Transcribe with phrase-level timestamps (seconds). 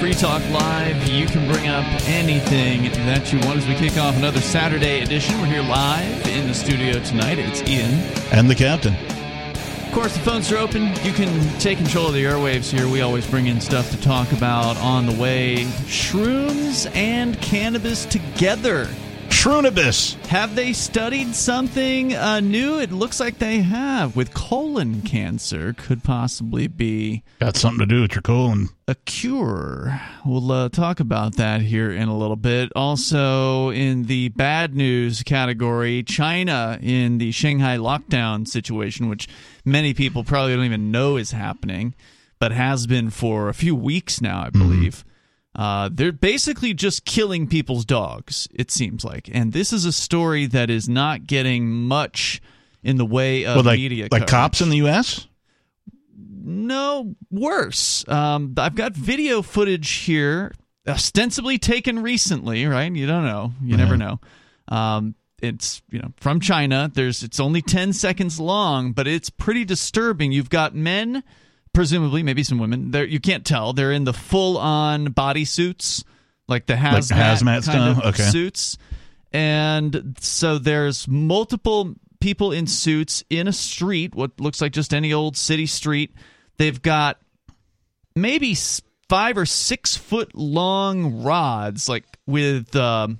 [0.00, 1.08] Free Talk Live.
[1.08, 5.38] You can bring up anything that you want as we kick off another Saturday edition.
[5.38, 7.38] We're here live in the studio tonight.
[7.38, 7.90] It's Ian.
[8.32, 8.94] And the captain.
[8.94, 10.84] Of course, the phones are open.
[11.04, 12.88] You can take control of the airwaves here.
[12.88, 15.64] We always bring in stuff to talk about on the way.
[15.84, 18.88] Shrooms and cannabis together.
[19.44, 20.16] Shroonibus.
[20.26, 22.78] Have they studied something uh, new?
[22.78, 24.14] It looks like they have.
[24.14, 28.68] With colon cancer, could possibly be Got something to do with your colon.
[28.86, 29.98] a cure.
[30.26, 32.70] We'll uh, talk about that here in a little bit.
[32.76, 39.26] Also, in the bad news category, China in the Shanghai lockdown situation, which
[39.64, 41.94] many people probably don't even know is happening,
[42.40, 45.02] but has been for a few weeks now, I believe.
[45.54, 49.28] Uh, they're basically just killing people's dogs, it seems like.
[49.32, 52.40] And this is a story that is not getting much
[52.82, 54.30] in the way of Well, like, media like coverage.
[54.30, 55.26] cops in the U.S.?
[56.42, 58.06] No, worse.
[58.08, 60.52] Um, I've got video footage here,
[60.86, 62.64] ostensibly taken recently.
[62.66, 62.90] Right?
[62.94, 63.52] You don't know.
[63.62, 64.20] You never know.
[64.68, 66.90] Um, it's you know from China.
[66.92, 70.32] There's it's only ten seconds long, but it's pretty disturbing.
[70.32, 71.22] You've got men,
[71.72, 72.90] presumably maybe some women.
[72.90, 73.72] There you can't tell.
[73.72, 76.04] They're in the full on body suits,
[76.48, 78.22] like the hazmat, hazmat kind of Okay.
[78.24, 78.76] suits,
[79.32, 85.12] and so there's multiple people in suits in a street, what looks like just any
[85.12, 86.12] old city street.
[86.58, 87.18] They've got
[88.14, 88.54] maybe
[89.08, 93.18] five or six foot long rods, like with um,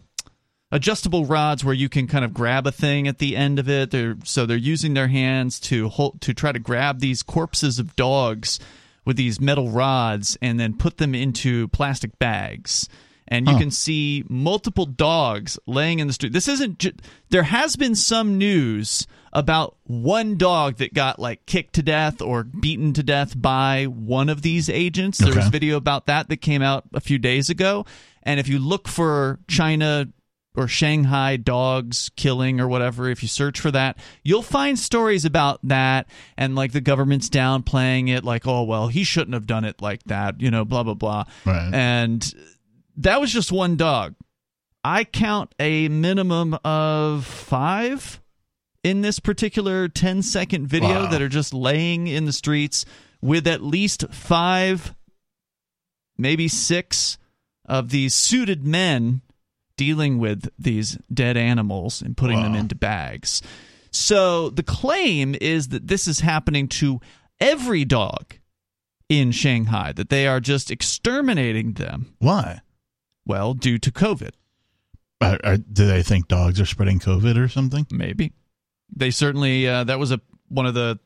[0.72, 3.90] adjustable rods where you can kind of grab a thing at the end of it.
[3.90, 7.96] They're so they're using their hands to hold to try to grab these corpses of
[7.96, 8.58] dogs
[9.04, 12.88] with these metal rods and then put them into plastic bags.
[13.32, 16.32] And you can see multiple dogs laying in the street.
[16.32, 16.78] This isn't.
[16.80, 16.92] Ju-
[17.28, 22.42] there has been some news about one dog that got like kicked to death or
[22.42, 25.18] beaten to death by one of these agents.
[25.18, 25.50] There was Okay.
[25.50, 27.86] video about that that came out a few days ago.
[28.24, 30.08] And if you look for China
[30.56, 35.60] or Shanghai dogs killing or whatever, if you search for that, you'll find stories about
[35.62, 39.80] that and like the government's downplaying it, like, oh, well, he shouldn't have done it
[39.80, 41.24] like that, you know, blah, blah, blah.
[41.46, 41.70] Right.
[41.72, 42.34] And
[42.96, 44.14] that was just one dog.
[44.82, 48.20] I count a minimum of five
[48.82, 51.10] in this particular 10 second video Wow.
[51.10, 52.84] that are just laying in the streets
[53.20, 54.94] with at least five,
[56.18, 57.18] maybe six
[57.66, 59.20] of these suited men
[59.80, 63.40] dealing with these dead animals and putting them into bags.
[63.90, 67.00] So the claim is that this is happening to
[67.40, 68.34] every dog
[69.08, 72.14] in Shanghai, that they are just exterminating them.
[72.18, 72.60] Why?
[73.26, 74.32] Well, due to COVID,
[75.22, 77.86] Are, are, do they think dogs are spreading COVID or something?
[77.90, 78.32] maybe.
[78.94, 80.98] They certainly uh, that was a one of the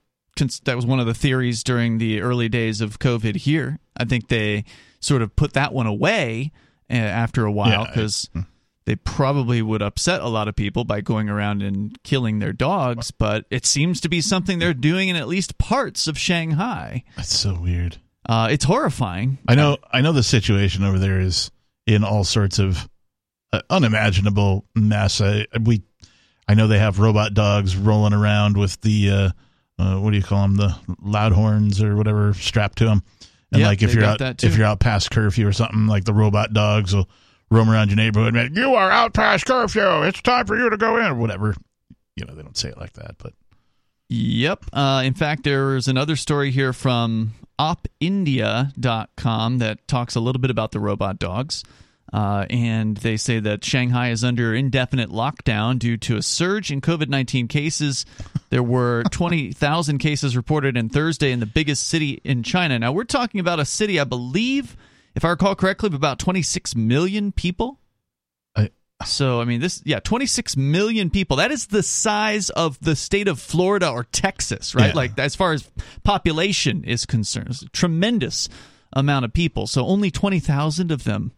[0.64, 3.78] that was one of the theories during the early days of COVID here.
[3.96, 4.64] I think they
[5.00, 6.50] sort of put that one away
[6.90, 8.42] uh, after a while Yeah.
[8.86, 13.10] They probably would upset a lot of people by going around and killing their dogs.
[13.10, 17.04] But it seems to be something they're doing in at least parts of Shanghai.
[17.16, 17.98] That's so weird.
[18.26, 19.38] Uh, it's horrifying.
[19.48, 19.78] I know.
[19.92, 21.50] I know the situation over there is
[21.86, 22.88] in all sorts of
[23.52, 25.20] uh, unimaginable mess.
[25.20, 25.82] I, we,
[26.48, 29.30] I know they have robot dogs rolling around with the uh,
[29.78, 30.56] uh, what do you call them?
[30.56, 33.02] The loud horns or whatever strapped to them.
[33.52, 36.14] And Yep, like if you're out, if you're out past curfew or something, like the
[36.14, 37.08] robot dogs will
[37.54, 40.02] roam around your neighborhood and you are out past curfew.
[40.02, 41.54] It's time for you to go in or whatever.
[42.16, 43.32] You know, they don't say it like that, but
[44.10, 44.66] Yep.
[44.72, 50.72] Uh, in fact, there's another story here from opindia.com that talks a little bit about
[50.72, 51.64] the robot dogs.
[52.12, 56.80] Uh, and they say that Shanghai is under indefinite lockdown due to a surge in
[56.80, 58.06] COVID 19 cases.
[58.50, 62.78] There were 20,000 cases reported in Thursday in the biggest city in China.
[62.78, 64.76] Now, we're talking about a city, I believe,
[65.14, 67.80] if I recall correctly, about 26 million people.
[68.56, 68.70] I,
[69.04, 71.36] So, I mean, this, yeah, 26 million people.
[71.36, 74.88] That is the size of the state of Florida or Texas, right?
[74.88, 74.94] Yeah.
[74.94, 75.70] Like, as far as
[76.02, 78.48] population is concerned, it's a tremendous
[78.92, 79.66] amount of people.
[79.66, 81.32] So, only 20,000 of them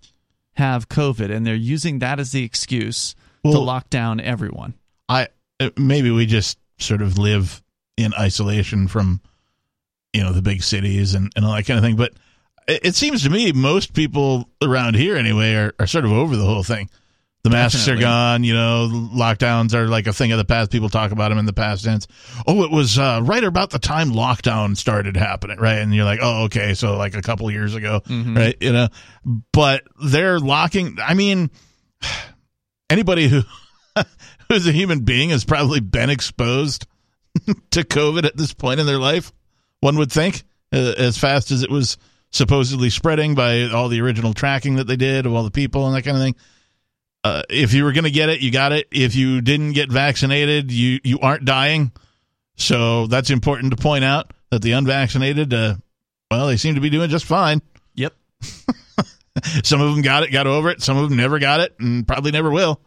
[0.55, 3.15] have COVID, and they're using that as the excuse
[3.45, 4.75] to lock down everyone.
[5.09, 5.29] I
[5.61, 7.63] uh, maybe we just sort of live
[7.97, 9.21] in isolation from
[10.13, 11.97] you know the big cities and, and all that kind of thing.
[11.97, 12.15] But
[12.69, 16.45] it, seems to me most people around here anyway are, are sort of over the
[16.45, 16.91] whole thing.
[17.45, 18.05] The masks Definitely.
[18.05, 18.45] are gone.
[18.45, 20.73] You know, lockdowns are like a thing of the past.
[20.73, 22.09] People talk about them in the past tense.
[22.45, 25.79] Oh, it was uh, right about the time lockdown started happening, right?
[25.79, 28.03] And you're like, oh, okay, so like a couple years ago,
[28.37, 28.57] right?
[28.61, 28.89] You know,
[29.53, 30.97] but they're locking.
[31.01, 31.51] I mean,
[32.91, 33.43] anybody who
[34.49, 36.89] who's a human being has probably been exposed
[37.71, 39.33] to COVID at this point in their life.
[39.81, 40.43] One would think,
[40.73, 41.97] uh, as fast as it was
[42.31, 45.97] supposedly spreading by all the original tracking that they did of all the people and
[45.97, 46.37] that kind of thing.
[47.25, 48.87] Uh, if you were going to get it, you got it.
[48.93, 51.91] If you didn't get vaccinated, you you aren't dying.
[52.57, 55.75] So that's important to point out that the unvaccinated, uh,
[56.31, 57.63] well, they seem to be doing just fine.
[57.95, 58.15] Yep.
[59.65, 60.83] Some of them got it, got over it.
[60.83, 62.81] Some of them never got it, and probably never will.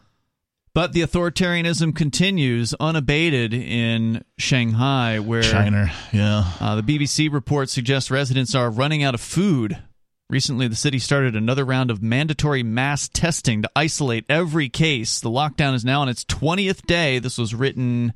[0.80, 6.54] But the authoritarianism continues unabated in Shanghai, where China, yeah.
[6.58, 9.78] Uh, the BBC report suggests residents are running out of food.
[10.30, 15.20] Recently, the city started another round of mandatory mass testing to isolate every case.
[15.20, 17.20] The lockdown is now on its 20th day.
[17.20, 18.14] This was written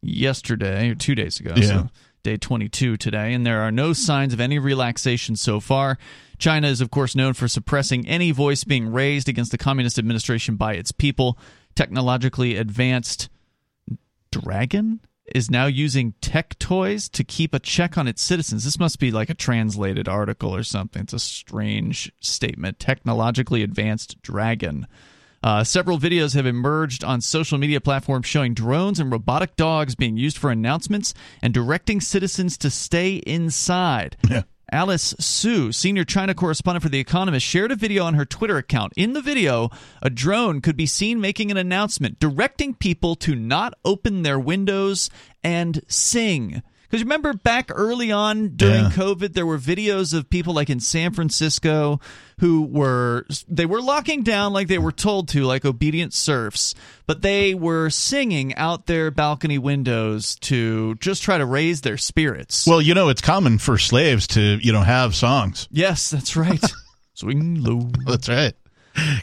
[0.00, 1.52] yesterday or two days ago.
[1.54, 1.66] Yeah.
[1.66, 1.88] So
[2.22, 5.98] day 22 today, and there are no signs of any relaxation so far.
[6.38, 10.56] China is, of course, known for suppressing any voice being raised against the communist administration
[10.56, 11.38] by its people.
[11.76, 13.28] Technologically advanced
[14.32, 15.00] Dragon
[15.34, 18.64] is now using tech toys to keep a check on its citizens.
[18.64, 21.02] This must be like a translated article or something.
[21.02, 22.78] It's a strange statement.
[22.78, 24.86] Technologically advanced Dragon.
[25.42, 30.16] Uh, several videos have emerged on social media platforms showing drones and robotic dogs being
[30.16, 31.12] used for announcements
[31.42, 34.16] and directing citizens to stay inside.
[34.28, 34.42] Yeah.
[34.72, 38.92] Alice Su, senior China correspondent for The Economist, shared a video on her Twitter account.
[38.96, 39.70] In the video,
[40.02, 45.08] a drone could be seen making an announcement directing people to not open their windows
[45.44, 46.64] and sing.
[46.96, 48.90] Because remember back early on during Yeah.
[48.90, 52.00] COVID, there were videos of people like in San Francisco
[52.40, 56.74] who were they were locking down like they were told to, like obedient serfs,
[57.06, 62.66] but they were singing out their balcony windows to just try to raise their spirits.
[62.66, 65.68] Well, you know, it's common for slaves to, you know, have songs.
[65.70, 66.64] yes, that's right.
[67.14, 67.90] Swing low.
[68.06, 68.54] That's right.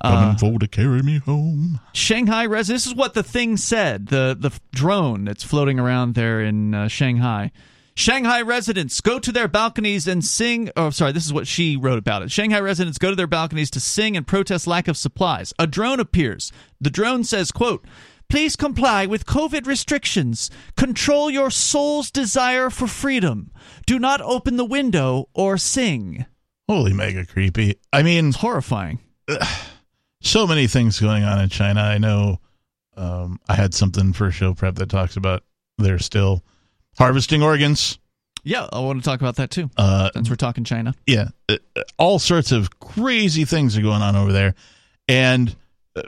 [0.01, 1.79] Uh, Coming for to carry me home.
[1.93, 2.67] Shanghai res.
[2.67, 4.07] This is what the thing said.
[4.07, 7.51] The the drone that's floating around there in uh, Shanghai.
[7.95, 10.71] Shanghai residents go to their balconies and sing.
[10.75, 11.11] Oh, sorry.
[11.11, 12.31] This is what she wrote about it.
[12.31, 15.53] Shanghai residents go to their balconies to sing and protest lack of supplies.
[15.59, 16.51] A drone appears.
[16.81, 17.85] The drone says, "quote."
[18.29, 20.49] Please comply with COVID restrictions.
[20.75, 23.51] Control your soul's desire for freedom.
[23.85, 26.25] Do not open the window or sing.
[26.67, 27.75] Holy mega creepy.
[27.91, 28.99] I mean, It's horrifying.
[30.21, 31.81] so many things going on in China.
[31.81, 32.39] I know
[32.95, 35.43] um, I had something for show prep that talks about
[35.77, 36.43] they're still
[36.97, 37.99] harvesting organs.
[38.45, 39.69] Yeah, I want to talk about that too.
[39.77, 40.93] Uh, Since we're talking China.
[41.07, 41.57] yeah, uh,
[41.97, 44.53] all sorts of crazy things are going on over there,
[45.07, 45.55] and
[45.95, 46.01] uh,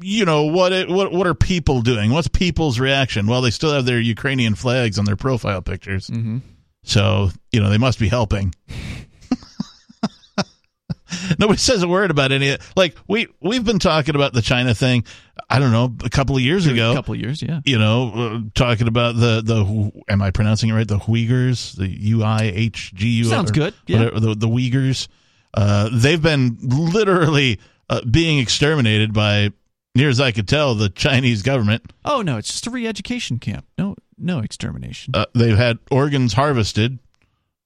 [0.00, 0.72] you know what?
[0.72, 2.10] It, what what are people doing?
[2.10, 3.26] What's people's reaction?
[3.26, 6.38] Well, they still have their Ukrainian flags on their profile pictures, Mm-hmm.
[6.82, 8.54] so you know they must be helping.
[11.38, 12.56] Nobody says a word about any.
[12.76, 15.04] Like we we've been talking about the China thing.
[15.48, 17.60] I don't know a couple of years ago A couple of years, yeah.
[17.64, 20.86] you know, uh, talking about the the am I pronouncing it right?
[20.86, 23.24] The Uyghurs, the U I H G U.
[23.24, 23.98] Sounds or good, yeah.
[23.98, 25.08] whatever, the the Uyghurs.
[25.54, 27.58] Uh, they've been literally
[27.90, 29.50] uh, being exterminated by,
[29.94, 31.92] near as I could tell, the Chinese government.
[32.04, 33.66] Oh no, it's just a re-education camp.
[33.76, 35.12] No, no extermination.
[35.14, 36.98] Uh, they've had organs harvested.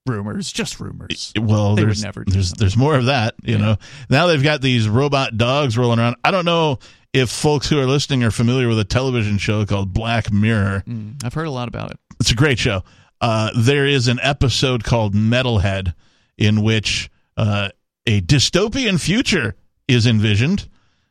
[0.07, 1.31] Rumors, just rumors.
[1.39, 3.35] Well, They there's never there's there's more of that.
[3.43, 3.61] You Yeah.
[3.61, 3.77] know,
[4.09, 6.15] now they've got these robot dogs rolling around.
[6.23, 6.79] I don't know
[7.13, 10.83] if folks who are listening are familiar with a television show called Black Mirror.
[10.87, 11.99] Mm, I've heard a lot about it.
[12.19, 12.83] It's a great show.
[13.21, 15.93] Uh, there is an episode called Metalhead
[16.37, 17.69] in which uh,
[18.05, 19.55] a dystopian future
[19.87, 20.67] is envisioned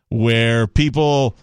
[0.09, 1.37] where people,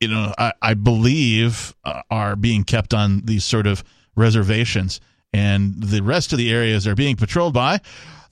[0.00, 3.82] you know, I, I believe uh, are being kept on these sort of
[4.16, 5.00] reservations,
[5.34, 7.80] and the rest of the areas are being patrolled by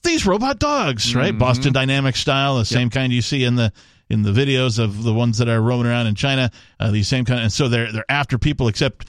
[0.02, 1.36] these robot dogs, right?
[1.36, 3.72] Boston Dynamics style, the same kind you see in the
[4.08, 6.50] in the videos of the ones that are roaming around in China.
[6.78, 9.06] Uh, these same kind, and so they're they're after people, except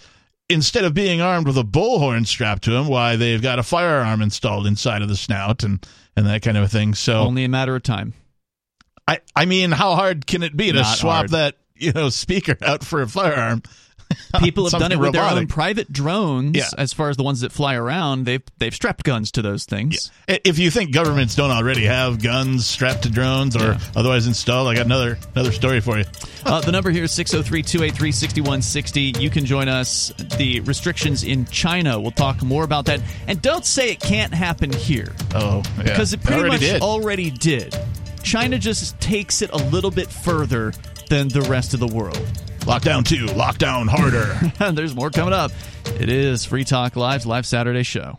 [0.50, 4.22] instead of being armed with a bullhorn strapped to them, why they've got a firearm
[4.22, 5.86] installed inside of the snout and
[6.16, 6.94] and that kind of a thing.
[6.94, 8.14] So Only a matter of time.
[9.08, 11.30] I I mean, how hard can it be to swap hard.
[11.32, 13.64] that you know speaker out for a firearm?
[14.40, 16.58] People have done it with their own private drones.
[16.58, 16.66] Yeah.
[16.78, 20.12] As far as the ones that fly around, they've they've strapped guns to those things.
[20.28, 23.80] If you think governments don't already have guns strapped to drones or Yeah.
[23.96, 26.06] otherwise installed, I got another another story for you.
[26.46, 29.14] Uh, the number here is 603 283 6160.
[29.18, 30.12] You can join us.
[30.38, 31.98] The restrictions in China.
[32.02, 33.00] We'll talk more about that.
[33.28, 35.14] And don't say it can't happen here.
[35.34, 35.84] Oh, yeah.
[35.84, 36.82] because it pretty already much did.
[36.82, 37.74] already did.
[38.24, 40.74] China just takes it a little bit further
[41.10, 42.20] than the rest of the world.
[42.66, 44.72] Lockdown two, lockdown harder.
[44.72, 45.52] There's more coming up.
[46.00, 48.18] It is Free Talk Live's Live Saturday show.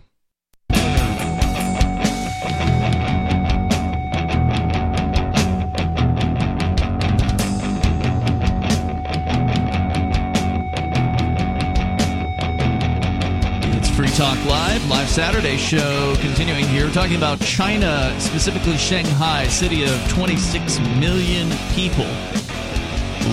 [13.72, 16.90] It's Free Talk Live, live Saturday show continuing here.
[16.90, 22.04] Talking about China, specifically Shanghai, city of 26 million people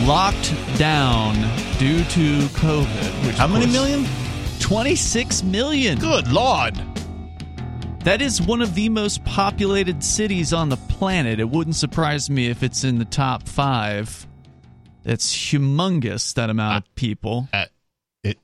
[0.06, 1.36] locked down
[1.78, 3.26] due to COVID.
[3.28, 4.06] Which How many course- million?
[4.60, 5.98] 26 million.
[6.00, 6.76] Good lord.
[8.04, 11.40] That is one of the most populated cities on the planet.
[11.40, 14.26] It wouldn't surprise me if it's in the top five.
[15.06, 17.48] It's humongous, that amount of people.
[17.54, 17.66] Uh,
[18.24, 18.40] it,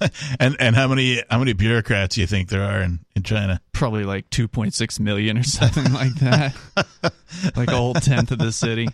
[0.40, 3.60] and and how many how many bureaucrats do you think there are in, in China?
[3.72, 6.54] Probably like 2.6 million or something like that.
[7.56, 8.88] like a whole tenth of the city.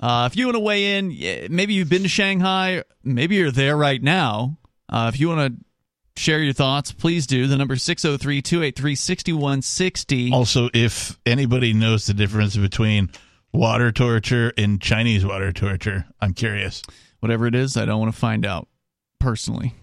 [0.00, 1.08] Uh, if you want to weigh in,
[1.50, 4.56] maybe you've been to Shanghai, maybe you're there right now.
[4.88, 7.46] Uh, if you want to share your thoughts, please do.
[7.46, 10.32] The number 603 283 6160.
[10.32, 13.10] Also, if anybody knows the difference between
[13.52, 16.82] water torture and Chinese water torture, I'm curious.
[17.20, 18.68] Whatever it is, I don't want to find out
[19.18, 19.74] personally.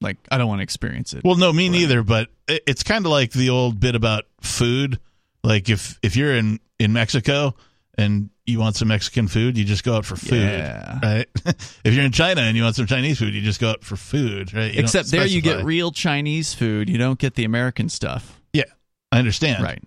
[0.00, 1.22] Like, I don't want to experience it.
[1.22, 2.02] Well, no, me neither.
[2.02, 5.00] But it's kind of like the old bit about food.
[5.42, 7.54] Like if if you're in in Mexico
[7.98, 10.98] and you want some Mexican food, you just go out for food, Yeah.
[11.02, 11.26] right?
[11.84, 13.96] if you're in China and you want some Chinese food, you just go out for
[13.96, 14.72] food, right?
[14.74, 16.88] You Except there you get real Chinese food.
[16.88, 18.40] You don't get the American stuff.
[18.52, 18.64] yeah,
[19.12, 19.82] I understand, Right.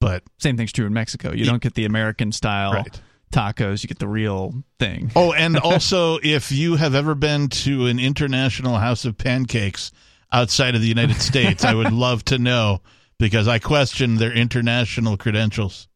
[0.00, 1.32] But Same thing's true in Mexico.
[1.32, 3.00] You don't get the American style Right.
[3.32, 3.82] tacos.
[3.82, 5.10] You get the real thing.
[5.16, 9.92] oh, and also if you have ever been to an international house of pancakes
[10.30, 12.80] outside of the United States, I would love to know
[13.18, 15.88] because I question their international credentials.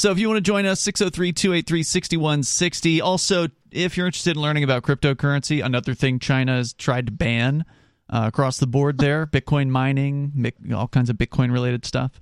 [0.00, 3.02] So if you want to join us, 603 283 6160.
[3.02, 7.66] Also, if you're interested in learning about cryptocurrency, another thing China has tried to ban
[8.08, 12.18] uh, across the board there Bitcoin mining, all kinds of Bitcoin related stuff.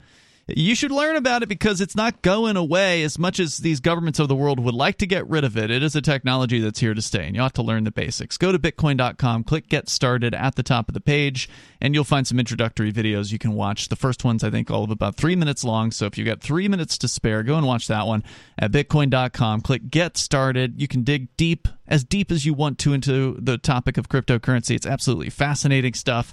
[0.51, 4.19] You should learn about it because it's not going away as much as these governments
[4.19, 5.71] of the world would like to get rid of it.
[5.71, 8.39] It is a technology that's here to stay, and you ought to learn the basics.
[8.39, 11.51] Go to bitcoin.com, click get started at the top of the page,
[11.83, 13.91] and you'll find some introductory videos you can watch.
[13.91, 15.91] The first one's, I think, all of about three minutes long.
[15.91, 18.25] So if you've got three minutes to spare, go and watch that one
[18.59, 19.61] at bitcoin.com.
[19.61, 20.81] Click get started.
[20.81, 24.75] You can dig deep, as deep as you want to, into the topic of cryptocurrency.
[24.75, 26.33] It's absolutely fascinating stuff.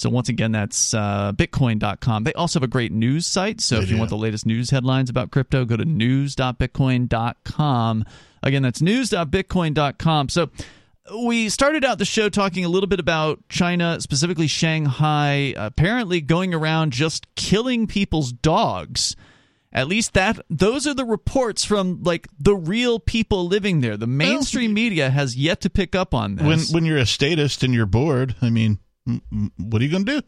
[0.00, 2.24] So once again, that's uh, bitcoin.com.
[2.24, 3.60] They also have a great news site.
[3.60, 8.04] So They if you want the latest news headlines about crypto, go to news.bitcoin.com.
[8.42, 10.30] Again, that's news.bitcoin.com.
[10.30, 10.48] So
[11.22, 16.54] we started out the show talking a little bit about China, specifically Shanghai, apparently going
[16.54, 19.14] around just killing people's dogs.
[19.70, 23.98] At least that those are the reports from like the real people living there.
[23.98, 26.46] The mainstream media has yet to pick up on this.
[26.46, 30.20] When when you're a statist and you're bored, I mean, what are you going to
[30.20, 30.26] do?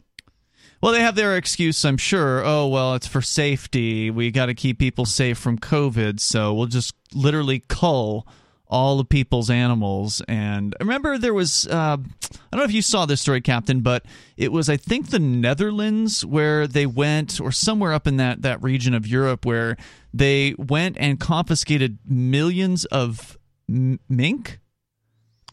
[0.81, 2.43] Well, they have their excuse, I'm sure.
[2.43, 4.11] Oh, well, it's for safety.
[4.11, 8.27] We got to keep people safe from COVID, so we'll just literally cull
[8.67, 10.21] all the people's animals.
[10.27, 13.81] And I remember there was, uh, I don't know if you saw this story, Captain,
[13.81, 14.03] but
[14.35, 18.61] it was, I think, the Netherlands where they went, or somewhere up in that, that
[18.63, 19.77] region of Europe, where
[20.13, 23.37] they went and confiscated millions of
[23.69, 24.59] m- mink.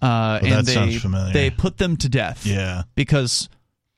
[0.02, 0.99] Uh, Oh, and they,
[1.33, 2.83] they put them to death Yeah.
[2.95, 3.49] because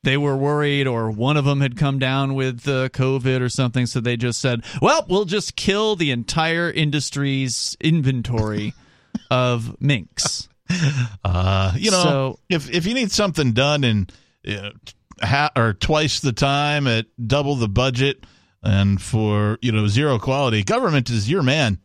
[0.03, 3.85] they were worried or one of them had come down with uh, COVID or something.
[3.85, 8.73] So they just said, well, we'll just kill the entire industry's inventory
[9.31, 10.49] of minks.
[11.23, 14.07] Uh, you know, So- if if you need something done in
[14.43, 14.71] you know,
[15.21, 18.25] ha- or twice the time at double the budget
[18.61, 21.79] and for you know zero quality, government is your man.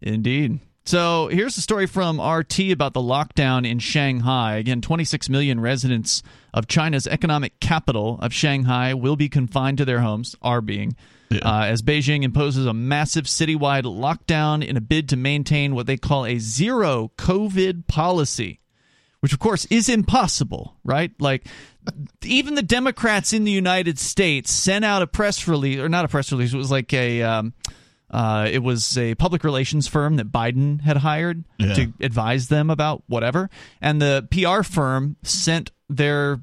[0.00, 0.58] Indeed.
[0.84, 4.56] So here's the story from RT about the lockdown in Shanghai.
[4.56, 6.22] Again, 26 million residents
[6.52, 10.96] of China's economic capital of Shanghai will be confined to their homes, are being,
[11.30, 15.96] uh, as Beijing imposes a massive citywide lockdown in a bid to maintain what they
[15.96, 18.58] call a zero COVID policy.
[19.20, 21.12] Which, of course, is impossible, right?
[21.20, 21.46] Like,
[22.24, 26.08] even the Democrats in the United States sent out a press release, or not a
[26.08, 27.22] press release, it was like a.
[27.22, 27.54] Um,
[28.12, 31.74] uh, it was a public relations firm that Biden had hired Yeah.
[31.74, 33.48] to advise them about whatever,
[33.80, 36.42] and the PR firm sent their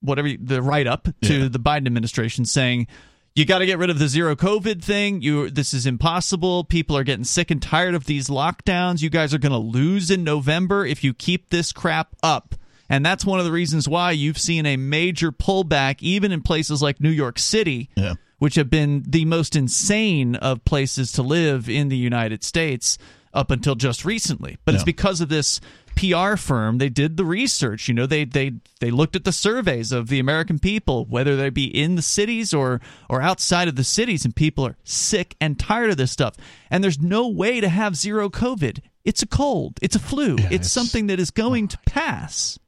[0.00, 1.48] whatever the write up to Yeah.
[1.48, 2.86] the Biden administration saying
[3.34, 5.20] you got to get rid of the zero COVID thing.
[5.20, 6.64] You this is impossible.
[6.64, 9.02] People are getting sick and tired of these lockdowns.
[9.02, 12.54] You guys are going to lose in November if you keep this crap up.
[12.88, 16.80] And that's one of the reasons why you've seen a major pullback even in places
[16.80, 18.14] like New York City Yeah.
[18.38, 22.98] Which have been the most insane of places to live in the United States
[23.32, 24.56] up until just recently.
[24.64, 25.60] But it's because of this
[25.94, 26.78] PR firm.
[26.78, 27.88] They did the research.
[27.88, 31.50] You know, they they they looked at the surveys of the American people, whether they
[31.50, 35.58] be in the cities or or outside of the cities, and people are sick and
[35.58, 36.34] tired of this stuff.
[36.70, 38.80] And there's no way to have zero COVID.
[39.04, 39.78] It's a cold.
[39.82, 40.34] It's a flu.
[40.36, 42.58] it's, it's- something that is going to pass.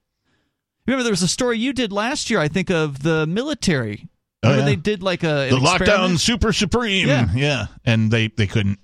[0.87, 4.09] Remember, there was a story you did last year, I think, of the military.
[4.43, 4.65] Oh, yeah.
[4.65, 7.09] they did like a the an lockdown super supreme.
[7.09, 7.29] Yeah.
[7.35, 8.79] yeah, and they they couldn't.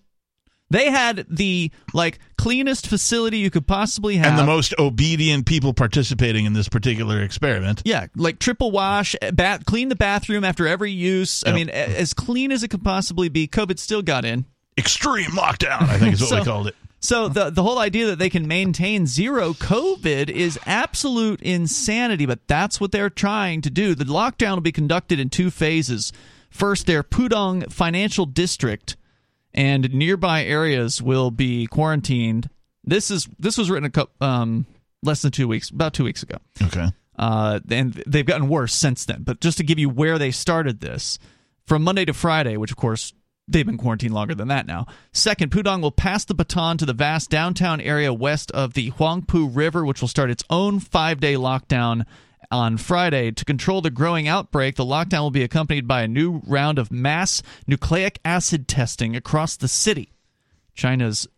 [0.70, 5.72] They had the like cleanest facility you could possibly have, And the most obedient people
[5.74, 7.82] participating in this particular experiment.
[7.84, 11.44] Yeah, like triple wash, eh, bat, clean the bathroom after every use.
[11.46, 13.46] I mean, a- as clean as it could possibly be.
[13.46, 14.46] COVID still got in.
[14.76, 16.76] Extreme lockdown, I think is what So- we called it.
[17.04, 22.48] So the the whole idea that they can maintain zero COVID is absolute insanity, but
[22.48, 23.94] that's what they're trying to do.
[23.94, 26.14] The lockdown will be conducted in two phases.
[26.48, 28.96] First, their Pudong Financial District
[29.52, 32.48] and nearby areas will be quarantined.
[32.84, 34.64] This is this was written a couple, um,
[35.02, 36.38] less than two weeks, about two weeks ago.
[36.62, 36.86] Okay.
[37.18, 39.24] Uh, and they've gotten worse since then.
[39.24, 41.18] But just to give you where they started this,
[41.66, 43.12] from Monday to Friday, which of course
[43.48, 44.86] they've been quarantined longer than that now.
[45.12, 49.50] Second, Pudong will pass the baton to the vast downtown area west of the Huangpu
[49.54, 52.04] River, which will start its own five day lockdown
[52.50, 53.30] on Friday.
[53.30, 56.90] To control the growing outbreak, the lockdown will be accompanied by a new round of
[56.90, 60.12] mass nucleic acid testing across the city.
[60.74, 61.28] China's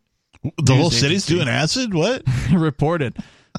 [0.62, 1.94] The whole city's doing acid?
[1.94, 2.22] What?
[2.52, 3.16] reported.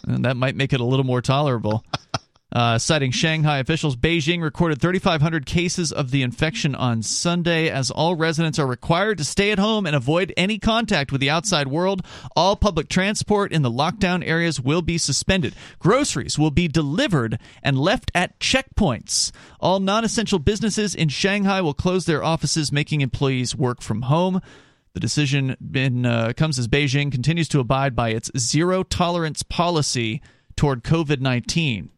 [0.07, 1.83] And that might make it a little more tolerable.
[2.57, 7.69] Uh, citing Shanghai officials, Beijing recorded 3,500 cases of the infection on Sunday.
[7.69, 11.29] As all residents are required to stay at home and avoid any contact with the
[11.29, 12.03] outside world,
[12.35, 15.53] all public transport in the lockdown areas will be suspended.
[15.77, 19.31] Groceries will be delivered and left at checkpoints.
[19.59, 24.41] All non essential businesses in Shanghai will close their offices, making employees work from home.
[24.95, 30.23] The decision been, uh, comes as Beijing continues to abide by its zero tolerance policy
[30.55, 31.91] toward COVID 19.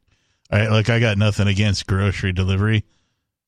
[0.52, 2.84] Right, like I got nothing against grocery delivery,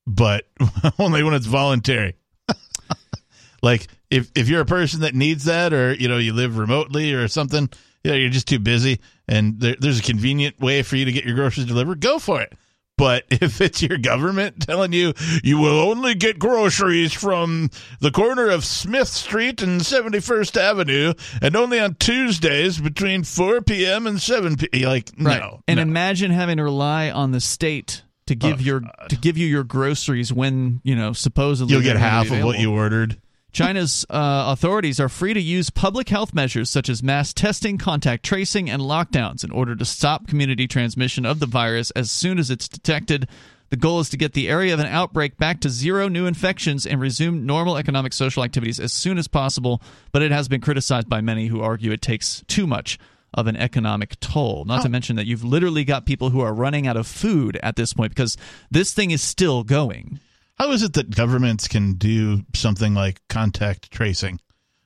[0.06, 0.46] but
[0.98, 2.14] only when it's voluntary.
[3.62, 7.12] like if if you're a person that needs that, or you know you live remotely
[7.12, 7.68] or something,
[8.04, 11.12] you know you're just too busy, and there, there's a convenient way for you to
[11.12, 12.52] get your groceries delivered, go for it.
[12.98, 18.48] But if it's your government telling you you will only get groceries from the corner
[18.48, 24.06] of Smith Street and 71st Avenue, and only on Tuesdays between 4 p.m.
[24.06, 25.82] and 7 p.m., like no, and no.
[25.82, 29.06] imagine having to rely on the state to give Oh, your God.
[29.08, 32.72] to give you your groceries when you know supposedly you'll get half of what you
[32.72, 33.18] ordered.
[33.52, 38.24] China's uh, authorities are free to use public health measures such as mass testing, contact
[38.24, 42.50] tracing, and lockdowns in order to stop community transmission of the virus as soon as
[42.50, 43.28] it's detected.
[43.68, 46.86] The goal is to get the area of an outbreak back to zero new infections
[46.86, 51.08] and resume normal economic social activities as soon as possible, but it has been criticized
[51.08, 52.98] by many who argue it takes too much
[53.34, 54.64] of an economic toll.
[54.66, 57.76] Not to mention that you've literally got people who are running out of food at
[57.76, 58.36] this point because
[58.70, 60.20] this thing is still going.
[60.62, 64.38] How is it that governments can do something like contact tracing,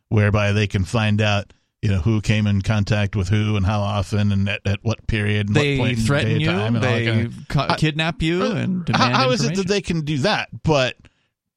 [0.09, 3.81] whereby they can find out, you know, who came in contact with who and how
[3.83, 6.77] often and at, at what period and They what point in threaten day you, time
[6.77, 10.01] and they kind of- I- kidnap you, and how, how is it that they can
[10.01, 10.97] do that, but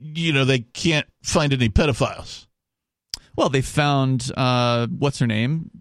[0.01, 2.45] you know they can't find any pedophiles?
[3.37, 5.71] Well, they found uh, what's her name,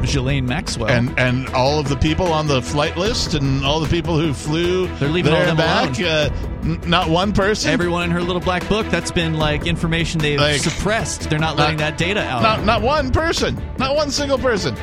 [0.00, 0.88] Ghislaine Maxwell.
[0.90, 4.32] And and all of the people on the flight list and all the people who
[4.32, 6.30] flew They're leaving there all and back, uh,
[6.62, 7.70] n- not one person.
[7.70, 11.28] Everyone in her little black book, that's been like information they've Like- suppressed.
[11.30, 12.42] They're not letting Not- that data out.
[12.42, 14.76] not not one person, not one single person.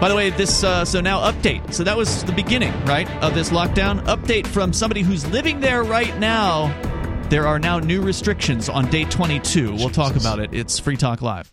[0.00, 1.74] By the way, this uh, so now update.
[1.74, 4.02] So that was the beginning, right, of this lockdown.
[4.06, 6.74] Update from somebody who's living there right now.
[7.28, 9.74] There are now new restrictions on day 22.
[9.74, 10.50] We'll talk about it.
[10.52, 11.52] It's Free Talk Live.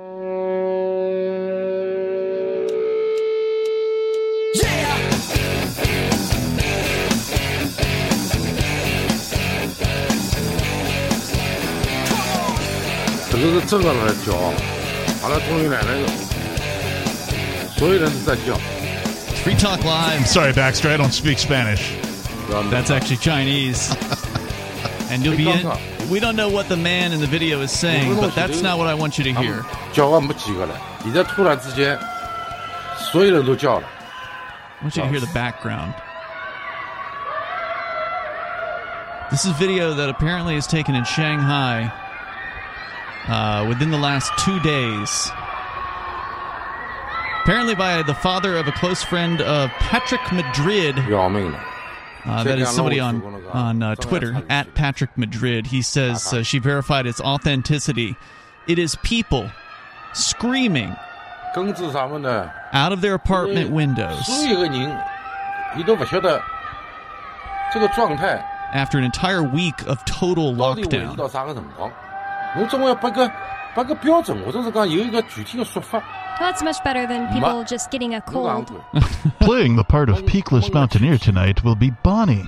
[13.30, 14.32] 这个是正常的叫，
[15.20, 16.08] 把它统一来那个，
[17.76, 18.58] 所有人都在叫，
[19.44, 20.26] Free Talk Live.
[20.26, 21.82] Sorry, Baxter, I don't speak Spanish.
[22.48, 22.70] 知道吗？
[22.72, 23.94] That's actually Chinese.
[25.10, 25.62] And you'll be in.
[26.10, 28.86] We don't know what the man in the video is saying, but that's not what
[28.86, 29.56] I want you to 他 hear.
[29.56, 31.98] 们叫完没几个了，你在突然之间，
[32.96, 33.86] 所有人都叫了，
[34.80, 35.94] I want you to hear the background.
[39.30, 41.90] This is video that apparently is taken in Shanghai
[43.28, 45.32] uh, within the last two days.
[47.42, 50.96] Apparently, by the father of a close friend of Patrick Madrid.
[51.10, 51.58] 要命了。
[52.25, 55.67] uh, that is somebody on on uh, Twitter at Patrick Madrid.
[55.67, 56.37] He says uh-huh.
[56.37, 58.15] uh, she verified its authenticity.
[58.67, 59.49] It is people
[60.13, 60.95] screaming
[62.73, 64.23] out of their apartment windows.
[68.73, 71.17] After an entire week of total lockdown
[73.74, 74.22] 到啥个情况。
[74.22, 76.02] 侬总要拨个拨个标准，或者是讲有一个具体的说法。
[76.38, 78.66] Well, that's much better than people just getting a 侬讲 cold.
[78.66, 79.00] 过，
[79.40, 82.44] Playing the part of Peakless Mountaineer tonight will be Bonnie.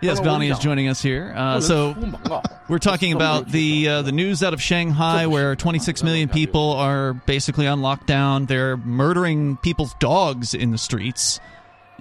[0.00, 1.32] Yes, Bonnie is joining us here.
[1.36, 5.54] Uh, 不 so 能出门啊 We're talking about the uh, the news out of Shanghai, where
[5.54, 8.48] 26 million people are basically on lockdown.
[8.48, 11.38] They're murdering people's dogs in the streets,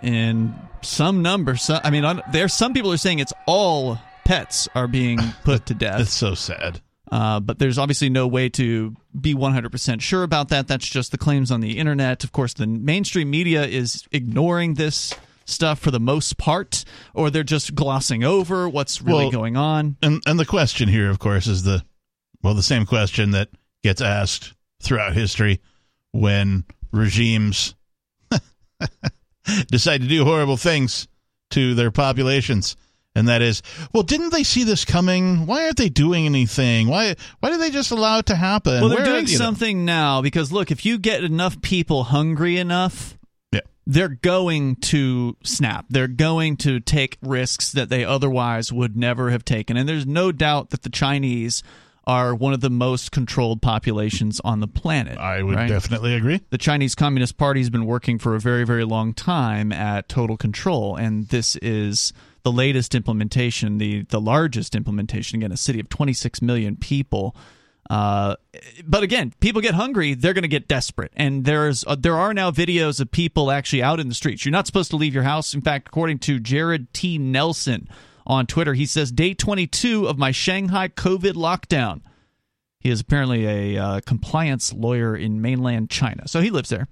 [0.01, 1.55] in some number.
[1.57, 5.67] So, I mean, on, there's some people are saying it's all pets are being put
[5.67, 6.09] to It's death.
[6.09, 6.81] so sad.
[7.10, 10.66] Uh, but there's obviously no way to be 100% sure about that.
[10.66, 12.24] That's just the claims on the internet.
[12.24, 15.14] Of course, the mainstream media is ignoring this
[15.44, 19.96] stuff for the most part, or they're just glossing over what's really Well, going on.
[20.02, 21.84] And and the question here, of course, is the
[22.42, 23.48] well, the same question that
[23.82, 25.60] gets asked throughout history
[26.12, 27.74] when regimes
[29.68, 31.08] decide to do horrible things
[31.50, 32.76] to their populations.
[33.16, 35.46] And that is, well, didn't they see this coming?
[35.46, 36.86] Why aren't they doing anything?
[36.86, 38.80] Why why did they just allow it to happen?
[38.80, 39.44] Well, they're Where- doing you know.
[39.44, 43.16] something now because look, if you get enough people hungry enough,
[43.52, 43.60] Yeah.
[43.86, 45.86] they're going to snap.
[45.88, 49.76] They're going to take risks that they otherwise would never have taken.
[49.76, 51.62] And there's no doubt that the Chinese
[52.08, 55.18] are one of the most controlled populations on the planet.
[55.18, 55.68] I would right?
[55.68, 56.40] definitely agree.
[56.50, 60.36] the Chinese Communist Party has been working for a very, very long time at total
[60.36, 62.12] control, and this is
[62.46, 65.40] the latest implementation, the the largest implementation.
[65.40, 67.34] Again, a city of 26 million people.
[67.90, 68.36] Uh,
[68.84, 72.32] but again, people get hungry; they're going to get desperate, and there's uh, there are
[72.32, 74.44] now videos of people actually out in the streets.
[74.44, 75.54] You're not supposed to leave your house.
[75.54, 77.18] In fact, according to Jared T.
[77.18, 77.88] Nelson
[78.28, 82.02] on Twitter, he says, "Day 22 of my Shanghai COVID lockdown."
[82.78, 86.28] He is apparently a uh, compliance lawyer in mainland China.
[86.28, 86.86] So he lives there.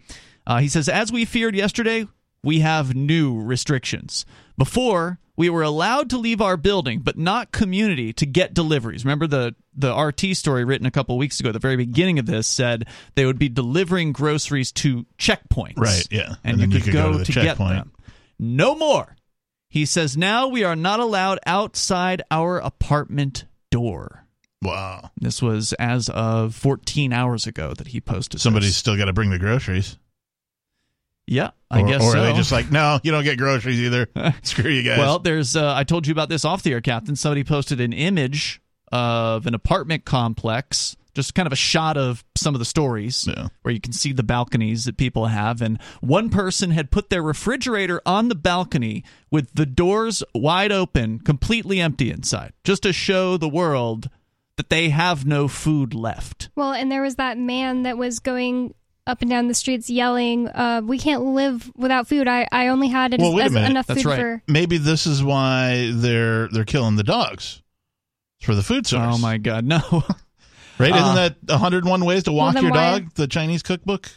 [0.44, 2.08] Uh, he says, As we feared yesterday,
[2.42, 4.26] we have new restrictions.
[4.58, 9.04] Before, we were allowed to leave our building, but not community to get deliveries.
[9.04, 12.46] Remember the, the RT story written a couple weeks ago, the very beginning of this
[12.46, 15.76] said they would be delivering groceries to checkpoints.
[15.76, 16.34] Right, yeah.
[16.44, 17.92] And, And then you, you could could go, go to the to get them.
[18.38, 19.16] No more.
[19.68, 24.24] He says, Now we are not allowed outside our apartment door.
[24.62, 25.10] Wow.
[25.20, 28.40] This was as of 14 hours ago that he posted.
[28.40, 28.76] Somebody's this.
[28.76, 29.98] still got to bring the groceries.
[31.26, 32.18] Yeah, I or, guess or so.
[32.18, 34.08] are they just like, no, you don't get groceries either.
[34.42, 34.98] Screw you guys.
[34.98, 35.56] well, there's.
[35.56, 37.16] Uh, I told you about this off the air, Captain.
[37.16, 38.60] Somebody posted an image
[38.92, 43.48] of an apartment complex, just kind of a shot of some of the stories Yeah.
[43.62, 47.22] where you can see the balconies that people have, and one person had put their
[47.22, 53.36] refrigerator on the balcony with the doors wide open, completely empty inside, just to show
[53.36, 54.08] the world
[54.56, 56.48] that they have no food left.
[56.54, 58.74] Well, and there was that man that was going
[59.06, 62.26] up and down the streets yelling, uh, "We can't live without food.
[62.28, 63.70] I, I only had it Well, as, wait a minute.
[63.70, 64.18] enough That's food right.
[64.18, 67.62] for." maybe this is why they're they're killing the dogs
[68.40, 69.14] for the food source.
[69.16, 69.80] Oh my God, no!
[70.78, 70.92] Right?
[70.92, 73.14] Uh, Isn't that 101 ways to walk then your why- dog?
[73.14, 74.10] The Chinese cookbook.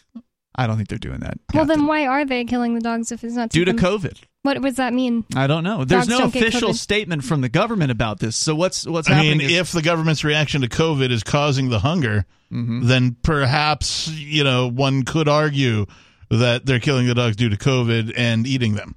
[0.59, 1.37] I don't think they're doing that.
[1.53, 1.79] Well, Captain.
[1.81, 4.17] then why are they killing the dogs if it's not due to them- COVID.
[4.41, 5.25] What does that mean?
[5.35, 5.83] I don't know.
[5.83, 8.35] There's Dogs no official statement from the government about this.
[8.37, 9.37] So what's what's I happening?
[9.39, 12.87] mean, is- if the government's reaction to COVID is causing the hunger, Mm-hmm.
[12.87, 15.85] then perhaps you know one could argue
[16.29, 18.95] that they're killing the dogs due to COVID and eating them.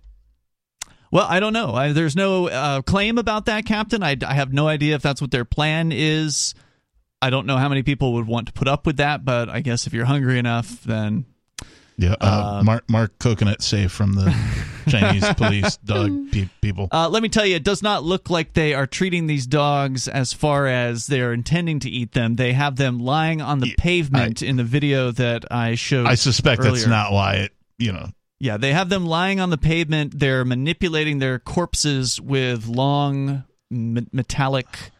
[1.10, 1.74] well, I don't know.
[1.74, 4.02] I, there's no uh, claim about that, Captain.
[4.02, 6.54] I, I have no idea if that's what their plan is.
[7.22, 9.60] I don't know how many people would want to put up with that, but I
[9.60, 11.26] guess if you're hungry enough, then
[12.00, 14.34] Yeah, uh, Um, Mark Mark Coconut safe from the
[14.88, 16.88] Chinese police dog pe- people.
[16.90, 20.08] Uh, let me tell you, it does not look like they are treating these dogs
[20.08, 22.36] as far as they're intending to eat them.
[22.36, 26.06] They have them lying on the Yeah, pavement in the video that I showed.
[26.06, 27.52] I suspect that's not why it.
[27.78, 28.08] You know,
[28.38, 30.18] Yeah, they have them lying on the pavement.
[30.18, 34.90] They're manipulating their corpses with long m- metallic,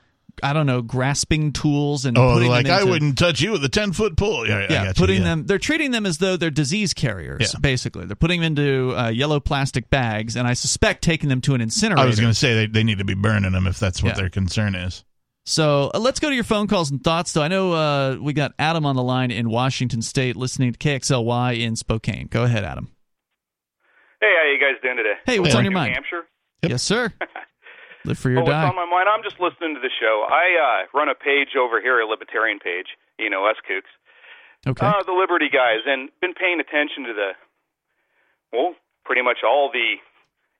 [0.43, 3.53] I don't know, grasping tools and oh, putting like them I into, wouldn't touch you
[3.53, 4.47] with a ten foot pole.
[4.49, 5.29] Yeah, I Yeah, got you, putting yeah.
[5.29, 5.47] them.
[5.47, 7.53] They're treating them as though they're disease carriers.
[7.55, 7.59] Yeah.
[7.61, 11.55] Basically, they're putting them into uh, yellow plastic bags, and I suspect taking them to
[11.55, 12.03] an incinerator.
[12.03, 14.11] I was going to say they, they need to be burning them if that's what
[14.11, 14.23] Yeah.
[14.23, 15.05] their concern is.
[15.47, 17.33] So uh, let's go to your phone calls and thoughts.
[17.33, 20.79] Though I know uh, we got Adam on the line in Washington State, listening to
[20.79, 22.29] KXLY in Spokane.
[22.31, 22.91] Go ahead, Adam.
[24.21, 25.15] Hey, how are you guys doing today?
[25.25, 25.59] Hey, what's Hey.
[25.59, 25.95] on your New mind?
[25.95, 26.27] Hampshire.
[26.63, 26.71] Yep.
[26.73, 27.13] Yes, sir.
[28.05, 28.69] Live for your oh, what's die.
[28.69, 29.09] on my mind?
[29.13, 30.27] I'm just listening to the show.
[30.29, 32.97] I uh, run a page over here, a libertarian page.
[33.19, 33.93] You know, us kooks.
[34.67, 34.87] Okay.
[34.87, 37.31] Uh, the Liberty guys, and been paying attention to the,
[38.53, 39.97] well, pretty much all the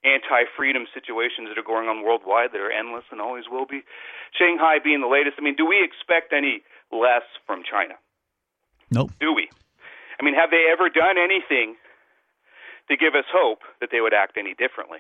[0.05, 3.85] anti-freedom situations that are going on worldwide that are endless and always will be.
[4.33, 5.37] Shanghai being the latest.
[5.39, 7.95] I mean, do we expect any less from China?
[8.91, 9.11] nope.
[9.21, 9.49] Do we?
[10.19, 11.77] I mean, have they ever done anything
[12.89, 14.99] to give us hope that they would act any differently?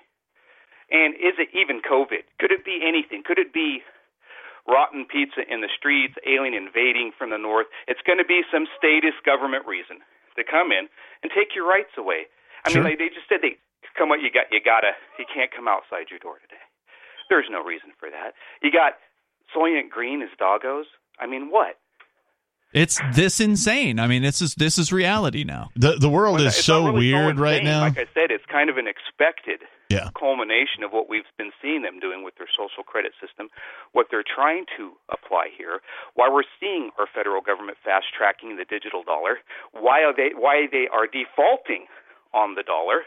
[0.91, 2.27] And is it even COVID?
[2.39, 3.23] Could it be anything?
[3.25, 3.83] Could it be
[4.67, 7.67] rotten pizza in the streets, alien invading from the north?
[7.87, 10.03] It's going to be some statist government reason
[10.37, 10.89] to come in
[11.23, 12.27] and take your rights away.
[12.65, 12.83] I Sure.
[12.83, 13.57] mean, like they just said they
[13.97, 14.51] come what you got.
[14.51, 14.93] You gotta.
[15.19, 16.61] You can't come outside your door today.
[17.29, 18.35] There's no reason for that.
[18.63, 18.99] You got
[19.55, 20.85] Soylent Green as doggos.
[21.19, 21.79] I mean, what?
[22.73, 23.99] It's this insane.
[23.99, 25.71] I mean, this is this is reality now.
[25.75, 27.81] The the world Well, is so really weird so right now.
[27.81, 30.15] Like I said, it's kind of an expected Yeah.
[30.15, 33.51] culmination of what we've been seeing them doing with their social credit system,
[33.91, 35.83] what they're trying to apply here,
[36.15, 39.43] why we're seeing our federal government fast tracking the digital dollar,
[39.75, 41.91] why are they why they are defaulting
[42.31, 43.03] on the dollar,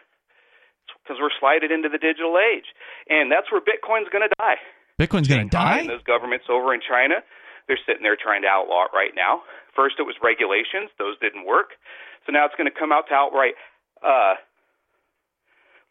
[1.02, 2.68] because we're slided into the digital age,
[3.08, 4.60] and that's where Bitcoin's going to die.
[5.00, 5.80] Bitcoin's going to die.
[5.80, 7.24] And those governments over in China,
[7.68, 9.42] they're sitting there trying to outlaw it right now.
[9.76, 11.80] First, it was regulations; those didn't work.
[12.26, 13.56] So now it's going to come out to outright
[14.04, 14.36] uh,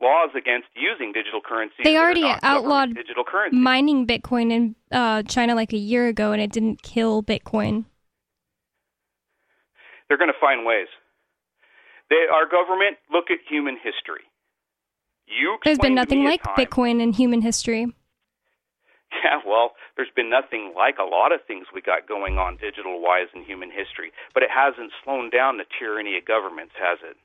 [0.03, 1.77] laws against using digital currency.
[1.85, 3.57] They already outlawed digital currency.
[3.57, 7.85] Mining Bitcoin in uh, China like a year ago, and it didn't kill Bitcoin.
[10.09, 10.89] They're going to find ways.
[12.11, 14.25] They, our government, look at human history.
[15.27, 17.87] You There's been nothing like time- Bitcoin in human history.
[19.25, 23.01] Yeah, well, there's been nothing like a lot of things we got going on digital
[23.01, 27.17] wise in human history, but it hasn't slowed down the tyranny of governments, has it?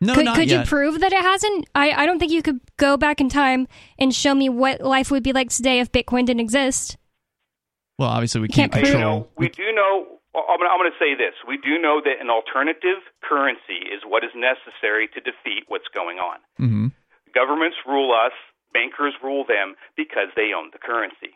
[0.00, 0.60] No, could not could yet.
[0.60, 1.68] you prove that it hasn't?
[1.74, 5.10] I, I don't think you could go back in time and show me what life
[5.10, 6.96] would be like today if Bitcoin didn't exist.
[7.98, 9.28] well, obviously we Can't can't prove- control.
[9.36, 10.06] we do know.
[10.32, 14.30] I'm going, to say this: we do know that an alternative currency is what is
[14.34, 16.38] necessary to defeat what's going on.
[16.56, 16.86] hmm
[17.34, 18.32] Governments rule us,
[18.72, 21.34] bankers rule them because they own the currency.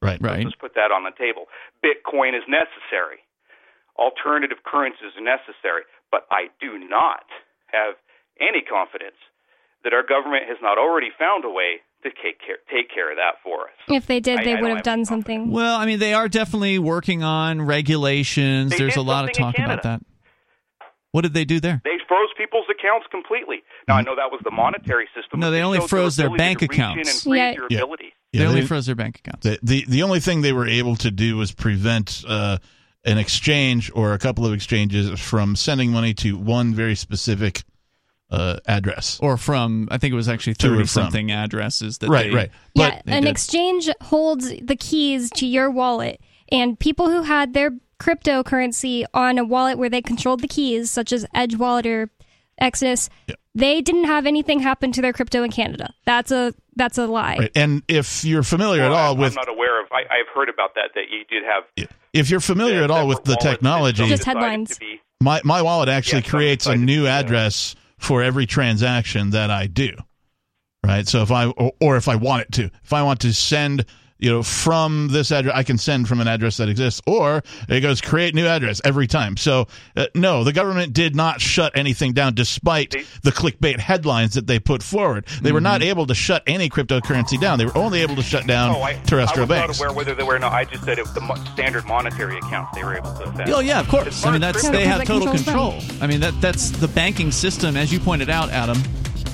[0.00, 0.20] Right.
[0.20, 0.44] Right.
[0.44, 1.46] Let's put that on the table.
[1.82, 3.24] Bitcoin is necessary.
[3.98, 7.24] Alternative currencies are necessary, but I do not
[7.72, 7.94] have
[8.40, 9.16] any confidence
[9.84, 13.16] that our government has not already found a way to take care, take care of
[13.16, 13.74] that for us.
[13.88, 15.50] If they did, I- they I would have have done something.
[15.50, 18.70] Well, I mean, they are definitely working on regulations.
[18.72, 20.00] They There's a lot of talk about that.
[21.12, 21.80] What did they do there?
[21.84, 23.62] They froze people's accounts completely.
[23.88, 25.40] Now I know that was the monetary system.
[25.40, 27.26] No, but they only froze their ability bank to reach in accounts.
[27.26, 27.52] and Yeah.
[27.52, 27.78] your Yeah.
[27.78, 28.12] ability.
[28.32, 29.44] they Yeah, only froze their bank accounts.
[29.44, 32.58] The, the the only thing they were able to do was prevent uh,
[33.06, 37.62] an exchange or a couple of exchanges from sending money to one very specific
[38.30, 39.18] uh, address.
[39.22, 42.36] or from I think it was actually To or thirty something addresses that Right, they,
[42.36, 42.50] right.
[42.74, 43.30] yeah, But they an did.
[43.30, 49.44] exchange holds the keys to your wallet, and people who had their cryptocurrency on a
[49.44, 52.10] wallet where they controlled the keys, such as Edge Wallet or
[52.58, 53.36] Exodus, Yeah.
[53.54, 55.94] they didn't have anything happen to their crypto in Canada.
[56.04, 57.36] That's a that's a lie.
[57.38, 57.50] right.
[57.54, 59.86] and if you're familiar Well, at all I'm, with I'm not aware of.
[59.92, 60.90] I, I've heard about that.
[60.94, 64.08] That you did have if you're familiar at all with the separate wallets that technology,
[64.08, 64.78] Just headlines.
[65.20, 69.66] my my wallet actually Yeah, creates a new uh, address for every transaction that I
[69.66, 69.90] do.
[70.84, 71.06] Right?
[71.08, 72.70] So if I or, or if I want it to.
[72.84, 73.84] If I want to send
[74.18, 77.80] you know, from this address, I can send from an address that exists, or it
[77.80, 79.36] goes create new address every time.
[79.36, 84.46] So, uh, no, the government did not shut anything down despite the clickbait headlines that
[84.46, 85.26] they put forward.
[85.42, 87.58] They were not able to shut any cryptocurrency down.
[87.58, 89.80] They were only able to shut down Oh, I, terrestrial I was banks.
[89.80, 90.38] not aware whether they were.
[90.38, 93.24] No, I just said it was the mo- standard monetary accounts they were able to
[93.24, 93.50] affect.
[93.50, 94.24] Oh yeah, of course.
[94.24, 96.02] I mean, that's crypto- they have because total that controls control.
[96.02, 98.78] I mean, that that's the banking system, as you pointed out, Adam.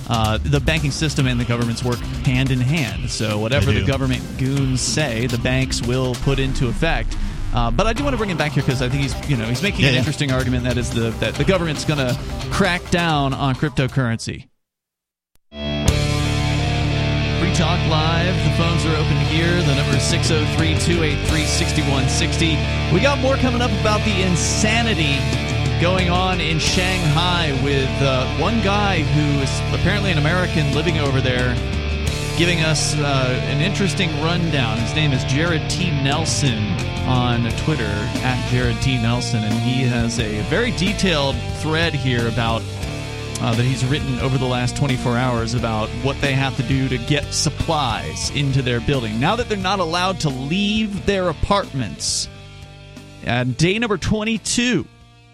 [0.09, 3.11] Uh, the banking system and the governments work hand in hand.
[3.11, 7.17] So whatever the government goons say, the banks will put into effect.
[7.55, 9.37] Uh, but I do want to bring him back here because I think he's you
[9.37, 9.99] know he's making Yeah, an yeah.
[10.01, 12.19] interesting argument that is the that the government's going to
[12.51, 14.49] crack down on cryptocurrency.
[15.53, 18.35] Free Talk Live.
[18.45, 19.61] The phones are open here.
[19.63, 22.95] The number is 603 283 6160.
[22.95, 25.19] We got more coming up about the insanity
[25.83, 31.21] going on in Shanghai with uh, one guy who is apparently an American living over
[31.21, 31.57] there
[32.39, 34.79] giving us uh, an interesting rundown.
[34.79, 35.91] His name is Jared T.
[35.91, 36.63] Nelson
[37.09, 37.83] on Twitter,
[38.23, 38.97] at Jared T.
[39.03, 42.63] Nelson, and he has a very detailed thread here about
[43.41, 46.89] uh, that he's written over the last 24 hours about what they have to do
[46.91, 49.19] to get supplies into their building.
[49.19, 52.29] Now that they're not allowed to leave their apartments,
[53.57, 54.87] day number 22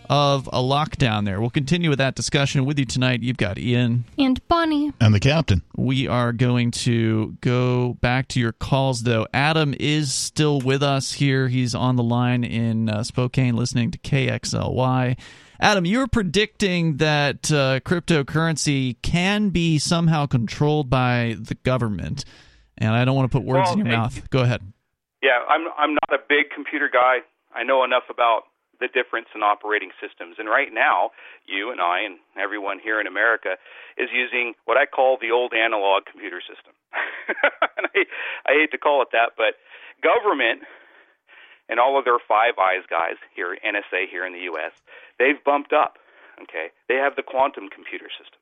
[0.09, 1.41] of a lockdown there.
[1.41, 3.23] We'll continue with that discussion with you tonight.
[3.23, 4.05] You've got Ian.
[4.19, 4.93] And Bonnie.
[5.01, 5.63] And the captain.
[5.77, 9.27] We are going to go back to your calls, though.
[9.35, 11.49] Adam is still with us here.
[11.49, 15.19] He's on the line in uh, Spokane listening to KXLY.
[15.61, 22.25] Adam, you're predicting that uh, cryptocurrency can be somehow controlled by the government.
[22.77, 24.31] And I don't want to put words Well, in your hey, mouth.
[24.31, 24.63] Go ahead.
[25.21, 27.19] Yeah, I'm I'm not a big computer guy.
[27.53, 28.43] I know enough about
[28.81, 30.37] the difference in operating systems.
[30.39, 31.11] And right now,
[31.47, 33.59] you and I and everyone here in America
[33.97, 36.73] is using what I call the old analog computer system.
[37.77, 38.07] and I,
[38.47, 39.59] I hate to call it that, but
[40.03, 40.63] government
[41.69, 44.73] and all of their Five Eyes guys here, NSA here in the U.S.,
[45.19, 45.99] they've bumped up.
[46.43, 48.39] Okay, they have the quantum computer system,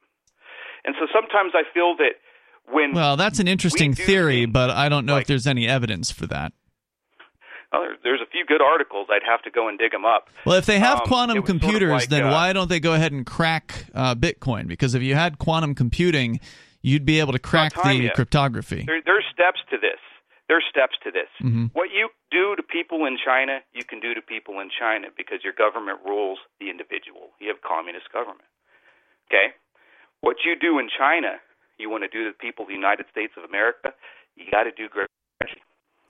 [0.84, 2.20] and so sometimes I feel that
[2.70, 5.66] when Well, that's an interesting do theory, things but I don't know if there's any
[5.66, 6.52] evidence for that.
[7.72, 10.28] Well, there- there's a few good articles, I'd have to go and dig them up.
[10.44, 12.68] Well, if they have Um, quantum was sort of computers, like, then uh, why don't
[12.68, 14.66] they go ahead and crack uh, Bitcoin?
[14.68, 16.40] Because if you had quantum computing,
[16.82, 18.14] you'd be able to crack the yet.
[18.14, 18.84] cryptography.
[18.86, 19.98] There, there's steps to this.
[20.48, 21.26] There's steps to this.
[21.42, 21.70] Mhm.
[21.74, 25.42] What you do to people in China, you can do to people in China because
[25.42, 27.32] your government rules the individual.
[27.40, 28.46] You have communist government.
[29.28, 29.54] Okay?
[30.20, 31.40] What you do in China,
[31.78, 33.92] you want to do to the people of the United States of America,
[34.36, 35.08] you got to do great.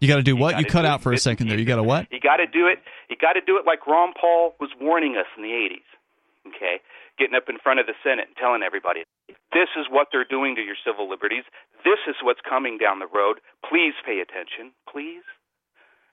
[0.00, 0.52] You got to do what?
[0.52, 1.58] gotta You cut out for a second there.
[1.58, 2.06] You got to what?
[2.12, 2.78] You got to do it.
[3.08, 5.86] You got to do it like Ron Paul was warning us in the 80s.
[6.54, 6.76] Okay,
[7.18, 9.00] getting up in front of the Senate and telling everybody,
[9.52, 11.42] this is what they're doing to your civil liberties.
[11.84, 13.38] This is what's coming down the road.
[13.68, 15.22] Please pay attention, please.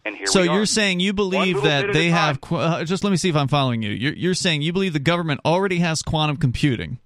[0.06, 0.52] And here So we are.
[0.52, 2.42] So you're saying you believe that they have?
[2.42, 3.92] qu- Uh, just let me see if I'm following you.
[3.92, 6.98] You're, you're saying you believe the government already has quantum computing,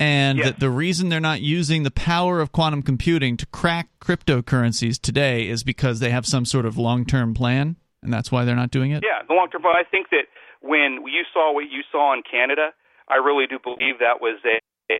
[0.00, 0.46] and Yes.
[0.48, 5.46] that the reason they're not using the power of quantum computing to crack cryptocurrencies today
[5.46, 8.90] is because they have some sort of long-term plan, and that's why they're not doing
[8.90, 9.04] it.
[9.04, 9.60] Yeah, the long term.
[9.62, 10.24] But I think that
[10.62, 12.70] when you saw what you saw in Canada,
[13.08, 14.98] I really do believe that was a, a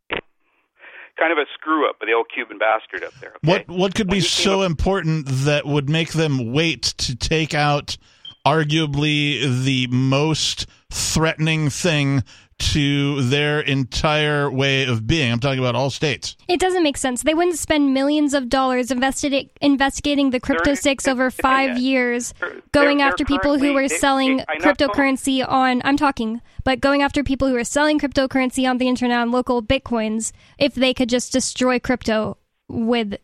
[1.19, 3.31] kind of a screw up by the old Cuban bastard up there.
[3.37, 3.39] Okay?
[3.43, 7.53] What what could When be so up- important that would make them wait to take
[7.53, 7.97] out
[8.45, 12.23] arguably the most threatening thing
[12.61, 15.31] to their entire way of being?
[15.31, 16.35] I'm talking about all states.
[16.47, 17.23] It doesn't make sense.
[17.23, 21.77] They wouldn't spend millions of dollars invested investigating the crypto They're- six they're over five
[21.77, 21.81] it.
[21.81, 25.81] years, They're- going they're after people who were selling they- cryptocurrency on.
[25.83, 29.61] I'm talking, but going after people who are selling cryptocurrency on the internet on local
[29.61, 30.31] bitcoins.
[30.57, 32.37] If they could just destroy crypto
[32.69, 33.15] with,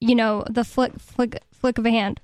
[0.00, 2.20] you know, the flick flick flick of a hand.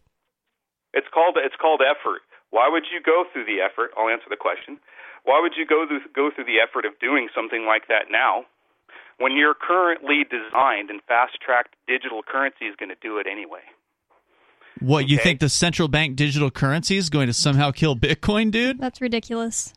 [0.92, 2.22] It's called it's called effort.
[2.50, 3.90] Why would you go through the effort?
[3.96, 4.78] I'll answer the question.
[5.24, 8.44] Why would you go through, go through the effort of doing something like that now,
[9.18, 13.60] when your currently designed and fast-tracked digital currency is going to do it anyway?
[14.80, 18.78] What you think the central bank digital currency is going to somehow kill Bitcoin, dude?
[18.78, 19.74] That's ridiculous.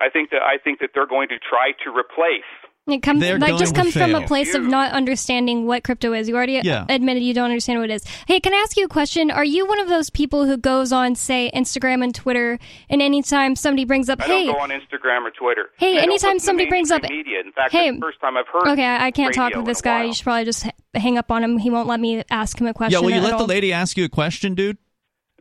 [0.00, 2.42] I think that I think that they're going to try to replace.
[2.86, 5.84] It comes They're that going just to comes from a place of not understanding what
[5.84, 6.28] crypto is.
[6.28, 6.84] You already Yeah.
[6.90, 8.04] admitted you don't understand what it is.
[8.28, 9.30] Hey, can I ask you a question?
[9.30, 12.58] Are you one of those people who goes on, say, Instagram and Twitter,
[12.90, 15.70] and anytime somebody brings up, I hey, don't go on Instagram or Twitter.
[15.78, 17.40] Hey, I anytime somebody brings up- media.
[17.42, 18.68] In fact, Hey, it's the first time I've heard.
[18.72, 20.00] okay, I I can't talk radio with this guy.
[20.00, 20.06] while.
[20.08, 21.56] You should probably just hang up on him.
[21.56, 22.92] He won't let me ask him a question.
[22.92, 24.76] Yeah, will you at let the lady ask you a question, dude?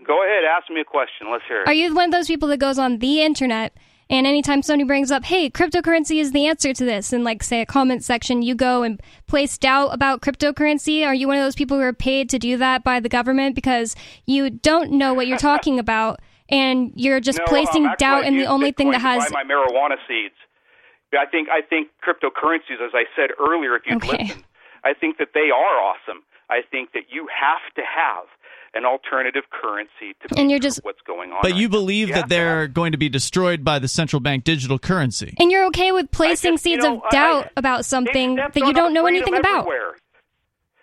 [0.07, 1.27] Go ahead, ask me a question.
[1.29, 1.67] Let's hear it.
[1.67, 3.73] Are you one of those people that goes on the internet
[4.13, 7.61] and anytime somebody brings up, hey, cryptocurrency is the answer to this, and like say
[7.61, 11.03] a comment section, you go and place doubt about cryptocurrency?
[11.03, 13.55] Are you one of those people who are paid to do that by the government
[13.55, 13.95] because
[14.27, 18.37] you don't know what you're talking about and you're just no, placing um, doubt in
[18.37, 20.35] the only thing that has my marijuana seeds.
[21.17, 24.23] I think I think cryptocurrencies, as I said earlier, if you'd Okay.
[24.23, 24.43] listened,
[24.83, 26.23] I think that they are awesome.
[26.49, 28.25] I think that you have to have
[28.75, 31.39] an alternative currency to And be you're just- what's going on.
[31.41, 33.87] But right you believe You that have to they're going to be destroyed by the
[33.87, 35.35] central bank digital currency.
[35.39, 38.55] and you're okay with placing just- you seeds know, of doubt I- about something that
[38.55, 39.59] you don't know anything freedom about.
[39.67, 39.95] everywhere.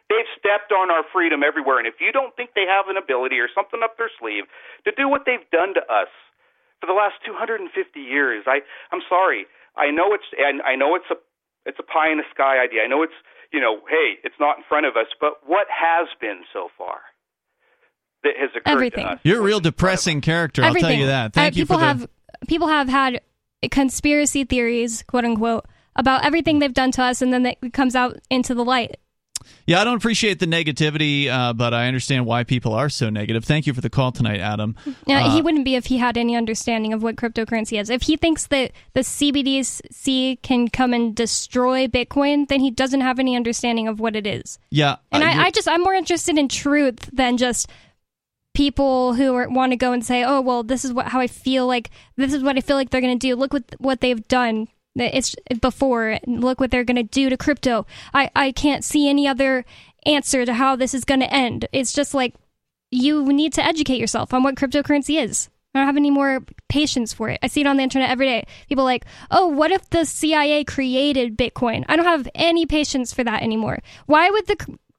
[0.09, 3.39] They've stepped on our freedom everywhere, and if you don't think they have an ability
[3.39, 4.45] or something up their sleeve
[4.85, 6.09] to do what they've done to us
[6.81, 9.47] for the last 250 years, I I'm sorry.
[9.77, 11.17] I know it's and I know it's a
[11.65, 12.83] it's a pie in the sky idea.
[12.83, 13.15] I know it's
[13.53, 17.01] you know, hey, it's not in front of us, but what has been so far
[18.25, 19.05] that has occurred Everything.
[19.07, 19.21] to us?
[19.23, 20.25] You're a real in front of depressing us?
[20.25, 20.65] character.
[20.65, 21.27] I'll tell you that.
[21.27, 21.87] Uh, Thank you people for the.
[21.87, 22.09] have
[22.49, 23.21] people have had
[23.71, 25.67] conspiracy theories, quote unquote,
[25.97, 28.97] about everything they've done to us, and then it comes out into the light.
[29.67, 33.43] Yeah, I don't appreciate the negativity, uh, but I understand why people are so negative.
[33.45, 34.77] Thank you for the call tonight, Adam.
[35.07, 37.89] Yeah, Uh, he wouldn't be if he had any understanding of what cryptocurrency is.
[37.89, 43.19] If he thinks that the CBDC can come and destroy Bitcoin, then he doesn't have
[43.19, 44.59] any understanding of what it is.
[44.71, 47.69] yeah, And uh, I, I just I'm more interested in truth than just
[48.55, 51.27] people who are, want to go and say, "Oh, well, this is what how I
[51.27, 51.91] feel like.
[52.17, 53.37] This is what I feel like they're going to do.
[53.37, 56.19] Look what what they've done." It's before.
[56.27, 57.87] Look what they're going to do to crypto.
[58.13, 59.65] I I can't see any other
[60.05, 61.67] answer to how this is going to end.
[61.73, 62.35] It's just like
[62.91, 65.49] you need to educate yourself on what cryptocurrency is.
[65.75, 67.39] I don't have any more patience for it.
[67.43, 68.45] I see it on the internet every day.
[68.69, 71.85] People like, oh, what if the CIA created Bitcoin?
[71.89, 73.79] I don't have any patience for that anymore.
[74.07, 74.57] Why would the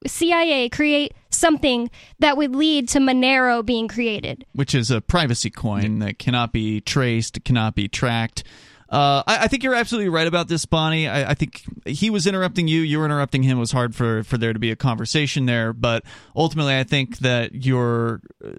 [0.07, 1.89] CIA create something
[2.19, 4.45] that would lead to Monero being created?
[4.53, 8.43] Which is a privacy coin that cannot be traced, cannot be tracked.
[8.89, 11.07] Uh, I, I, think you're absolutely right about this, Bonnie.
[11.07, 13.57] I, I, think he was interrupting you, you were interrupting him.
[13.57, 16.03] It was hard for, for there to be a conversation there, but
[16.35, 18.49] ultimately, I think that your uh,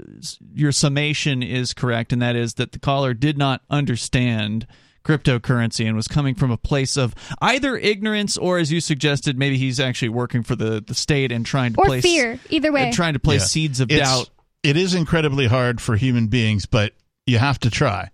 [0.54, 4.66] your summation is correct, and that is that the caller did not understand
[5.02, 9.58] cryptocurrency and was coming from a place of either ignorance or, as you suggested, maybe
[9.58, 12.38] he's actually working for the, the state and trying to or place fear.
[12.50, 13.46] Either way, trying to place yeah.
[13.46, 14.30] seeds of it's, doubt.
[14.62, 16.92] It is incredibly hard for human beings, but
[17.26, 18.10] you have to try.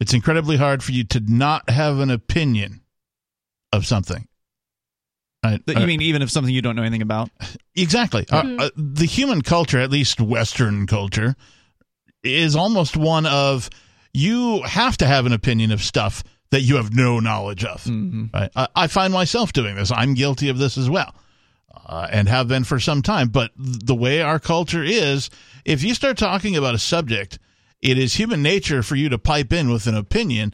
[0.00, 2.80] It's incredibly hard for you to not have an opinion
[3.72, 4.26] of something.
[5.44, 5.62] Right.
[5.66, 7.30] You mean even if something you don't know anything about?
[7.76, 8.26] Exactly.
[8.28, 8.60] Uh, mm-hmm.
[8.60, 11.34] Uh, uh, the human culture, at least Western culture,
[12.22, 13.70] is almost one of
[14.12, 17.82] you have to have an opinion of stuff that you have no knowledge of.
[17.84, 18.26] Mm-hmm.
[18.34, 18.50] Right?
[18.56, 19.92] I, I, find myself doing this.
[19.92, 21.14] I'm guilty of this as well,
[21.86, 23.28] uh, and have been for some time.
[23.28, 25.30] But the way our culture is,
[25.64, 27.38] if you start talking about a subject
[27.82, 30.52] it is human nature for you to pipe in with an opinion,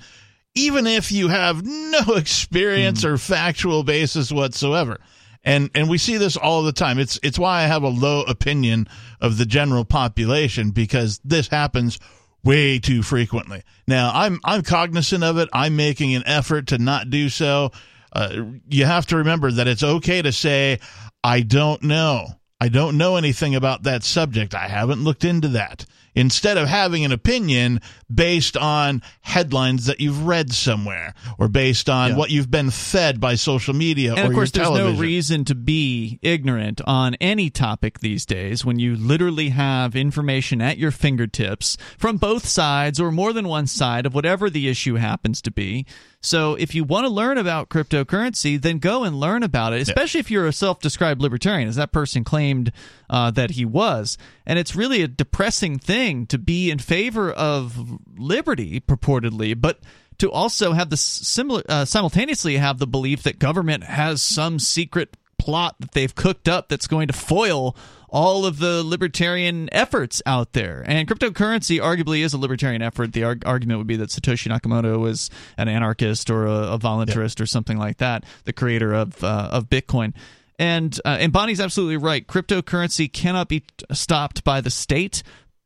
[0.55, 3.11] even if you have no experience mm.
[3.11, 4.99] or factual basis whatsoever.
[5.45, 6.99] And and we see this all the time.
[6.99, 8.89] It's it's why I have a low opinion
[9.21, 12.01] of the general population because this happens
[12.47, 13.63] way too frequently.
[13.87, 15.49] Now I'm I'm cognizant of it.
[15.53, 17.73] I'm making an effort to not do so.
[18.13, 20.79] Uh, you have to remember that it's okay to say
[21.23, 22.29] I don't know.
[22.61, 24.55] I don't know anything about that subject.
[24.55, 25.85] I haven't looked into that
[26.17, 27.81] instead of having an opinion
[28.13, 32.17] based on headlines that you've read somewhere or based on yeah.
[32.17, 36.19] what you've been fed by social media and of course there's no reason to be
[36.23, 42.17] ignorant on any topic these days when you literally have information at your fingertips from
[42.17, 45.85] both sides or more than one side of whatever the issue happens to be
[46.27, 50.19] so if you want to learn about cryptocurrency, then go and learn about it, especially
[50.19, 50.23] yeah.
[50.23, 52.73] if you're a self described libertarian, as that person claimed
[53.09, 54.19] uh, that he was.
[54.45, 59.81] And it's really a depressing thing to be in favor of liberty, purportedly, but
[60.19, 65.17] to also have the similar uh, simultaneously have the belief that government has some secret
[65.39, 67.77] plot that they've cooked up that's going to foil
[68.09, 70.83] all of the libertarian efforts out there.
[70.87, 73.13] And cryptocurrency arguably is a libertarian effort.
[73.13, 75.29] The arg- argument would be that Satoshi Nakamoto was
[75.59, 79.69] an anarchist or a, a voluntarist or something like that, the creator of uh, of
[79.69, 80.15] Bitcoin.
[80.59, 82.27] And uh, and Bonnie's absolutely right.
[82.27, 85.23] Cryptocurrency cannot be stopped by the state,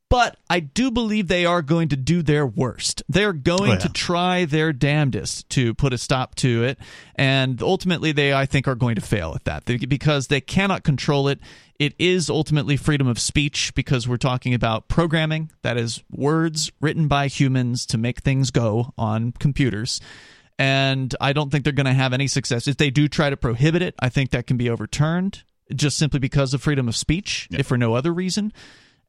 [0.09, 3.01] but I do believe they are going to do their worst.
[3.09, 3.79] They're going oh, yeah.
[3.79, 6.79] to try their damnedest to put a stop to it,
[7.15, 11.29] and ultimately, they I think are going to fail at that because they cannot control
[11.29, 11.39] it.
[11.79, 17.07] It is ultimately freedom of speech because we're talking about programming that is words written
[17.09, 20.01] by humans to make things go on computers.
[20.61, 22.69] And I don't think they're going to have any success.
[22.69, 25.43] If they do try to prohibit it, I think that can be overturned
[25.75, 27.61] just simply because of freedom of speech, yeah.
[27.61, 28.53] if for no other reason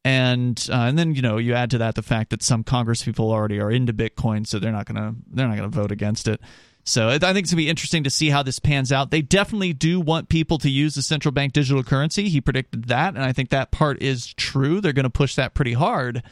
[0.03, 3.03] and uh, and then you know you add to that the fact that some Congress
[3.03, 6.41] people already are into Bitcoin, so they're not gonna they're not gonna vote against it.
[6.83, 9.11] So I think it's gonna be interesting to see how this pans out.
[9.11, 12.29] They definitely do want people to use the central bank digital currency.
[12.29, 14.81] He predicted that, and I think that part is true.
[14.81, 16.23] They're going to push that pretty hard,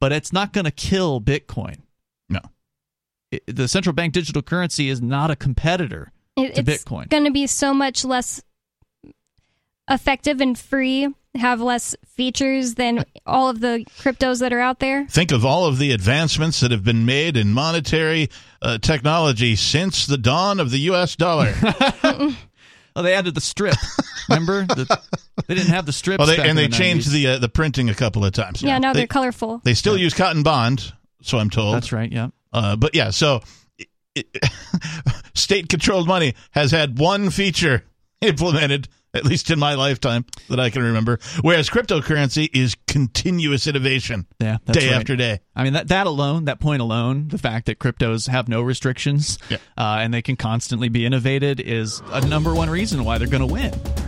[0.00, 1.80] but it's not going to kill Bitcoin.
[3.32, 7.02] No, it, the central bank digital currency is not a competitor it, to Bitcoin.
[7.02, 8.42] It's going to be so much less
[9.88, 15.06] effective and free have less features than all of the cryptos that are out there?
[15.06, 18.28] Think of all of the advancements that have been made in monetary
[18.60, 21.16] uh, technology since the dawn of the U.S.
[21.16, 21.54] dollar.
[22.96, 23.76] Oh, they added the strip.
[24.28, 25.00] Remember, the,
[25.46, 26.18] they didn't have the strip.
[26.18, 27.12] Well, they, and they the changed 90s.
[27.12, 28.60] the uh, the printing a couple of times.
[28.60, 29.60] Yeah, now they, are colorful.
[29.62, 30.02] They still yeah.
[30.02, 31.76] use cotton bond, so I'm told.
[31.76, 32.10] That's right.
[32.10, 32.30] Yeah.
[32.52, 33.40] Uh, but yeah, so
[35.34, 37.84] state controlled money has had one feature
[38.20, 41.18] implemented at least in my lifetime that I can remember.
[41.40, 44.96] Whereas cryptocurrency is continuous innovation, yeah, day right.
[44.96, 45.40] after day.
[45.56, 49.38] I mean that that alone, that point alone, the fact that cryptos have no restrictions
[49.48, 49.58] yeah.
[49.76, 53.46] uh, and they can constantly be innovated is a number one reason why they're going
[53.46, 54.07] to win.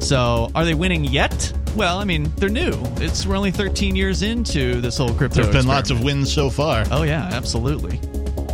[0.00, 1.52] So, are they winning yet?
[1.76, 2.72] Well, I mean, they're new.
[2.96, 5.36] It's we're only 13 years into this whole crypto.
[5.36, 5.68] There's been experiment.
[5.68, 6.84] lots of wins so far.
[6.90, 7.98] Oh yeah, absolutely.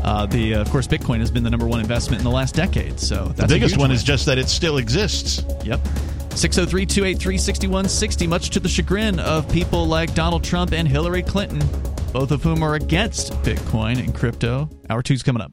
[0.05, 2.55] Uh, the uh, of course, Bitcoin has been the number one investment in the last
[2.55, 2.99] decade.
[3.01, 3.97] So the biggest one win.
[3.97, 5.45] is just that it still exists.
[5.65, 5.81] Yep.
[6.35, 11.59] 603 283 6160, much to the chagrin of people like Donald Trump and Hillary Clinton,
[12.13, 14.71] both of whom are against Bitcoin and crypto.
[14.89, 15.53] Hour two's coming up.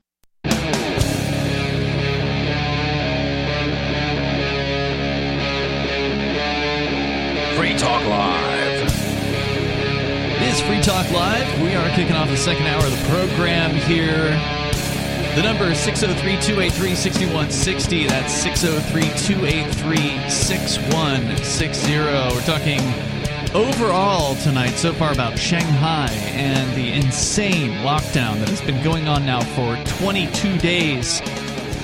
[7.61, 8.81] Free Talk Live.
[10.41, 11.61] It is Free Talk Live.
[11.61, 14.31] We are kicking off the second hour of the program here.
[15.35, 18.07] The number is 603 283 6160.
[18.07, 19.01] That's 603
[19.35, 21.97] 283 6160.
[21.97, 22.79] We're talking
[23.53, 29.25] overall tonight so far about Shanghai and the insane lockdown that has been going on
[29.25, 31.21] now for 22 days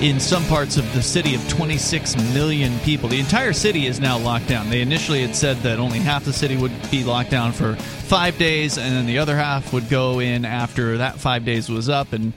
[0.00, 3.08] in some parts of the city of 26 million people.
[3.08, 4.70] The entire city is now locked down.
[4.70, 8.38] They initially had said that only half the city would be locked down for five
[8.38, 12.12] days, and then the other half would go in after that five days was up.
[12.12, 12.32] And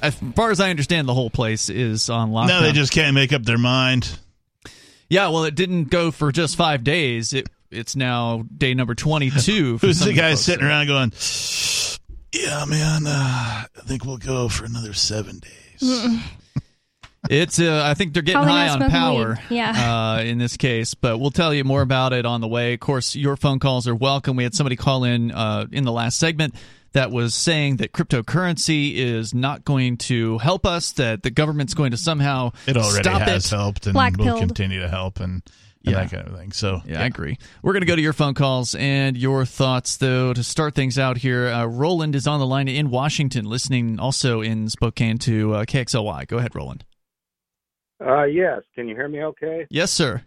[0.00, 2.48] as far as I understand, the whole place is on lockdown.
[2.48, 4.16] No, they just can't make up their mind.
[5.10, 5.28] yeah.
[5.28, 7.32] Well, it didn't go for just five days.
[7.32, 9.78] It it's now day number 22.
[9.78, 10.42] for Who's the guy folks.
[10.42, 11.12] sitting around going,
[12.32, 16.06] Yeah, man, uh, I think we'll go for another seven days.
[17.30, 19.38] It's uh, I think they're getting Probably high on power.
[19.48, 20.16] Yeah.
[20.18, 22.74] Uh, in this case, but we'll tell you more about it on the way.
[22.74, 24.34] Of course, your phone calls are welcome.
[24.36, 26.56] We had somebody call in uh, in the last segment
[26.94, 30.90] that was saying that cryptocurrency is not going to help us.
[30.92, 33.54] That the government's going to somehow It already stop has it.
[33.56, 35.42] helped and Black will continue to help and,
[35.84, 36.04] and Yeah.
[36.04, 36.52] that kind of thing.
[36.52, 37.38] So, Yeah, I agree.
[37.62, 40.98] We're going to go to your phone calls and your thoughts, though, to start things
[40.98, 41.48] out here.
[41.48, 46.26] Uh, Roland is on the line in Washington, listening also in Spokane to uh, KXLY.
[46.28, 46.84] Go ahead, Roland.
[48.04, 48.62] Uh, yes.
[48.74, 49.66] Can you hear me okay?
[49.70, 50.22] Yes, sir.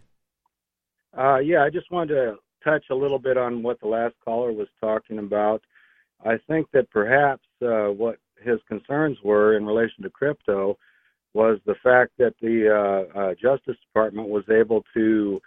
[1.16, 4.52] Uh, yeah, I just wanted to touch a little bit on what the last caller
[4.52, 5.62] was talking about.
[6.24, 10.78] I think that perhaps uh, what his concerns were in relation to crypto
[11.36, 15.38] was the fact that the uh, uh, Justice Department was able to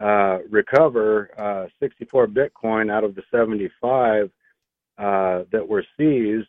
[0.00, 4.30] uh, recover uh, 64 Bitcoin out of the 75
[4.98, 6.48] uh, that were seized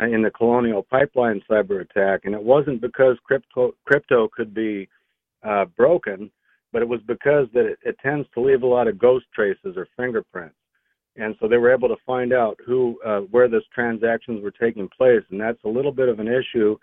[0.00, 4.88] in the Colonial Pipeline cyber attack, and it wasn't because crypto crypto could be
[5.42, 6.30] uh, broken,
[6.72, 9.76] but it was because that it, it tends to leave a lot of ghost traces
[9.76, 10.54] or fingerprints,
[11.16, 14.88] and so they were able to find out who uh, where those transactions were taking
[14.96, 16.76] place, and that's a little bit of an issue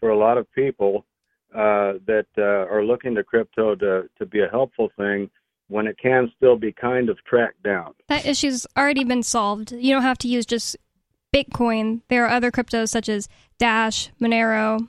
[0.00, 1.04] for a lot of people
[1.54, 5.30] uh, that uh, are looking to crypto to to be a helpful thing
[5.68, 7.94] when it can still be kind of tracked down.
[8.08, 9.72] That issue's already been solved.
[9.72, 10.76] You don't have to use just
[11.34, 12.00] Bitcoin.
[12.08, 13.28] There are other cryptos such as
[13.58, 14.88] Dash, Monero.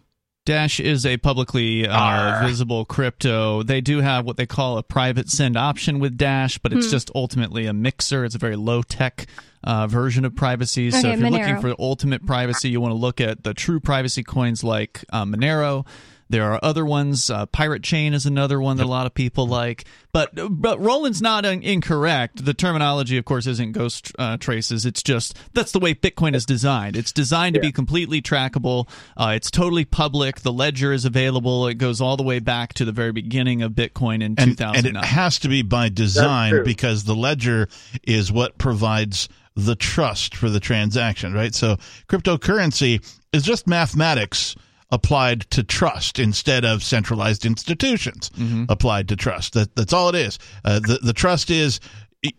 [0.49, 3.61] Dash is a publicly uh, visible crypto.
[3.61, 7.11] They do have what they call a private send option with Dash, but it's just
[7.13, 8.25] ultimately a mixer.
[8.25, 9.27] It's a very low tech
[9.63, 10.89] uh, version of privacy.
[10.89, 14.23] so if you're looking for ultimate privacy, you want to look at the true privacy
[14.23, 15.85] coins like uh, Monero.
[16.30, 17.30] There are other ones.
[17.30, 19.86] Uh, Pirate Chain is another one that a lot of people like.
[20.11, 22.45] But but Roland's not in- incorrect.
[22.45, 24.86] The terminology, of course, isn't ghost uh, traces.
[24.86, 26.95] It's just that's the way Bitcoin is designed.
[26.95, 28.88] It's designed to be completely trackable.
[29.17, 30.41] Uh, it's totally public.
[30.41, 31.67] The ledger is available.
[31.67, 34.57] It goes all the way back to the very beginning of Bitcoin in and, and
[34.57, 35.03] 2009.
[35.03, 37.67] it has to be by design because the ledger
[38.03, 41.53] is what provides the trust for the transaction, right?
[41.53, 41.77] So
[42.07, 43.03] cryptocurrency
[43.34, 44.55] is just mathematics
[44.91, 48.31] applied to trust instead of centralized institutions
[48.69, 49.53] applied to trust.
[49.53, 50.39] That that's all it is.
[50.65, 51.79] Uh, the the trust is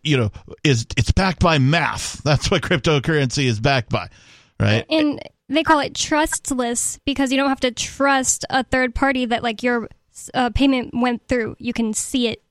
[0.03, 0.31] you know
[0.65, 2.23] is it's backed by math.
[2.25, 4.09] That's what cryptocurrency is backed by,
[4.59, 4.85] right?
[4.91, 9.43] And they call it trustless because you don't have to trust a third party that
[9.43, 9.89] like your
[10.35, 11.57] uh, payment went through.
[11.59, 12.43] You can see it.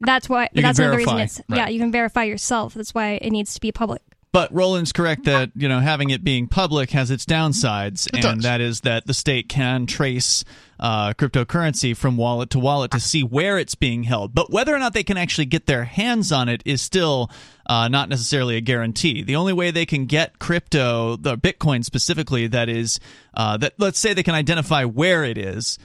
[0.00, 0.44] That's why.
[0.44, 1.56] You can that's another reason verify, it's right.
[1.58, 1.68] yeah.
[1.68, 2.74] You can verify yourself.
[2.74, 4.02] That's why it needs to be public.
[4.36, 8.22] But Roland's correct that you know having it being public has its downsides, It and
[8.22, 8.42] does.
[8.42, 10.44] that is that the state can trace
[10.78, 14.34] uh, cryptocurrency from wallet to wallet to see where it's being held.
[14.34, 17.30] But whether or not they can actually get their hands on it is still
[17.64, 19.22] uh, not necessarily a guarantee.
[19.22, 23.00] The only way they can get crypto, the Bitcoin specifically, that is
[23.32, 25.78] uh, that let's say they can identify where it is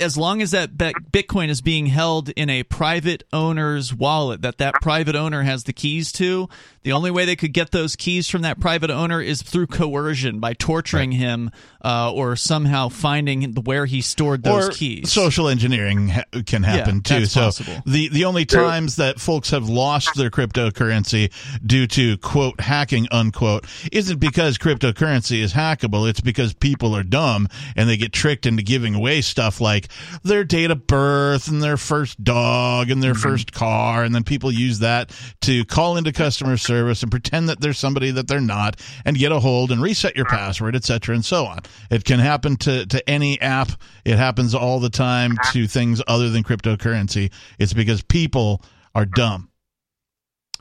[0.00, 4.74] as long as that Bitcoin is being held in a private owner's wallet that that
[4.82, 6.48] private owner has the keys to,
[6.82, 10.40] the only way they could get those keys from that private owner is through coercion
[10.40, 11.50] by torturing him
[11.84, 15.12] uh, or somehow finding where he stored those or keys.
[15.12, 17.20] social engineering ha- can happen Yeah, too.
[17.20, 17.82] that's so possible.
[17.86, 21.32] the the only times that folks have lost their cryptocurrency
[21.64, 26.08] due to quote hacking unquote isn't because cryptocurrency is hackable.
[26.08, 29.83] It's because people are dumb and they get tricked into giving away stuff like
[30.22, 33.22] their date of birth and their first dog and their Mm-hmm.
[33.22, 35.10] first car, and then people use that
[35.42, 39.30] to call into customer service and pretend that there's somebody that they're not and get
[39.32, 41.60] a hold and reset your password, etc., and so on.
[41.90, 43.70] It can happen to to any app.
[44.04, 47.30] It happens all the time to things other than cryptocurrency.
[47.58, 48.62] It's because people
[48.94, 49.50] are dumb.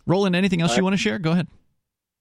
[0.05, 1.17] Roland, anything else you want to share?
[1.17, 1.47] Go ahead.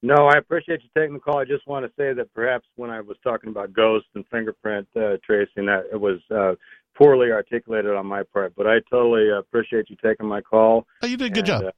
[0.05, 1.39] No, I appreciate you taking the call.
[1.39, 4.89] I just want to say that perhaps when I was talking about ghost and fingerprint
[4.97, 6.55] uh, tracing, that it was uh,
[6.97, 8.55] poorly articulated on my part.
[8.57, 10.87] But I totally appreciate you taking my call.
[11.03, 11.63] Oh, you did a good And, job.
[11.65, 11.71] uh,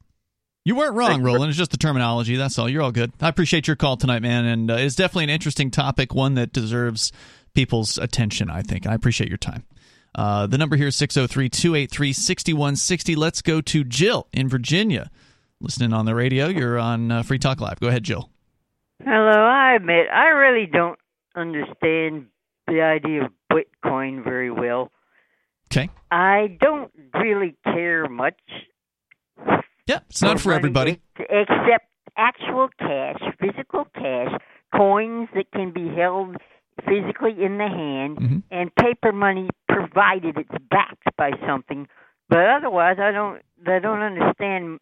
[0.65, 1.27] You weren't wrong, Thank you.
[1.27, 1.49] Roland.
[1.51, 2.37] It's just the terminology.
[2.37, 2.69] That's all.
[2.69, 3.13] You're all good.
[3.21, 4.45] I appreciate your call tonight, man.
[4.47, 7.13] And uh, it's definitely an interesting topic, one that deserves
[7.55, 8.87] people's attention, I think.
[8.87, 9.65] I appreciate your time.
[10.15, 13.15] Uh, the number here is 603 283 6160.
[13.17, 15.11] Let's go to Jill in Virginia.
[15.61, 16.47] Listening on the radio.
[16.49, 17.81] You're on uh, Free Talk Live.
[17.81, 18.31] Go ahead, Jill.
[19.05, 20.99] Hello, I admit I really don't
[21.35, 22.27] understand
[22.67, 24.93] the idea of Bitcoin very well.
[25.73, 25.91] Okay.
[26.11, 28.39] I don't really care much.
[29.87, 31.01] Yeah, it's not for everybody.
[31.19, 31.87] Except
[32.17, 34.33] actual cash, physical cash,
[34.75, 36.37] coins that can be held
[36.87, 38.43] physically in the hand, Mhm.
[38.51, 41.87] and paper money provided it's backed by something.
[42.29, 43.43] But otherwise, I don't.
[43.67, 44.81] I don't understand.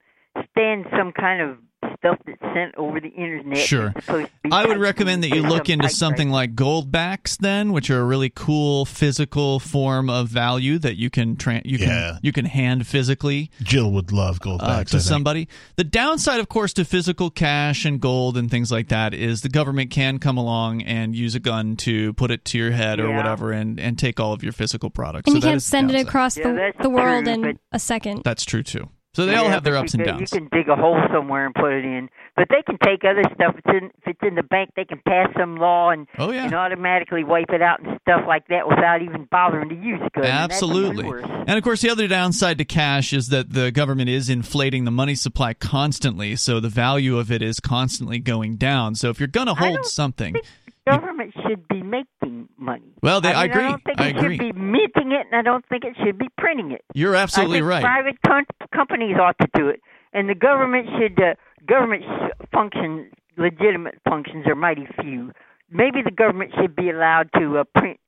[0.50, 1.58] Stand some kind of
[2.02, 3.58] stuff that's sent over the internet.
[3.58, 3.90] Sure.
[3.94, 5.94] that's supposed to be I would recommend that you look into typewriter.
[5.94, 10.96] something like gold backs then, which are a really cool physical form of value that
[10.96, 14.90] you can tra- you can you can hand physically Jill would love gold uh, backs.
[14.90, 15.08] to I think.
[15.08, 15.48] somebody.
[15.76, 19.48] The downside, of course, to physical cash and gold and things like that is the
[19.48, 23.12] government can come along and use a gun to put it to your head or
[23.14, 25.28] whatever and, and take all of your physical products.
[25.28, 27.42] And So you can't is the send it across Yeah, the, the world true, in
[27.42, 28.22] but- a second.
[28.24, 28.88] That's true too.
[29.14, 30.20] So they all have their ups and downs.
[30.20, 32.08] You can dig a hole somewhere and put it in.
[32.34, 33.54] But they can take other stuff.
[33.58, 36.30] If it's in, if it's in the bank, they can pass some law and, Oh,
[36.32, 36.46] yeah.
[36.46, 40.08] and automatically wipe it out and stuff like that without even bothering to use a
[40.18, 40.24] gun.
[40.24, 41.06] and Absolutely.
[41.22, 44.90] And of course, the other downside to cash is that the government is inflating the
[44.90, 48.94] money supply constantly, so the value of it is constantly going down.
[48.94, 50.46] So if you're going to hold something, think
[50.88, 52.92] government should be making money.
[53.02, 53.62] Well, they- I mean, agree.
[53.64, 54.36] I don't think I it agree.
[54.38, 56.82] should be minting it, and I don't think it should be printing it.
[56.94, 57.82] you're absolutely I think right.
[57.82, 59.80] Private com- companies ought to do it,
[60.12, 61.20] and the government should.
[61.20, 61.34] Uh,
[61.66, 65.30] government sh- function, legitimate functions, are mighty few.
[65.70, 67.98] Maybe the government should be allowed to uh, print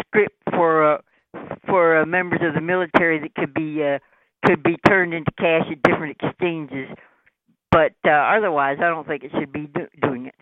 [0.00, 0.98] script for uh,
[1.66, 3.98] for uh, members of the military that could be uh,
[4.44, 6.88] could be turned into cash at different exchanges.
[7.70, 10.34] But uh, otherwise, I don't think it should be do- doing it.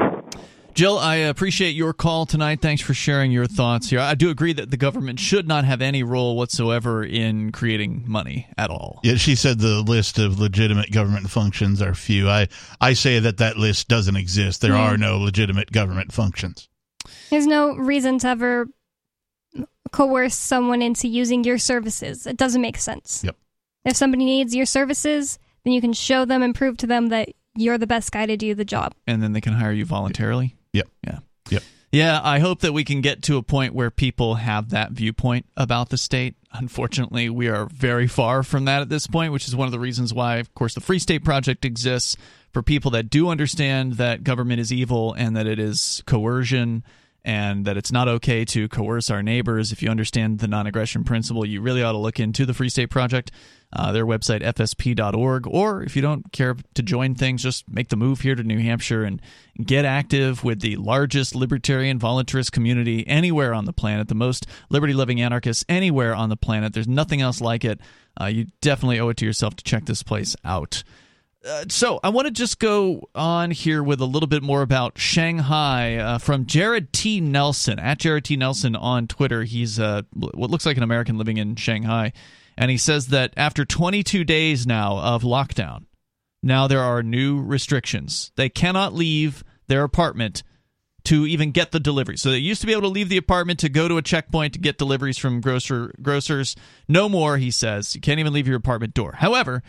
[0.74, 2.60] Jill, I appreciate your call tonight.
[2.60, 4.00] Thanks for sharing your thoughts here.
[4.00, 8.48] I do agree that the government should not have any role whatsoever in creating money
[8.58, 8.98] at all.
[9.04, 12.28] Yeah, she said the list of legitimate government functions are few.
[12.28, 12.48] I,
[12.80, 14.62] I say that that list doesn't exist.
[14.62, 16.68] There are no legitimate government functions.
[17.30, 18.66] There's no reason to ever
[19.92, 22.26] coerce someone into using your services.
[22.26, 23.22] It doesn't make sense.
[23.22, 23.36] Yep.
[23.84, 27.28] If somebody needs your services, then you can show them and prove to them that
[27.54, 28.94] you're the best guy to do the job.
[29.06, 30.56] And then they can hire you voluntarily.
[30.74, 30.88] Yep.
[31.06, 31.18] Yeah.
[31.50, 31.62] Yep.
[31.92, 35.46] Yeah, I hope that we can get to a point where people have that viewpoint
[35.56, 36.34] about the state.
[36.52, 39.78] Unfortunately, we are very far from that at this point, which is one of the
[39.78, 42.16] reasons why, of course, the Free State Project exists
[42.52, 46.82] for people that do understand that government is evil and that it is coercion
[47.24, 49.72] and that it's not okay to coerce our neighbors.
[49.72, 52.68] If you understand the non aggression principle, you really ought to look into the Free
[52.68, 53.30] State Project,
[53.72, 55.46] uh, their website, fsp.org.
[55.46, 58.58] Or if you don't care to join things, just make the move here to New
[58.58, 59.22] Hampshire and
[59.62, 64.92] get active with the largest libertarian voluntarist community anywhere on the planet, the most liberty
[64.92, 66.74] loving anarchists anywhere on the planet.
[66.74, 67.80] There's nothing else like it.
[68.20, 70.84] Uh, you definitely owe it to yourself to check this place out.
[71.44, 74.98] Uh, so I want to just go on here with a little bit more about
[74.98, 77.20] Shanghai uh, from Jared T.
[77.20, 78.36] Nelson at Jared T.
[78.36, 79.42] Nelson on Twitter.
[79.42, 82.12] He's uh, what looks like an American living in Shanghai,
[82.56, 85.84] and he says that after 22 days now of lockdown,
[86.42, 88.32] now there are new restrictions.
[88.36, 90.42] They cannot leave their apartment
[91.04, 92.16] to even get the delivery.
[92.16, 94.54] So they used to be able to leave the apartment to go to a checkpoint
[94.54, 96.56] to get deliveries from grocer grocers.
[96.88, 97.94] No more, he says.
[97.94, 99.12] You can't even leave your apartment door.
[99.12, 99.62] However,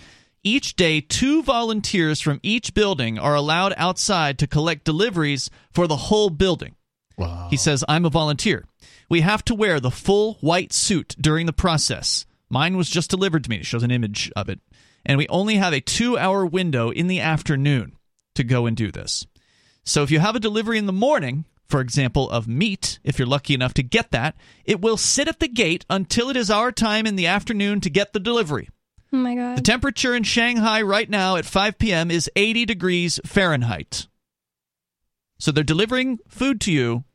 [0.46, 5.96] each day, two volunteers from each building are allowed outside to collect deliveries for the
[5.96, 6.76] whole building.
[7.18, 7.48] Wow.
[7.50, 8.66] He says, I'm a volunteer.
[9.10, 12.26] We have to wear the full white suit during the process.
[12.50, 13.58] Mine was just delivered to me.
[13.58, 14.60] It shows an image of it.
[15.04, 17.94] And we only have a two hour window in the afternoon
[18.36, 19.26] to go and do this.
[19.84, 23.28] So if you have a delivery in the morning, for example, of meat, if you're
[23.28, 26.72] lucky enough to get that, it will sit at the gate until it is our
[26.72, 28.70] time in the afternoon to get the delivery.
[29.16, 29.58] Oh my god.
[29.58, 32.12] The temperature in Shanghai right now at 5 p.m.
[32.12, 34.08] is 80 degrees Fahrenheit.
[35.38, 37.06] So they're delivering food to you,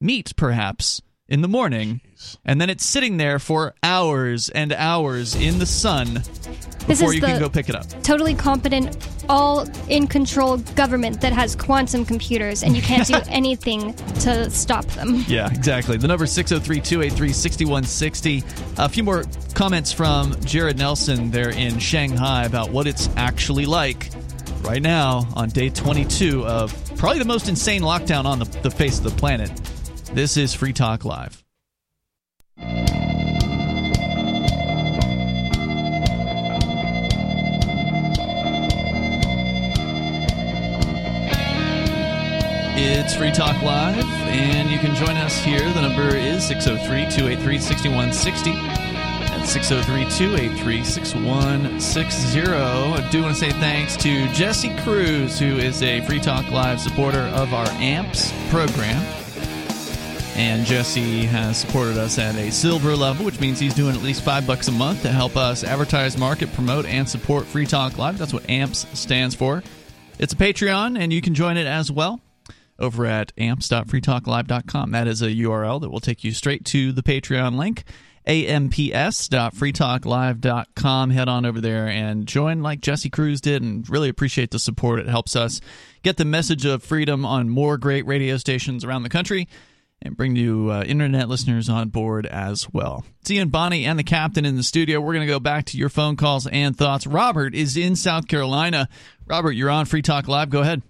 [0.00, 2.00] meat perhaps, in the morning,
[2.44, 6.22] and then it's sitting there for hours and hours in the sun
[6.86, 7.86] before you can go pick it up.
[8.02, 8.96] totally competent,
[9.28, 14.84] all in control government that has quantum computers, and you can't do anything to stop
[14.86, 15.24] them.
[15.28, 15.96] Yeah, exactly.
[15.96, 18.44] The number 603 283 6160.
[18.78, 24.10] A few more comments from Jared Nelson there in Shanghai about what it's actually like
[24.62, 28.98] right now on day 22 of probably the most insane lockdown on the, the face
[28.98, 29.50] of the planet.
[30.14, 31.42] This is Free Talk Live.
[42.76, 45.60] It's Free Talk Live, and you can join us here.
[45.72, 48.52] The number is 603 283 6160.
[48.52, 52.40] That's 603 283 6160.
[52.42, 56.82] I do want to say thanks to Jesse Cruz, who is a Free Talk Live
[56.82, 59.21] supporter of our AMPS program.
[60.34, 64.24] And Jesse has supported us at a silver level, which means he's doing at least
[64.24, 68.16] five bucks a month to help us advertise, market, promote, and support Free Talk Live.
[68.16, 69.62] That's what AMPS stands for.
[70.18, 72.22] It's a Patreon, and you can join it as well
[72.78, 74.90] over at amps.freetalklive.com.
[74.90, 77.84] That is a URL that will take you straight to the Patreon link,
[78.26, 81.10] amps.freetalklive.com.
[81.10, 84.98] Head on over there and join like Jesse Cruz did and really appreciate the support.
[84.98, 85.60] It helps us
[86.02, 89.46] get the message of freedom on more great radio stations around the country
[90.04, 93.04] and bring new uh, internet listeners on board as well.
[93.28, 95.00] Ian Bonnie and the captain in the studio.
[95.00, 97.06] We're going to go back to your phone calls and thoughts.
[97.06, 98.88] Robert is in South Carolina.
[99.26, 100.50] Robert, you're on Free Talk Live.
[100.50, 100.82] Go ahead.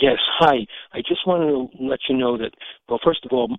[0.00, 0.66] Yes, hi.
[0.92, 2.50] I just wanted to let you know that,
[2.88, 3.56] well, first of all,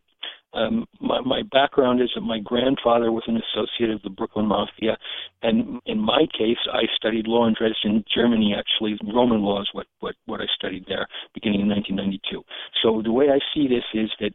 [0.54, 4.98] um, my, my background is that my grandfather was an associate of the Brooklyn Mafia,
[5.42, 8.56] and in my case, I studied law in Dresden, Germany.
[8.58, 12.44] Actually, Roman law is what what what I studied there, beginning in 1992.
[12.82, 14.34] So the way I see this is that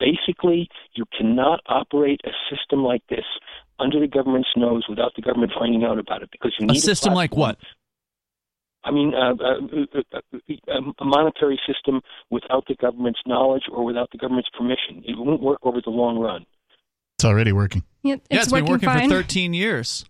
[0.00, 3.24] basically you cannot operate a system like this
[3.78, 6.80] under the government's nose without the government finding out about it because you need A
[6.80, 7.58] system like what?
[8.84, 10.18] I mean, uh, uh, uh,
[10.68, 12.00] uh, a monetary system
[12.30, 15.02] without the government's knowledge or without the government's permission.
[15.04, 16.46] It won't work over the long run.
[17.18, 17.82] It's already working.
[18.02, 19.08] Yeah, yeah, it's it's been working fine.
[19.08, 20.04] for 13 years.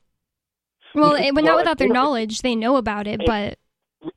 [0.94, 2.42] Well, it, Well, not without their knowledge.
[2.42, 3.58] They know about it, but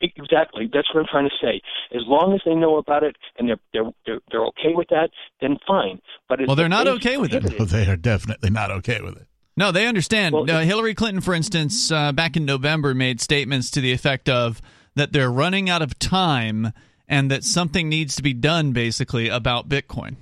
[0.02, 0.70] Exactly.
[0.72, 1.60] That's what I'm trying to say.
[1.95, 5.10] As long as they know about it and they're they're they're, they're okay with that,
[5.41, 5.99] then fine.
[6.30, 7.43] But Well, they're not okay with it.
[7.58, 9.28] No, they are definitely not okay with it.
[9.58, 10.34] No, they understand.
[10.34, 14.30] Well, uh, Hillary Clinton, for instance, uh, back in November, made statements to the effect
[14.30, 14.62] of
[14.95, 16.74] that they're running out of time
[17.08, 20.16] and that something needs to be done, basically, about Bitcoin.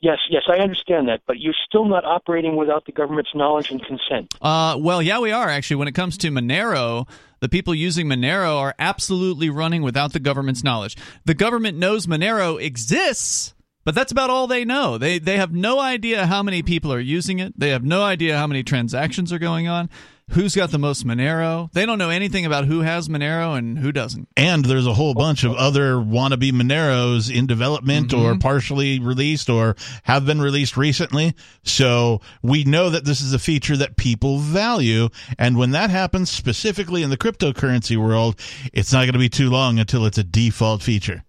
[0.00, 3.84] Yes, yes, I understand that, but you're still not operating without the government's knowledge and
[3.84, 4.32] consent.
[4.40, 5.76] Uh, well, yeah, we are actually.
[5.76, 7.08] When it comes to Monero,
[7.40, 10.96] the people using Monero are absolutely running without the government's knowledge.
[11.24, 13.54] The government knows Monero exists,
[13.88, 14.98] but that's about all they know.
[14.98, 17.58] They they have no idea how many people are using it.
[17.58, 19.88] They have no idea how many transactions are going on.
[20.32, 21.72] Who's got the most Monero?
[21.72, 24.28] They don't know anything about who has Monero and who doesn't.
[24.36, 28.40] And there's a whole bunch of other wannabe Moneros in development or Mm-hmm.
[28.40, 31.34] partially released or have been released recently.
[31.62, 35.08] So we know that this is a feature that people value.
[35.38, 38.38] And when that happens, specifically in the cryptocurrency world,
[38.74, 41.24] it's not going to be too long until it's a default feature.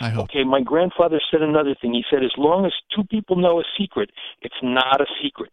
[0.00, 0.24] I hope.
[0.24, 1.92] Okay, my grandfather said another thing.
[1.92, 4.10] He said, as long as two people know a secret,
[4.42, 5.50] it's not a secret.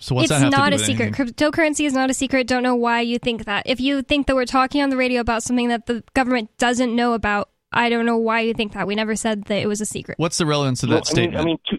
[0.00, 1.18] So what's it's that have to not do a with secret.
[1.18, 1.26] anything?
[1.26, 2.46] Cryptocurrency is not a secret.
[2.46, 3.64] Don't know why you think that.
[3.66, 6.94] If you think that we're talking on the radio about something that the government doesn't
[6.94, 8.86] know about, I don't know why you think that.
[8.86, 10.18] We never said that it was a secret.
[10.18, 11.42] What's the relevance of Well, that I mean, statement?
[11.42, 11.78] I mean, two,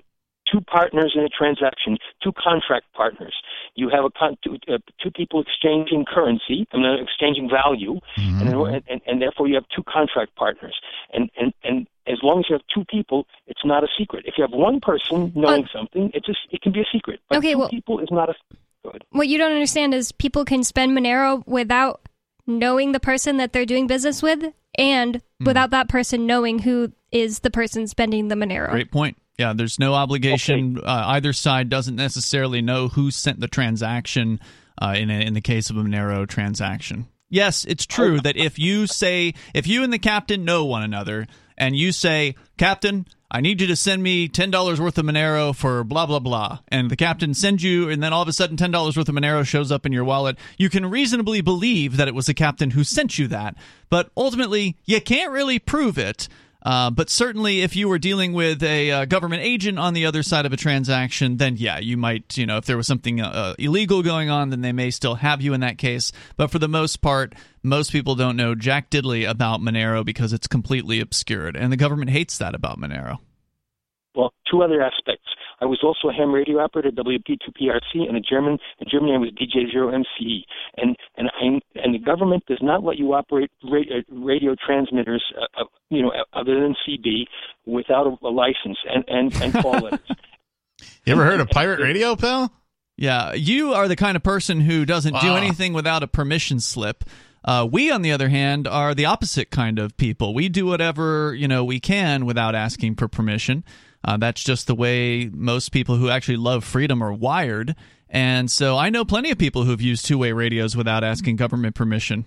[0.51, 3.33] two partners in a transaction, two contract partners.
[3.79, 8.83] You have a con- two, uh, two people exchanging currency, I mean, exchanging value, and,
[8.91, 10.75] and and therefore you have two contract partners.
[11.13, 14.25] And and and as long as you have two people, it's not a secret.
[14.25, 17.19] If you have one person knowing something, it's a, it can be a secret.
[17.29, 18.35] But Okay, two well- people is not a.
[18.83, 19.03] Good.
[19.11, 22.01] What you don't understand is people can spend Monero without
[22.47, 25.45] knowing the person that they're doing business with and Hmm.
[25.45, 28.69] without that person knowing who is the person spending the Monero.
[28.71, 29.17] Great point.
[29.39, 30.79] Yeah, there's no obligation.
[30.79, 34.41] Uh, either side doesn't necessarily know who sent the transaction
[34.81, 37.07] uh, in, a, in the case of a Monero transaction.
[37.29, 41.25] Yes, it's true that if you say, if you and the captain know one another,
[41.57, 45.85] and you say, Captain, I need you to send me $10 worth of Monero for
[45.85, 48.97] blah, blah, blah, and the captain sends you, and then all of a sudden $10
[48.97, 52.25] worth of Monero shows up in your wallet, you can reasonably believe that it was
[52.25, 53.55] the captain who sent you that.
[53.89, 56.27] But ultimately, you can't really prove it.
[56.61, 60.23] Uh, but certainly, if you were dealing with a uh, government agent on the other
[60.23, 63.53] side of a transaction, then yeah, you might, you know, if there was something uh,
[63.57, 66.11] illegal going on, then they may still have you in that case.
[66.35, 67.33] But for the most part,
[67.63, 72.11] most people don't know jack diddley about Monero because it's completely obscured, and the government
[72.11, 73.19] hates that about Monero.
[74.13, 75.27] Well, two other aspects.
[75.61, 79.17] I was also a ham radio operator at WP2PRC, and in German, in Germany, I
[79.17, 80.43] was DJ0MCE.
[80.77, 85.61] And and I and the government does not let you operate radio, radio transmitters, uh,
[85.61, 87.25] uh, you know, other than CB,
[87.65, 89.99] without a, a license and and and call letters.
[91.05, 92.53] You ever heard of pirate radio, pal?
[92.95, 97.03] Yeah, you are the kind of person who doesn't do anything without a permission slip.
[97.43, 100.33] Uh, we, on the other hand, are the opposite kind of people.
[100.33, 103.63] We do whatever you know we can without asking for permission.
[104.03, 107.75] Uh, that's just the way most people who actually love freedom are wired.
[108.09, 112.25] And so I know plenty of people who've used two-way radios without asking government permission.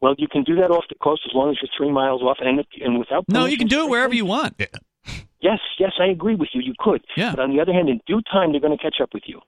[0.00, 2.38] Well, you can do that off the coast as long as you're three miles off,
[2.40, 3.24] and and without.
[3.28, 4.56] No, you can do it wherever you want.
[5.42, 6.62] Yes, yes, I agree with you.
[6.62, 7.02] You could.
[7.16, 7.32] Yeah.
[7.32, 9.40] But on the other hand, in due time, they're going to catch up with you.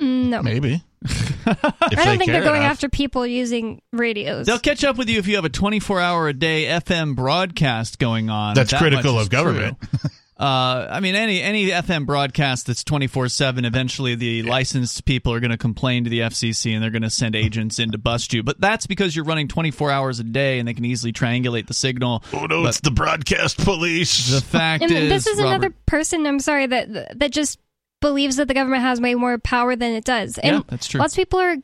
[0.00, 0.42] Mm, No.
[0.42, 0.82] Maybe.
[1.46, 1.54] I
[1.90, 4.46] don't think they're going after people using radios.
[4.46, 8.30] They'll catch up with you if you have a 24-hour a day FM broadcast going
[8.30, 8.54] on.
[8.54, 9.78] That's That critical of government.
[10.42, 10.46] true.
[10.48, 15.32] Uh, I mean, any any FM broadcast that's twenty four seven, eventually the licensed people
[15.32, 17.98] are going to complain to the FCC and they're going to send agents in to
[17.98, 18.42] bust you.
[18.42, 21.66] But that's because you're running twenty four hours a day and they can easily triangulate
[21.66, 22.24] the signal.
[22.32, 24.30] Oh no, But it's the broadcast police.
[24.30, 27.58] the fact and is, this is Robert, another person i'm sorry that that just
[28.00, 30.98] believes that the government has way more power than it does and Yeah, that's true.
[31.00, 31.56] lots of people are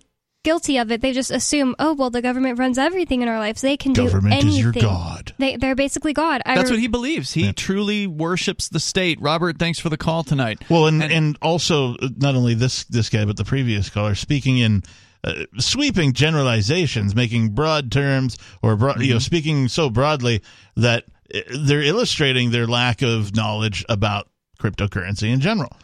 [0.48, 3.60] guilty of it they just assume oh well the government runs everything in our lives
[3.60, 5.34] they can Government do anything is your god.
[5.36, 7.34] they, they're basically god I That's re- what he believes.
[7.34, 9.20] He truly worships the state.
[9.20, 10.62] Robert, thanks for the call tonight.
[10.70, 14.56] Well, and, and also uh, not only this this guy, but the previous caller speaking
[14.58, 14.82] in
[15.24, 20.42] uh, sweeping generalizations, making broad terms or broad, you know speaking so broadly
[20.76, 24.28] that uh, they're illustrating their lack of knowledge about
[24.58, 25.76] cryptocurrency in general.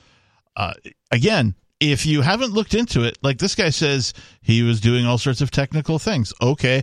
[0.56, 0.72] Uh,
[1.10, 1.54] again.
[1.92, 5.40] If you haven't looked into it, like this guy says he was doing all sorts
[5.40, 6.32] of technical things.
[6.40, 6.82] Okay,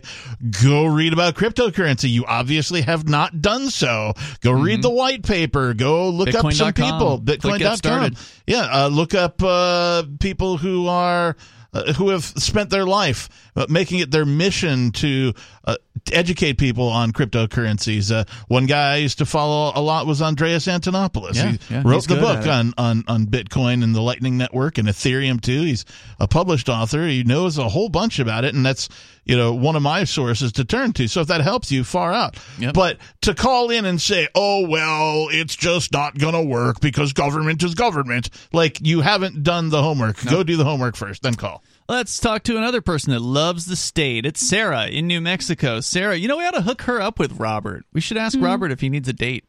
[0.62, 2.10] go read about cryptocurrency.
[2.10, 4.12] You obviously have not done so.
[4.40, 5.74] Go read the white paper.
[5.74, 6.72] Go look up some Bitcoin.com.
[6.74, 7.20] people.
[7.20, 8.16] Bitcoin.com.
[8.46, 11.36] Yeah, uh, look up uh, people who are
[11.74, 15.32] uh, who have spent their life uh, making it their mission to
[15.64, 15.76] uh,
[16.12, 18.10] educate people on cryptocurrencies.
[18.10, 21.34] Uh, one guy I used to follow a lot was Andreas Antonopoulos.
[21.34, 24.88] Yeah, he yeah, wrote the book on, on on Bitcoin and the Lightning Network and
[24.88, 25.62] Ethereum too.
[25.62, 25.84] He's
[26.18, 27.06] a published author.
[27.06, 28.88] He knows a whole bunch about it, and that's
[29.24, 31.08] you know one of my sources to turn to.
[31.08, 32.36] So if that helps you, far out.
[32.58, 32.74] Yep.
[32.74, 37.12] But to call in and say, "Oh well, it's just not going to work because
[37.12, 40.22] government is government," like you haven't done the homework.
[40.24, 41.62] Go do the homework first, then call.
[41.88, 44.24] Let's talk to another person that loves the state.
[44.24, 45.80] It's Sarah in New Mexico.
[45.80, 47.84] Sarah, you know, we ought to hook her up with Robert.
[47.92, 49.44] We should ask Robert if he needs a date.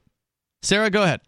[0.61, 1.21] Sarah, go ahead.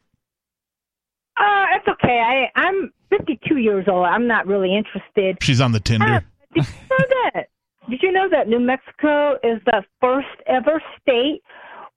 [1.37, 2.49] Uh, it's okay.
[2.55, 4.05] I I'm 52 years old.
[4.05, 5.37] I'm not really interested.
[5.41, 6.23] She's on the Tinder.
[6.53, 7.47] Did you know that?
[7.89, 11.41] Did you know that New Mexico is the first ever state?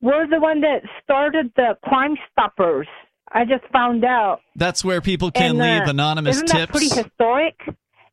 [0.00, 2.86] We're the one that started the Crime Stoppers.
[3.32, 4.40] I just found out.
[4.56, 6.70] That's where people can And, uh, leave anonymous isn't that tips.
[6.72, 7.54] pretty historic?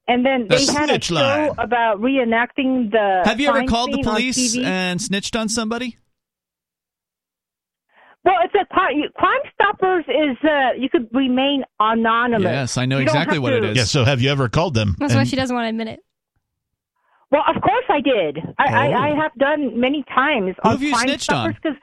[0.08, 1.52] And then The they had a snitch show line.
[1.58, 3.22] about reenacting the.
[3.26, 5.98] Have you ever called the police and snitched on somebody?
[8.24, 8.96] Well, it's a crime.
[9.16, 12.44] Crime Stoppers is uh, you could remain anonymous.
[12.44, 13.78] Yes, I know You exactly what it to- is.
[13.78, 13.84] Yeah.
[13.84, 14.96] So have you ever called them?
[15.00, 16.00] that's why she doesn't want to admit it
[17.32, 18.40] Well, of course I did.
[18.58, 18.74] I, Oh.
[18.74, 21.54] I, I have done many times Who have you Crime snitched on?
[21.54, 21.78] because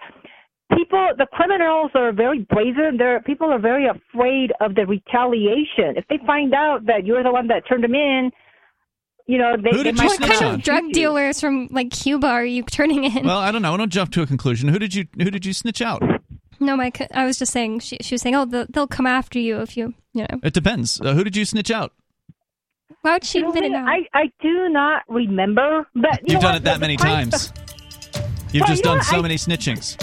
[0.76, 2.96] people, the criminals are very brazen.
[2.98, 5.96] They're people are very afraid of the retaliation.
[5.96, 8.30] If they find out that you're the one that turned them in,
[9.26, 10.54] you know they, Who they you might what kind on?
[10.56, 13.72] of drug dealers from like cuba are you turning in Well, I don't know.
[13.74, 14.68] I don't jump to a conclusion.
[14.68, 16.02] Who did you Who did you snitch out?
[16.60, 19.36] no my i was just saying she, she was saying oh they'll, they'll come after
[19.38, 21.00] you if you you know It depends.
[21.00, 21.92] Uh, who did you snitch out?
[23.02, 26.34] why would she You know, admit it I, I do not remember, but you You've
[26.34, 26.56] know done what?
[26.56, 27.52] it that many times.
[28.52, 29.06] You've Well, just you know done what?
[29.06, 29.96] so I- many snitchings.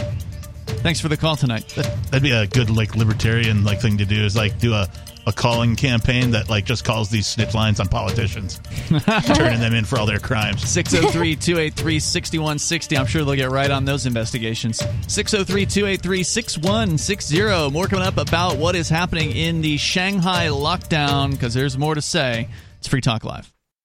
[0.81, 1.67] Thanks for the call tonight.
[1.75, 4.87] That'd be a good like libertarian like thing to do is like do a,
[5.27, 8.61] a calling campaign that like just calls these snitch lines on politicians,
[9.35, 10.63] turning them in for all their crimes.
[10.67, 12.97] 603 283 6160.
[12.97, 14.77] I'm sure they'll get right on those investigations.
[15.07, 17.71] 603 283 6160.
[17.71, 22.01] More coming up about what is happening in the Shanghai lockdown because there's more to
[22.01, 22.47] say.
[22.77, 23.51] It's Free Talk Live.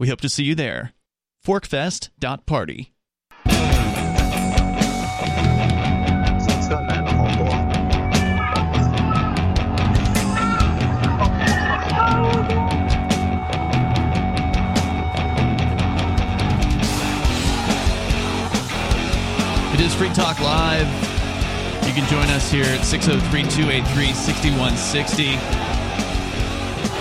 [0.00, 0.94] We hope to see you there.
[1.46, 2.94] Porcfest.party.
[19.74, 20.88] It is Free Talk Live.
[21.86, 25.69] You can join us here at 603 283 6160.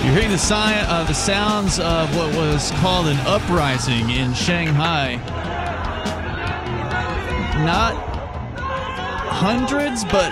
[0.04, 5.16] You're hearing the, si- uh, the sounds of what was called an uprising in Shanghai.
[7.66, 7.94] Not
[9.30, 10.32] hundreds, but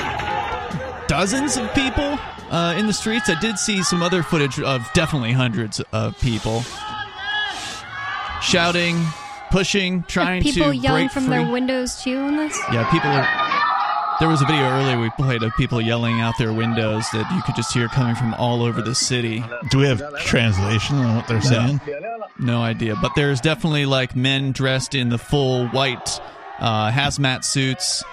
[1.07, 2.18] dozens of people
[2.49, 3.30] uh, in the streets.
[3.30, 6.61] I did see some other footage of definitely hundreds of people
[8.41, 9.03] shouting,
[9.51, 11.38] pushing, trying People to yelling break from free.
[11.43, 12.57] their windows too on this.
[12.72, 13.47] Yeah, people are.
[14.20, 17.41] There was a video earlier we played of people yelling out their windows that you
[17.43, 19.43] could just hear coming from all over the city.
[19.70, 21.80] Do we have translation on what they're saying?
[22.39, 26.20] No idea, but there's definitely like men dressed in the full white
[26.59, 28.03] uh, hazmat suits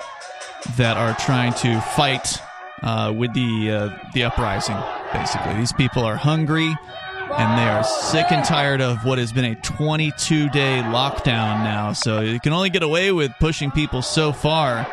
[0.77, 2.39] that are trying to fight
[2.83, 4.77] uh, with the uh, the uprising.
[5.11, 6.67] Basically, these people are hungry
[7.39, 11.95] and they are sick and tired of what has been a 22 day lockdown now.
[11.95, 14.87] So you can only get away with pushing people so far.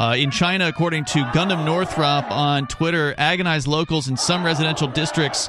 [0.00, 5.48] Uh, in China, according to Gundam Northrop on Twitter, agonized locals in some residential districts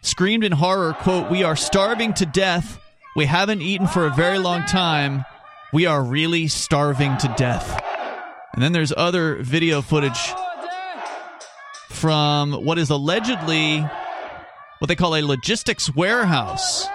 [0.00, 2.80] screamed in horror, quote, We are starving to death.
[3.14, 5.24] We haven't eaten for a very long time.
[5.72, 7.84] We are really starving to death.
[8.54, 10.32] And then there's other video footage
[11.90, 13.80] from what is allegedly
[14.78, 16.86] what they call a logistics warehouse.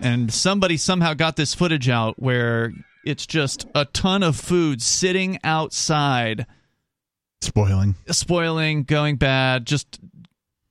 [0.00, 2.72] And somebody somehow got this footage out where
[3.08, 6.46] it's just a ton of food sitting outside,
[7.40, 9.98] spoiling, spoiling, going bad, just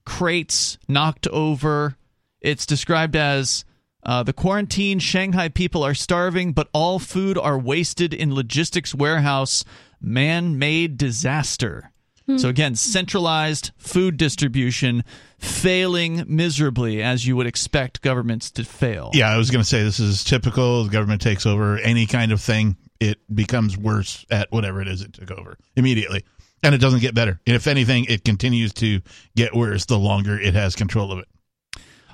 [0.05, 1.97] crates knocked over.
[2.39, 3.65] It's described as
[4.03, 9.65] uh, the quarantine Shanghai people are starving, but all food are wasted in logistics warehouse.
[9.99, 11.91] Man made disaster.
[12.35, 15.05] So, again, centralized food distribution
[15.37, 19.11] failing miserably as you would expect governments to fail.
[19.13, 20.83] Yeah, I was going to say this is typical.
[20.83, 25.01] The government takes over any kind of thing, it becomes worse at whatever it is
[25.01, 26.23] it took over immediately.
[26.63, 27.39] And it doesn't get better.
[27.45, 29.01] If anything, it continues to
[29.35, 31.27] get worse the longer it has control of it.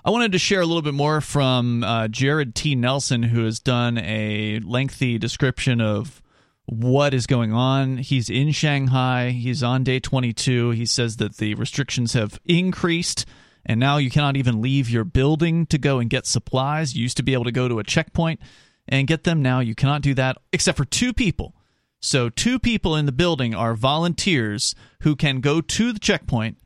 [0.06, 2.76] I wanted to share a little bit more from uh, Jared T.
[2.76, 6.22] Nelson, who has done a lengthy description of
[6.66, 7.98] what is going on.
[7.98, 9.32] He's in Shanghai.
[9.32, 10.72] He's on day 22.
[10.72, 13.26] He says that the restrictions have increased,
[13.66, 16.96] and now you cannot even leave your building to go and get supplies.
[16.96, 18.40] You used to be able to go to a checkpoint
[18.88, 19.42] and get them.
[19.42, 21.56] Now you cannot do that except for two people.
[22.02, 26.58] So, two people in the building are volunteers who can go to the checkpoint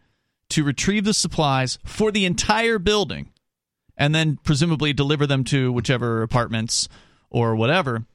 [0.49, 3.29] to retrieve the supplies for the entire building
[3.95, 6.87] and then presumably deliver them to whichever apartments
[7.29, 8.05] or whatever.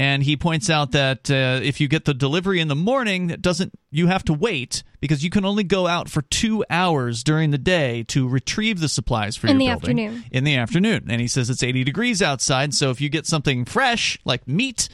[0.00, 3.42] And he points out that uh, if you get the delivery in the morning, it
[3.42, 7.50] doesn't you have to wait because you can only go out for two hours during
[7.50, 10.24] the day to retrieve the supplies for In your the building afternoon.
[10.30, 11.06] in the afternoon.
[11.10, 14.88] And he says it's 80 degrees outside, so if you get something fresh like meat,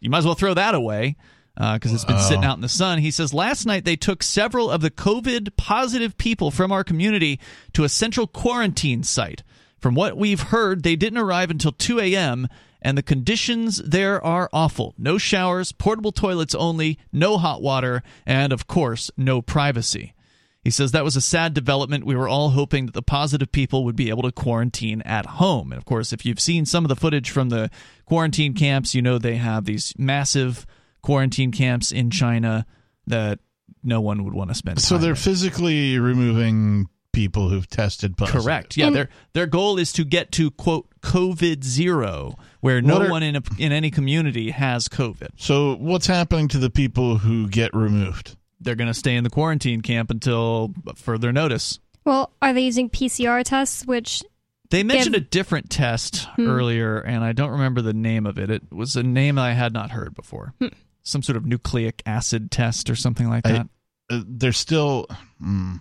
[0.00, 1.14] you might as well throw that away
[1.56, 2.22] because it's been Wow.
[2.28, 2.98] sitting out in the sun.
[2.98, 7.38] He says last night they took several of the COVID positive people from our community
[7.74, 9.44] to a central quarantine site.
[9.78, 12.48] From what we've heard, they didn't arrive until 2 a.m.,
[12.82, 14.94] and the conditions there are awful.
[14.98, 20.14] No showers, portable toilets only, no hot water, and of course, no privacy.
[20.62, 22.04] He says that was a sad development.
[22.04, 25.72] We were all hoping that the positive people would be able to quarantine at home.
[25.72, 27.68] And of course, if you've seen some of the footage from the
[28.06, 30.64] quarantine camps, you know they have these massive
[31.02, 32.64] quarantine camps in China
[33.08, 33.40] that
[33.82, 34.80] no one would want to spend.
[34.80, 35.16] So they're in.
[35.16, 38.42] physically removing people who've tested positive.
[38.42, 38.76] Correct.
[38.76, 43.10] Yeah, And- their their goal is to get to quote COVID zero, where no are-
[43.10, 45.28] one in a, in any community has COVID.
[45.36, 48.36] So what's happening to the people who get removed?
[48.60, 51.80] They're going to stay in the quarantine camp until further notice.
[52.04, 54.22] Well, are they using PCR tests, which
[54.70, 56.48] They mentioned Give- a different test Hmm.
[56.48, 58.50] earlier, and I don't remember the name of it.
[58.50, 60.54] It was a name I had not heard before.
[60.60, 60.68] Hmm.
[61.02, 63.68] Some sort of nucleic acid test or something like I- that.
[64.10, 65.06] Uh, they're still
[65.44, 65.80] mm,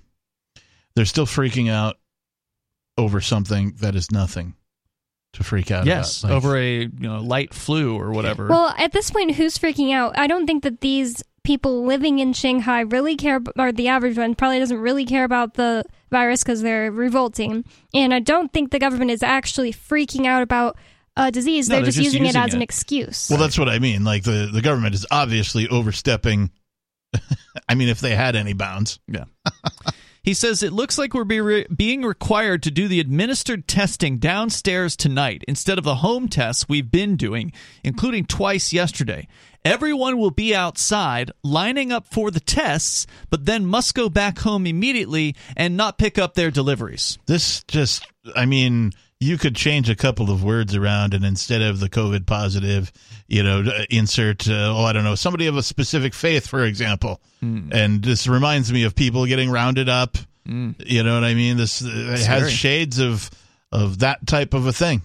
[0.96, 1.98] they're still freaking out
[2.98, 4.56] over something that is nothing
[5.34, 6.30] to freak out yes, about.
[6.30, 8.48] Like, over a you know light flu or whatever.
[8.48, 10.18] Well, at this point, who's freaking out?
[10.18, 14.36] I don't think that these people living in Shanghai really care, or the average one
[14.36, 17.66] probably doesn't really care about the virus because they're revolting.
[17.94, 20.78] And I don't think the government is actually freaking out about
[21.16, 21.70] a disease.
[21.70, 23.30] No, they're, they're just, just using, it using as an excuse.
[23.30, 24.04] Well, that's what I mean.
[24.04, 26.52] Like the the government is obviously overstepping.
[27.70, 29.00] I mean, if they had any bounds.
[29.08, 29.26] Yeah.
[30.24, 34.19] He says it looks like we're be re- being required to do the administered testing
[34.19, 37.51] downstairs tonight instead of the home tests we've been doing,
[37.84, 39.28] including twice yesterday.
[39.65, 44.67] Everyone will be outside lining up for the tests, but then must go back home
[44.67, 47.17] immediately and not pick up their deliveries.
[47.26, 48.05] This just,
[48.36, 48.91] I mean,
[49.22, 52.91] you could change a couple of words around, and instead of the COVID positive,
[53.28, 56.65] you know, uh, insert, uh, oh, I don't know, somebody of a specific faith, for
[56.65, 57.22] example.
[57.72, 60.17] And this reminds me of people getting rounded up.
[60.80, 61.57] You know what I mean?
[61.57, 62.51] This uh, it has Scary.
[62.51, 63.30] shades of
[63.72, 65.03] of that type of a thing.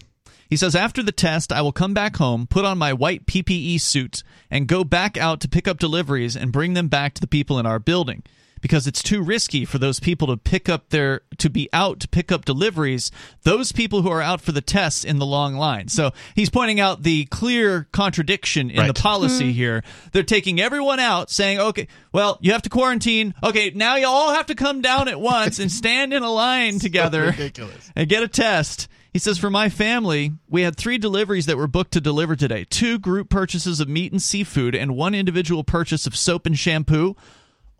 [0.48, 3.80] He says, after the test, I will come back home, put on my white PPE
[3.80, 7.26] suit, and go back out to pick up deliveries and bring them back to the
[7.26, 8.22] people in our building.
[8.60, 12.08] Because it's too risky for those people to pick up their to be out to
[12.08, 13.10] pick up deliveries,
[13.42, 15.88] those people who are out for the tests in the long line.
[15.88, 18.94] So he's pointing out the clear contradiction in the Right.
[18.94, 19.56] policy hmm.
[19.56, 19.84] here.
[20.12, 23.34] They're taking everyone out, saying, okay, well, you have to quarantine.
[23.42, 26.78] Okay, now you all have to come down at once and stand in a line
[26.80, 27.92] together ridiculous.
[27.94, 28.88] and get a test.
[29.12, 32.64] He says, For my family, we had three deliveries that were booked to deliver today
[32.68, 37.16] two group purchases of meat and seafood, and one individual purchase of soap and shampoo.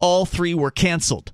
[0.00, 1.32] All three were canceled.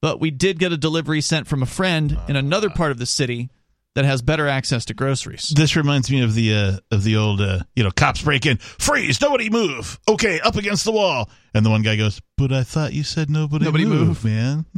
[0.00, 3.06] But we did get a delivery sent from a friend in another part of the
[3.06, 3.50] city
[3.94, 5.52] that has better access to groceries.
[5.54, 8.56] This reminds me of the uh, of the old uh, you know cops break in,
[8.56, 10.00] freeze, nobody move.
[10.08, 13.30] Okay, up against the wall, and the one guy goes, "But I thought you said
[13.30, 14.66] nobody, Nobody move, move." man."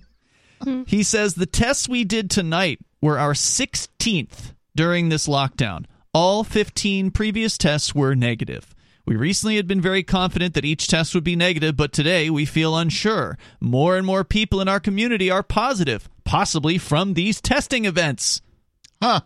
[0.87, 5.85] He says the tests we did tonight were our 16th during this lockdown.
[6.15, 8.74] All 15 previous tests were negative.
[9.07, 12.47] We recently had been very confident that each test would be negative, but today we
[12.47, 13.37] feel unsure.
[13.61, 18.41] More and more people in our community are positive, possibly from these testing events.
[19.03, 19.21] Huh?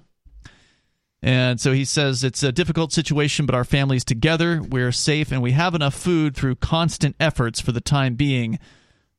[1.23, 5.43] And so he says it's a difficult situation, but our family's together, we're safe, and
[5.43, 8.59] we have enough food through constant efforts for the time being.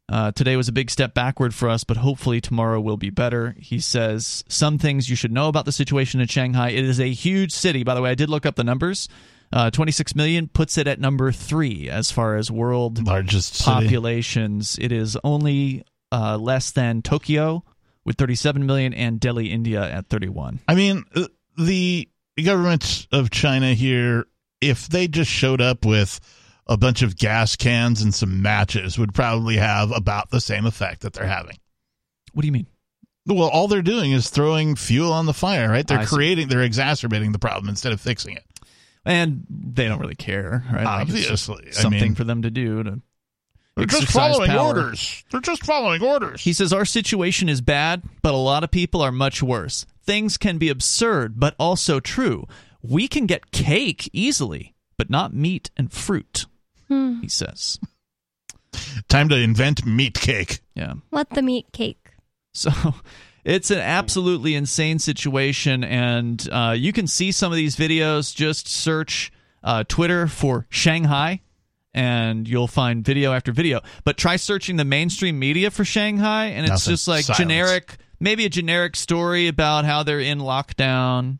[0.09, 3.55] Uh, today was a big step backward for us, but hopefully tomorrow will be better.
[3.59, 6.69] He says some things you should know about the situation in Shanghai.
[6.69, 7.83] It is a huge city.
[7.83, 9.07] By the way, I did look up the numbers.
[9.51, 13.69] Uh, 26 million puts it at number three as far as world Largest city.
[13.71, 14.77] populations.
[14.79, 17.63] It is only uh, less than Tokyo
[18.05, 20.59] with 37 million and Delhi, India at 31.
[20.67, 21.25] I mean, uh,
[21.57, 22.07] the
[22.43, 24.25] government of China here,
[24.61, 26.19] if they just showed up with
[26.67, 31.01] a bunch of gas cans and some matches, would probably have about the same effect
[31.01, 31.57] that they're having.
[32.33, 32.67] What do you mean?
[33.25, 35.85] Well, all they're doing is throwing fuel on the fire, right?
[35.85, 36.15] They're I see.
[36.15, 38.43] creating, they're exacerbating the problem instead of fixing it.
[39.09, 40.83] And they don't really care, right?
[40.85, 41.71] Like, it's just Obviously.
[41.79, 43.01] I something mean- for them to do to
[43.75, 44.67] They're just following power.
[44.67, 45.23] orders.
[45.31, 46.41] They're just following orders.
[46.41, 49.85] He says our situation is bad, but a lot of people are much worse.
[50.03, 52.45] Things can be absurd, but also true.
[52.83, 56.45] We can get cake easily, but not meat and fruit.
[56.87, 57.19] Hmm.
[57.21, 57.79] He says.
[59.07, 60.59] Time to invent meat cake.
[60.75, 60.93] Yeah.
[61.11, 62.11] Let the meat cake.
[62.53, 62.71] So
[63.43, 68.35] it's an absolutely insane situation, and uh, you can see some of these videos.
[68.35, 69.31] Just search
[69.63, 71.41] uh, Twitter for Shanghai,
[71.93, 73.81] and you'll find video after video.
[74.03, 76.91] But try searching the mainstream media for Shanghai, and it's Nothing.
[76.91, 77.37] just like Silence.
[77.37, 81.39] generic, maybe a generic story about how they're in lockdown.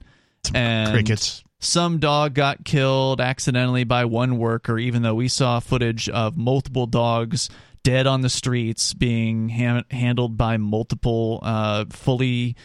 [0.54, 1.44] And crickets.
[1.62, 6.88] Some dog got killed accidentally by one worker, even though we saw footage of multiple
[6.88, 7.50] dogs
[7.84, 12.56] dead on the streets being ha- handled by multiple uh, fully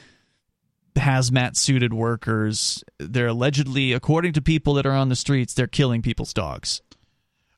[0.97, 2.85] hazmat suited workers.
[2.99, 6.83] They're allegedly, according to people that are on the streets, they're killing people's dogs.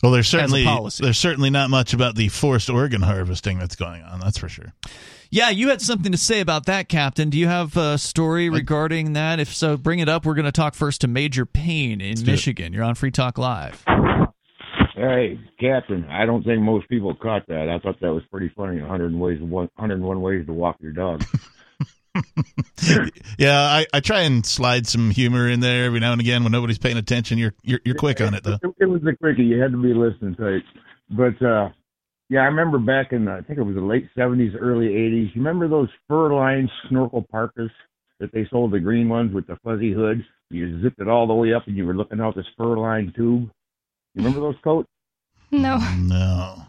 [0.02, 0.64] Well, there's certainly
[1.00, 4.20] there's certainly not much about the forced organ harvesting that's going on.
[4.20, 4.74] That's for sure.
[5.30, 7.30] Yeah, you had something to say about that, Captain.
[7.30, 9.40] Do you have a story regarding that?
[9.40, 10.24] If so, bring it up.
[10.24, 12.24] We're going to talk first to Major Payne in.
[12.24, 12.72] Michigan.
[12.72, 13.82] You're on Free Talk Live.
[15.06, 17.68] Hey, Captain, I don't think most people caught that.
[17.68, 18.80] I thought that was pretty funny.
[18.80, 21.24] 100 ways, 101 ways to walk your dog.
[23.38, 26.52] Yeah, I, I try and slide some humor in there every now and again when
[26.52, 27.36] nobody's paying attention.
[27.36, 28.58] You're you're, you're quick on it though.
[28.62, 29.42] It, it was a quickie.
[29.42, 30.62] You had to be listening tight.
[31.10, 31.70] But uh
[32.28, 35.34] yeah, I remember back in the, I think it was the late 70s, early 80s.
[35.34, 37.70] You remember those fur-lined snorkel parkas
[38.18, 40.24] that they sold, the green ones with the fuzzy hood?
[40.50, 43.50] You zipped it all the way up and you were looking out this fur-lined tube.
[44.14, 44.88] You remember those coats?
[45.56, 45.78] No.
[45.98, 46.62] No.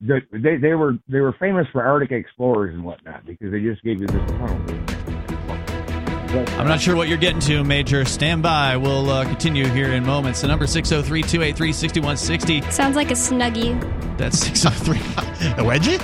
[0.00, 3.82] They, they they were they were famous for Arctic explorers and whatnot because they just
[3.82, 4.58] gave you this tunnel.
[6.28, 8.04] But, I'm not sure what you're getting to, Major.
[8.04, 8.76] Stand by.
[8.76, 10.40] We'll uh, continue here in moments.
[10.40, 12.70] The number 603 283 6160.
[12.72, 13.78] Sounds like a snuggie.
[14.18, 14.98] That's 603
[15.52, 15.98] A wedgie?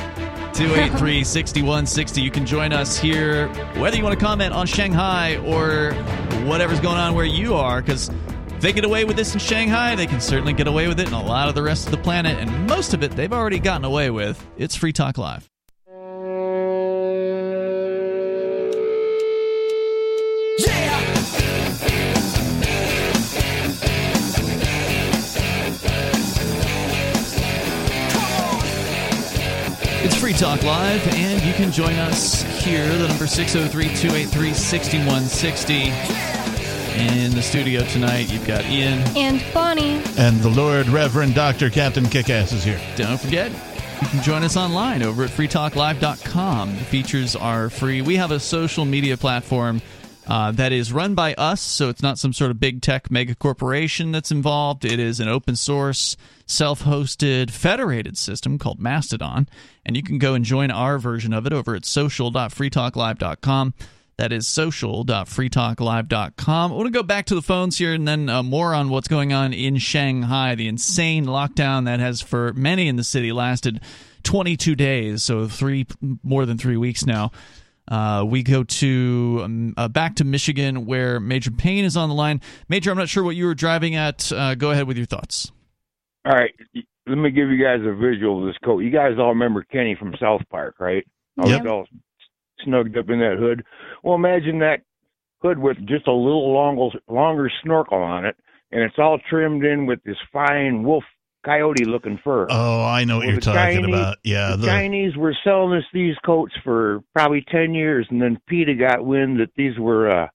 [0.55, 2.21] 283 6160.
[2.21, 3.49] You can join us here,
[3.79, 5.93] whether you want to comment on Shanghai or
[6.47, 8.32] whatever's going on where you are, because if
[8.63, 11.15] they get away with this in Shanghai, they can certainly get away with it in
[11.15, 13.85] a lot of the rest of the planet, and most of it they've already gotten
[13.85, 14.43] away with.
[14.57, 15.51] It's Free Talk Live.
[30.05, 32.87] It's Free Talk Live, and you can join us here.
[32.97, 36.42] The number 603 283 6160.
[36.97, 39.01] In the studio tonight, you've got Ian.
[39.17, 40.03] And Bonnie.
[40.19, 41.71] And the Lord Reverend Dr.
[41.71, 42.81] Captain Kickass is here.
[42.97, 43.51] Don't forget,
[44.03, 46.77] you can join us online over at freetalklive.com.
[46.77, 48.03] The features are free.
[48.03, 49.81] We have a social media platform
[50.27, 53.35] uh, that is run by us, so it's not some sort of big tech mega
[53.35, 54.85] corporation that's involved.
[54.85, 56.17] It is an open source,
[56.47, 59.49] self hosted, federated system called Mastodon,
[59.85, 63.75] and you can go and join our version of it over at social.freetalklive.com.
[64.23, 66.73] That is social.freetalklive.com.
[66.73, 69.09] I want to go back to the phones here and then uh, more on what's
[69.09, 73.81] going on in Shanghai, the insane lockdown that has, for many in the city, lasted
[74.23, 75.89] 22 days, so three
[76.23, 77.33] more than three weeks now.
[77.89, 82.15] Uh, we go to um, uh, back to Michigan, where Major Payne is on the
[82.15, 82.41] line.
[82.69, 84.31] Major, I'm not sure what you were driving at.
[84.31, 85.51] Uh, go ahead with your thoughts.
[86.25, 86.55] all right,
[87.09, 88.85] let me give you guys a visual of this coat.
[88.85, 91.05] You guys all remember Kenny from South Park, right?
[91.39, 91.67] I was Yep.
[91.67, 91.87] all
[92.67, 93.65] snugged up in that hood.
[94.03, 94.81] Well, imagine that
[95.43, 98.37] hood with just a little longer, longer snorkel on it,
[98.71, 101.05] and it's all trimmed in with this fine wolf
[101.45, 102.47] coyote looking fur.
[102.51, 104.17] Oh, I know what Well, you're talking Chinese- about.
[104.23, 108.39] Yeah, the, the, Chinese were selling us these coats for probably ten years, and then
[108.47, 110.29] PETA got wind that these were uh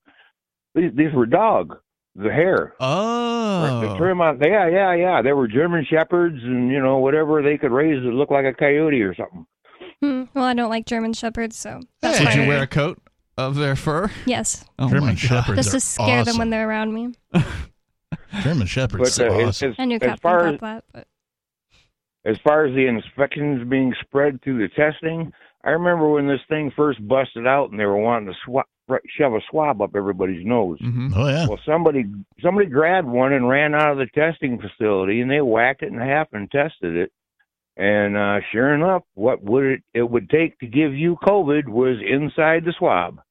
[0.75, 1.77] these, these were dog
[2.15, 2.73] the hair.
[2.79, 5.21] Oh, The trim on, yeah, yeah, yeah.
[5.21, 8.53] They were German shepherds, and you know whatever they could raise that looked like a
[8.53, 9.45] coyote or something.
[10.01, 10.23] Hmm.
[10.33, 12.41] Well, I don't like German shepherds, so that's Did fine.
[12.41, 12.99] you wear a coat
[13.37, 14.11] of their fur?
[14.25, 14.63] Yes.
[14.77, 15.19] Oh German my God.
[15.19, 17.13] shepherds Just to are scare them when they're around me.
[18.41, 19.69] German shepherds But are uh, as, awesome.
[19.71, 21.07] as, I knew as Captain far thought as that, but
[22.25, 25.31] as far as the inspections being spread through the testing,
[25.63, 28.65] I remember when this thing first busted out and they were wanting to swab,
[29.17, 30.77] shove a swab up everybody's nose.
[30.81, 31.13] Mhm.
[31.15, 31.47] Oh yeah.
[31.47, 32.05] Well, somebody
[32.41, 35.97] somebody grabbed one and ran out of the testing facility, and they whacked it in
[35.99, 37.11] half and tested it.
[37.77, 41.97] And uh, sure enough, what would it it would take to give you COVID was
[42.05, 43.21] inside the swab.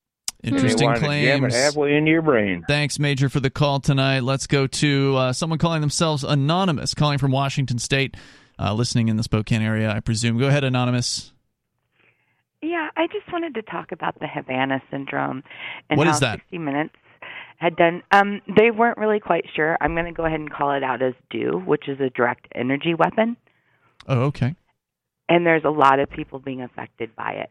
[0.44, 1.54] Interesting wanted to jam it claims.
[1.54, 2.64] halfway into your brain.
[2.68, 4.20] Thanks, Major, for the call tonight.
[4.20, 8.16] Let's go to uh, someone calling themselves Anonymous, calling from Washington State,
[8.58, 10.38] uh, listening in the Spokane area, I presume.
[10.38, 11.32] Go ahead, Anonymous.
[12.62, 15.42] Yeah, I just wanted to talk about the Havana syndrome
[15.90, 16.36] and What how is that?
[16.36, 16.94] 60 Minutes
[17.58, 18.02] had done.
[18.12, 19.76] Um, they weren't really quite sure.
[19.80, 22.46] I'm going to go ahead and call it out as DO, which is a direct
[22.54, 23.36] energy weapon,
[24.08, 24.54] Oh, okay.
[25.28, 27.50] and there's a lot of people being affected by it.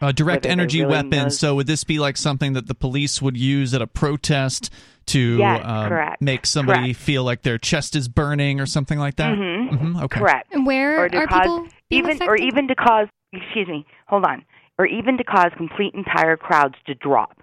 [0.00, 1.10] A direct Whether energy really weapon.
[1.10, 4.70] know- So, would this be like something that the police would use at a protest
[5.06, 6.98] to Yes, um, make somebody Correct.
[7.00, 9.38] feel like their chest is burning or something like that?
[9.38, 9.70] Mhm.
[9.70, 10.18] Mhm, Okay.
[10.20, 10.52] Correct.
[10.52, 13.86] And where or to are cause people being even or even to cause excuse me,
[14.08, 14.44] hold on.
[14.78, 17.40] Or even to cause complete entire crowds to drop.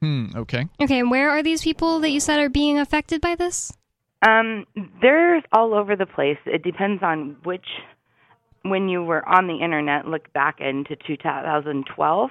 [0.00, 0.26] Hmm.
[0.34, 0.66] Okay.
[0.80, 3.72] Okay, and where are these people that you said are being affected by this?
[4.22, 4.66] Um,
[5.02, 6.38] they're all over the place.
[6.46, 7.66] It depends on which
[8.62, 12.30] when you were on the internet, look back into 2012.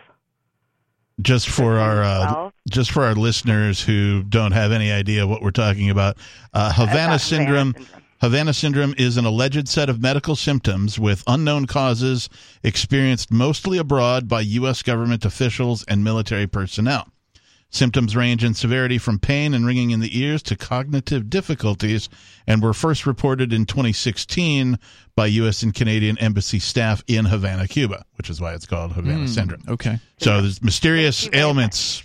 [1.22, 5.52] just for our uh, just for our listeners who don't have any idea what we're
[5.52, 6.18] talking about,
[6.54, 7.74] uh, Havana syndrome.
[7.74, 8.02] Havana syndrome.
[8.22, 12.30] Havana syndrome is an alleged set of medical symptoms with unknown causes
[12.64, 14.82] experienced mostly abroad by U.S.
[14.82, 17.08] government officials and military personnel.
[17.76, 22.08] Symptoms range in severity from pain and ringing in the ears to cognitive difficulties
[22.48, 24.80] and were first reported in 2016
[25.14, 25.62] by U.S.
[25.62, 29.64] and Canadian embassy staff in Havana, Cuba, which is why it's called Havana Hmm, syndrome.
[29.68, 30.00] Okay.
[30.20, 32.02] So there's mysterious ailments.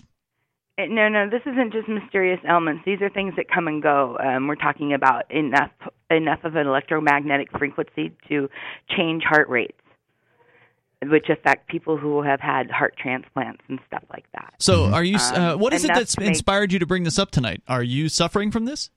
[0.76, 2.82] Uh, No, no, this isn't just mysterious ailments.
[2.84, 4.18] These are things that come and go.
[4.18, 5.70] Um, we're talking about enough
[6.10, 8.48] enough of an electromagnetic frequency to
[8.97, 9.78] change heart rates,
[11.06, 14.52] which affect people who have had heart transplants and stuff like that.
[14.59, 15.16] So, are you?
[15.16, 17.62] Uh, Um, what is it that's make- inspired you to bring this up tonight?
[17.68, 18.90] Are you suffering from this?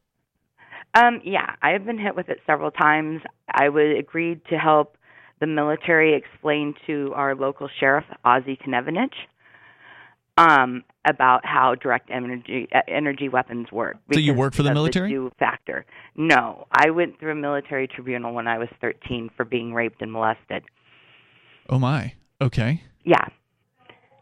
[0.96, 3.22] Um, yeah, I have been hit with it several times.
[3.50, 4.98] I would agreed to help
[5.40, 9.14] the military explain to our local sheriff, Ozzie Knezovich,
[10.38, 13.98] um, about how direct energy uh, energy weapons work.
[14.12, 15.10] So you work for the military?
[15.10, 15.86] new factor.
[16.16, 20.12] No, I went through a military tribunal when I was 13 for being raped and
[20.12, 20.64] molested.
[21.70, 22.14] Oh my.
[22.42, 22.82] Okay.
[23.04, 23.26] Yeah.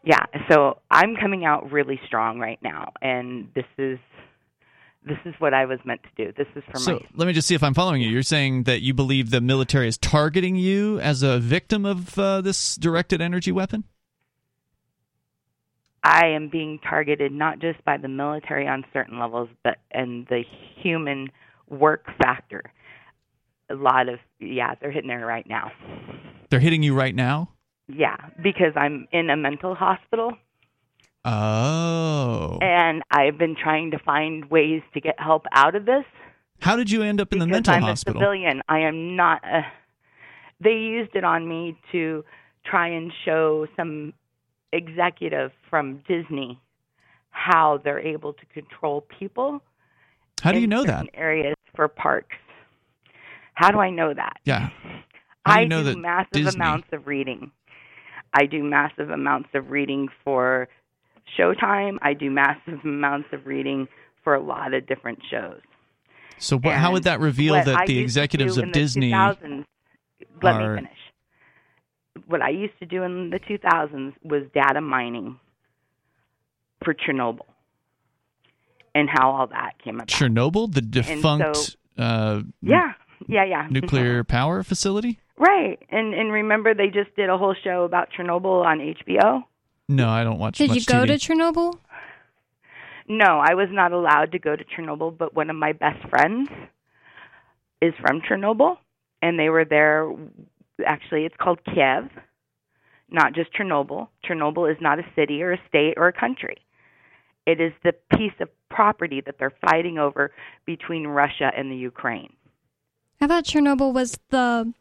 [0.04, 3.98] Yeah, so I'm coming out really strong right now and this is
[5.04, 6.32] this is what I was meant to do.
[6.36, 8.08] This is for So my let me just see if I'm following you.
[8.08, 12.40] You're saying that you believe the military is targeting you as a victim of uh,
[12.40, 13.84] this directed energy weapon?
[16.04, 20.42] I am being targeted not just by the military on certain levels, but and the
[20.82, 21.28] human
[21.68, 22.62] work factor.
[23.70, 25.70] A lot of yeah, they're hitting there right now.
[26.52, 27.48] They're hitting you right now.
[27.88, 30.34] Yeah, because I'm in a mental hospital
[31.24, 32.58] Oh.
[32.60, 36.04] and I've been trying to find ways to get help out of this.
[36.60, 38.20] How did you end up in the mental I'm hospital?
[38.20, 38.60] a civilian.
[38.68, 39.62] I am not a.
[40.60, 42.22] They used it on me to
[42.66, 44.12] try and show some
[44.74, 46.60] executive from Disney
[47.30, 49.62] how they're able to control people.
[50.42, 51.06] How do you know that?
[51.14, 52.36] Areas for parks.
[53.54, 54.34] How do I know that?
[54.44, 54.68] Yeah.
[55.44, 57.50] I know do that massive Disney- amounts of reading.
[58.34, 60.68] I do massive amounts of reading for
[61.38, 61.98] Showtime.
[62.02, 63.88] I do massive amounts of reading
[64.24, 65.60] for a lot of different shows.
[66.38, 69.64] So what, how would that reveal that I the executives of in the Disney 2000s,
[70.42, 70.98] let me finish.
[72.26, 75.38] What I used to do in the 2000s was data mining
[76.84, 77.46] for Chernobyl
[78.94, 80.08] and how all that came about.
[80.08, 82.92] Chernobyl, the so- defunct uh, Yeah,
[83.28, 83.68] yeah, yeah.
[83.70, 84.30] nuclear mm-hmm.
[84.30, 85.18] power facility?
[85.36, 85.78] Right.
[85.90, 89.44] And and remember they just did a whole show about Chernobyl on HBO?
[89.88, 91.18] No, I don't watch Did much you go TV.
[91.20, 91.78] to Chernobyl?
[93.08, 96.48] No, I was not allowed to go to Chernobyl, but one of my best friends
[97.80, 98.76] is from Chernobyl,
[99.20, 100.10] and they were there.
[100.86, 102.08] Actually, it's called Kiev,
[103.10, 104.08] not just Chernobyl.
[104.24, 106.56] Chernobyl is not a city or a state or a country.
[107.44, 110.30] It is the piece of property that they're fighting over
[110.64, 112.32] between Russia and the Ukraine.
[113.22, 114.74] I thought Chernobyl was the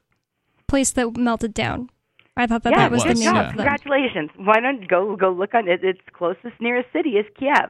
[0.67, 1.91] place that melted down.
[2.35, 3.45] I thought that yeah, that was the good name job.
[3.45, 3.57] of the.
[3.57, 4.31] Congratulations.
[4.35, 5.83] Why don't go go look on it?
[5.83, 7.69] Its closest nearest city is Kiev.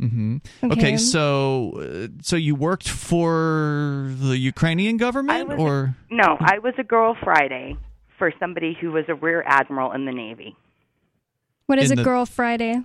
[0.00, 0.72] hmm Okay.
[0.72, 6.74] Okay, so uh, so you worked for the Ukrainian government, was or No, I was
[6.76, 7.76] a girl Friday
[8.18, 10.56] for somebody who was a rear admiral in the Navy.
[11.66, 12.82] What is in a the- girl Friday?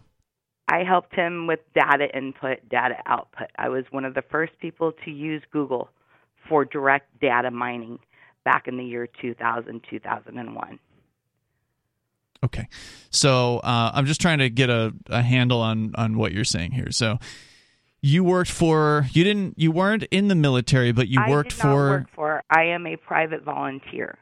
[0.71, 3.47] I helped him with data input, data output.
[3.57, 5.89] I was one of the first people to use Google
[6.49, 7.99] for direct data mining
[8.43, 10.79] back in the year 2000, 2001.
[12.43, 12.67] okay?
[13.11, 16.71] So uh, I'm just trying to get a, a handle on on what you're saying
[16.71, 16.91] here.
[16.91, 17.19] So
[18.01, 21.75] you worked for you didn't you weren't in the military, but you I worked for
[21.75, 22.43] work for.
[22.49, 24.17] I am a private volunteer.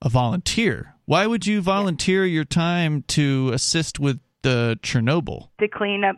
[0.00, 0.94] a volunteer.
[1.06, 5.48] Why would you volunteer your time to assist with the Chernobyl?
[5.58, 6.16] to clean up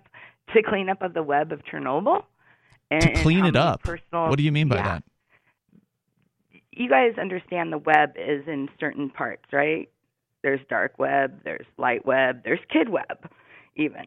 [0.53, 2.25] to clean up of the web of Chernobyl.
[2.91, 3.83] And, To clean it up.
[3.83, 4.83] Personal, What do you mean by yeah.
[4.83, 5.05] that?
[6.77, 9.89] You guys understand the web is in certain parts, right?
[10.43, 13.31] There's dark web, there's light web, there's kid web,
[13.77, 14.05] even.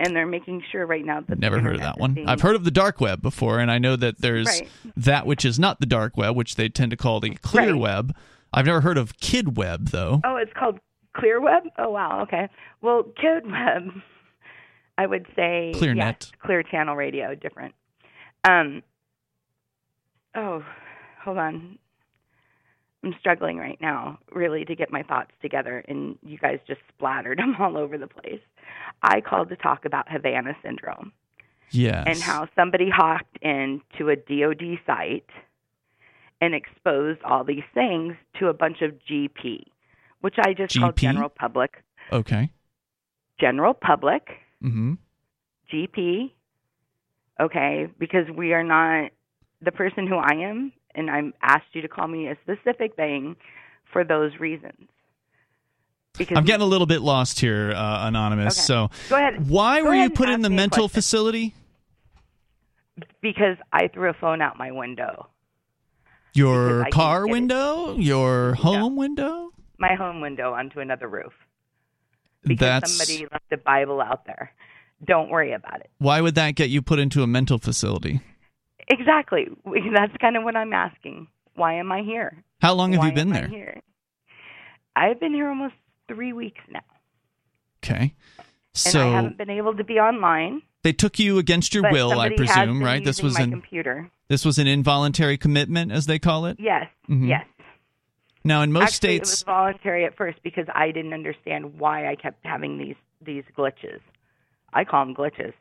[0.00, 2.24] And they're making sure right now that Never heard of that one.
[2.26, 4.68] I've heard of the dark web before, and I know that there's Right.
[4.96, 7.80] that which is not the dark web, which they tend to call the clear Right.
[7.80, 8.16] web.
[8.52, 10.20] I've never heard of kid web though.
[10.24, 10.78] Oh, it's called
[11.16, 11.64] Clear Web.
[11.78, 12.22] Oh, wow.
[12.22, 12.48] Okay.
[12.82, 14.02] Well, Kid Web,
[14.98, 15.96] I would say ClearNet.
[15.96, 17.74] yes, Clear Channel Radio, different.
[18.44, 18.82] Um.
[20.34, 20.64] Oh,
[21.22, 21.78] hold on.
[23.04, 27.38] I'm struggling right now, really, to get my thoughts together, and you guys just splattered
[27.42, 28.40] them all over the place.
[29.02, 31.12] I called to talk about Havana syndrome
[31.70, 32.04] Yes.
[32.06, 35.28] and how somebody hacked into a DoD site
[36.40, 39.64] and exposed all these things to a bunch of GP,
[40.20, 41.00] which I just called GP?
[41.00, 41.82] general public.
[42.12, 42.50] Okay.
[43.40, 44.28] General public,
[44.62, 44.94] Mm-hmm.
[45.72, 46.30] GP,
[47.40, 49.10] okay, because we are not
[49.60, 53.36] the person who I am, and I'm asked you to call me a specific thing
[53.92, 54.88] for those reasons.
[56.16, 58.56] Because I'm getting a little bit lost here, uh, anonymous.
[58.56, 58.64] Okay.
[58.66, 59.48] So, Go ahead.
[59.48, 61.54] why Go were ahead you put in the me mental facility?
[63.20, 65.28] because I threw a phone out my window.
[66.34, 67.32] Your car get it.
[67.32, 67.96] window?
[67.96, 69.50] Your home window?
[69.76, 71.32] my home window onto another roof
[72.44, 74.52] because That's somebody left a Bible out there.
[75.04, 75.90] Don't worry about it.
[75.98, 78.20] why would that get you put into a mental facility?
[78.88, 79.48] Exactly.
[79.92, 81.28] That's kind of what I'm asking.
[81.54, 82.42] Why am I here?
[82.60, 83.48] How long have Why you been there?
[83.48, 83.80] here?
[84.96, 85.74] I've been here almost
[86.08, 86.80] three weeks now,
[87.84, 88.14] Okay.
[88.38, 90.62] and So I haven't been able to be online.
[90.82, 93.02] they took you against your will, I presume, right?
[93.04, 94.10] This was an computer.
[94.28, 96.58] this was an involuntary commitment, as they call it.
[96.60, 97.28] Yes, Mhm.
[97.28, 97.46] yes.
[98.44, 102.14] Now, in most Actually, it was voluntary at first because I didn't understand why I
[102.14, 104.00] kept having these these glitches.
[104.74, 105.54] I call them glitches.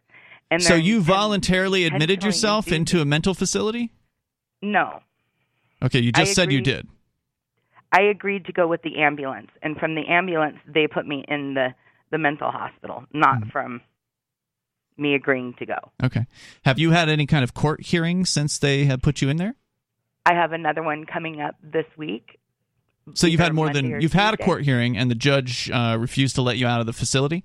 [0.52, 3.91] And so you voluntarily admitted yourself into a mental facility.
[4.61, 4.99] No,
[5.84, 6.88] Okay, you I just said you did.
[7.91, 11.53] I agreed to go with the ambulance, and from the ambulance, they put me in
[11.56, 11.74] the
[12.11, 13.49] the mental hospital, not Mm-hmm.
[13.49, 13.82] from
[14.98, 15.91] me agreeing to go.
[16.03, 16.26] Okay.
[16.64, 19.56] Have you had any kind of court hearing since they have put you in there?
[20.26, 22.40] I have another one coming up this week.
[23.15, 25.98] So you've had more Monday than you've had a court hearing, and the judge uh,
[25.99, 27.44] refused to let you out of the facility.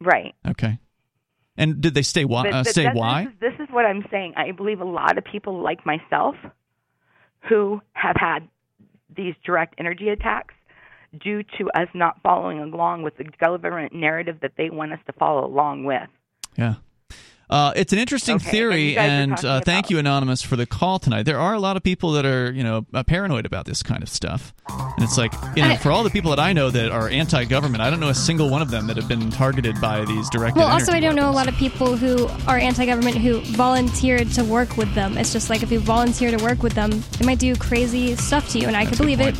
[0.00, 0.34] right?
[0.46, 0.78] Okay.
[1.56, 2.48] And did they stay why?
[2.48, 3.24] Uh, say why?
[3.24, 4.34] This is, this is what I'm saying.
[4.36, 6.34] I believe a lot of people like myself
[7.48, 8.48] who have had
[9.14, 10.54] these direct energy attacks
[11.20, 15.12] due to us not following along with the government narrative that they want us to
[15.12, 16.08] follow along with.
[16.56, 16.76] Yeah.
[17.52, 20.56] Uh, it's an interesting Okay, and theory, you and, uh, thank about- you, Anonymous, for
[20.56, 21.24] the call tonight.
[21.24, 24.02] There are a lot of people that are, you know, uh, paranoid about this kind
[24.02, 26.70] of stuff, and it's like, you know, I- for all the people that I know
[26.70, 29.78] that are anti-government, I don't know a single one of them that have been targeted
[29.82, 30.60] by these directed.
[30.60, 34.44] Well, also, I don't know a lot of people who are anti-government who volunteered to
[34.44, 35.18] work with them.
[35.18, 38.48] It's just like if you volunteer to work with them, they might do crazy stuff
[38.52, 39.36] to you, and I could believe it.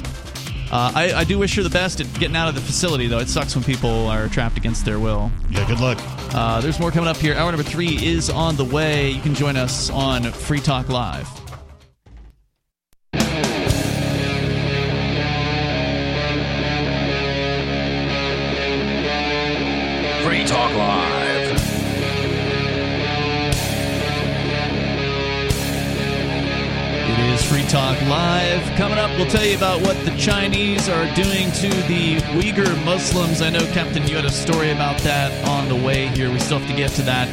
[0.72, 3.18] Uh, I, I do wish her the best at getting out of the facility, though.
[3.18, 5.30] It sucks when people are trapped against their will.
[5.50, 5.98] Yeah, good luck.
[6.34, 7.34] Uh, there's more coming up here.
[7.34, 9.10] Hour number three is on the way.
[9.10, 11.28] You can join us on Free Talk Live.
[20.24, 21.01] Free Talk Live.
[27.48, 28.62] Free Talk Live.
[28.77, 33.43] Coming up, we'll tell you about what the Chinese are doing to the Uyghur Muslims.
[33.43, 36.31] I know, Captain, you had a story about that on the way here.
[36.31, 37.28] We still have to get to that.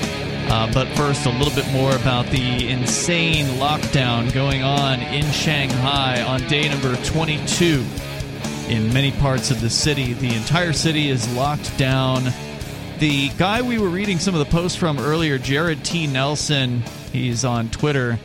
[0.51, 6.21] Uh, but first, a little bit more about the insane lockdown going on in Shanghai
[6.23, 7.85] on day number 22
[8.69, 10.13] in many parts of the city.
[10.13, 12.25] The entire city is locked down.
[12.99, 16.07] The guy we were reading some of the posts from earlier, Jared T.
[16.07, 18.19] Nelson, he's on Twitter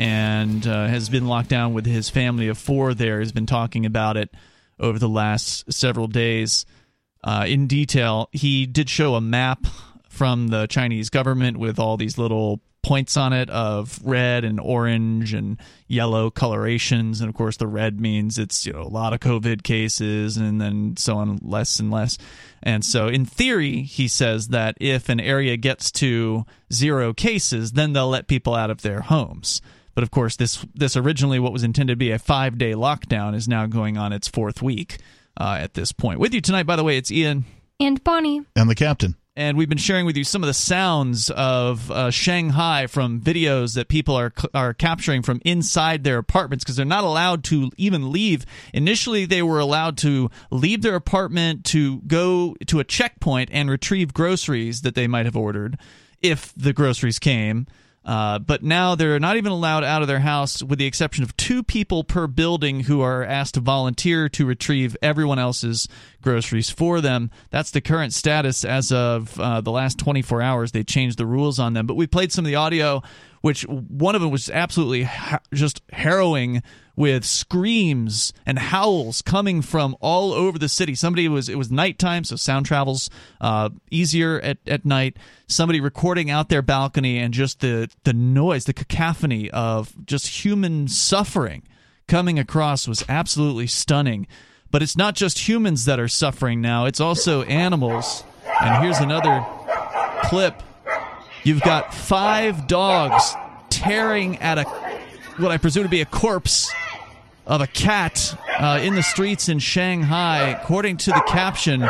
[0.00, 3.84] and uh, has been locked down with his family of four there, has been talking
[3.84, 4.30] about it
[4.78, 6.64] over the last several days.
[7.22, 8.30] Uh, in detail.
[8.32, 9.66] He did show a map
[10.08, 15.34] from the Chinese government with all these little points on it of red and orange
[15.34, 17.20] and yellow colorations.
[17.20, 20.58] And of course the red means it's you know a lot of covid cases and
[20.58, 22.16] then so on less and less.
[22.62, 27.92] And so in theory he says that if an area gets to zero cases then
[27.92, 29.60] they'll let people out of their homes
[29.94, 33.34] but of course this this originally what was intended to be a 5 day lockdown
[33.34, 34.98] is now going on its fourth week
[35.38, 37.44] uh, at this point with you tonight by the way it's Ian
[37.80, 38.42] And Bonnie.
[38.56, 39.16] And the captain.
[39.36, 43.74] and we've been sharing with you some of the sounds of uh, Shanghai from videos
[43.74, 48.10] that people are are capturing from inside their apartments because they're not allowed to even
[48.12, 48.44] leave.
[48.74, 54.12] Initially, they were allowed to leave their apartment to go to a checkpoint and retrieve
[54.12, 55.78] groceries that they might have ordered
[56.20, 57.66] if the groceries came.
[58.04, 61.36] Uh, but now they're not even allowed out of their house, with the exception of
[61.36, 65.86] two people per building who are asked to volunteer to retrieve everyone else's
[66.22, 67.30] groceries for them.
[67.50, 70.72] That's the current status as of uh, the last 24 hours.
[70.72, 71.86] They changed the rules on them.
[71.86, 73.02] But we played some of the audio,
[73.40, 76.62] which one of them was absolutely ha- just harrowing
[76.96, 80.94] with screams and howls coming from all over the city.
[80.94, 83.08] Somebody was it was nighttime, so sound travels
[83.40, 85.16] uh, easier at, at night.
[85.46, 90.88] Somebody recording out their balcony and just the the noise, the cacophony of just human
[90.88, 91.62] suffering
[92.06, 94.26] coming across was absolutely stunning.
[94.70, 98.24] But it's not just humans that are suffering now; it's also animals.
[98.60, 99.44] And here's another
[100.24, 100.62] clip.
[101.44, 103.34] You've got five dogs
[103.70, 104.64] tearing at a
[105.38, 106.70] what I presume to be a corpse
[107.46, 110.50] of a cat uh, in the streets in Shanghai.
[110.50, 111.88] According to the caption,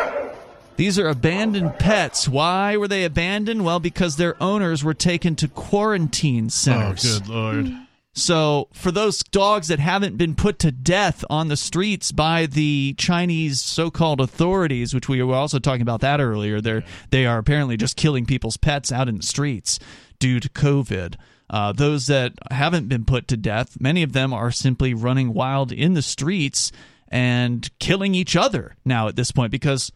[0.76, 2.28] these are abandoned pets.
[2.28, 3.64] Why were they abandoned?
[3.64, 7.04] Well, because their owners were taken to quarantine centers.
[7.04, 7.20] Oh, centers.
[7.20, 7.72] good lord.
[8.20, 12.94] So, for those dogs that haven't been put to death on the streets by the
[12.98, 17.78] Chinese so-called authorities, which we were also talking about that earlier, they're they are apparently
[17.78, 19.78] just killing people's pets out in the streets
[20.18, 21.16] due to COVID.
[21.48, 25.72] Uh, those that haven't been put to death, many of them are simply running wild
[25.72, 26.70] in the streets
[27.08, 29.90] and killing each other now at this point because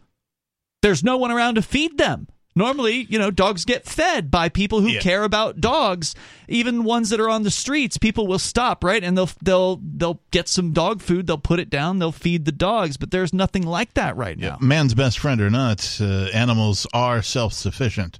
[0.81, 2.27] there's no one around to feed them.
[2.57, 5.01] Normally, you know, dogs get fed by people who Yeah.
[5.01, 6.15] care about dogs.
[6.47, 9.03] Even ones that are on the streets, people will stop, right?
[9.03, 12.53] And they'll they'll they'll get some dog food, they'll put it down, they'll feed the
[12.53, 14.57] dogs, but there's nothing like that right now.
[14.61, 18.19] Man's best friend or not, uh, animals are self sufficient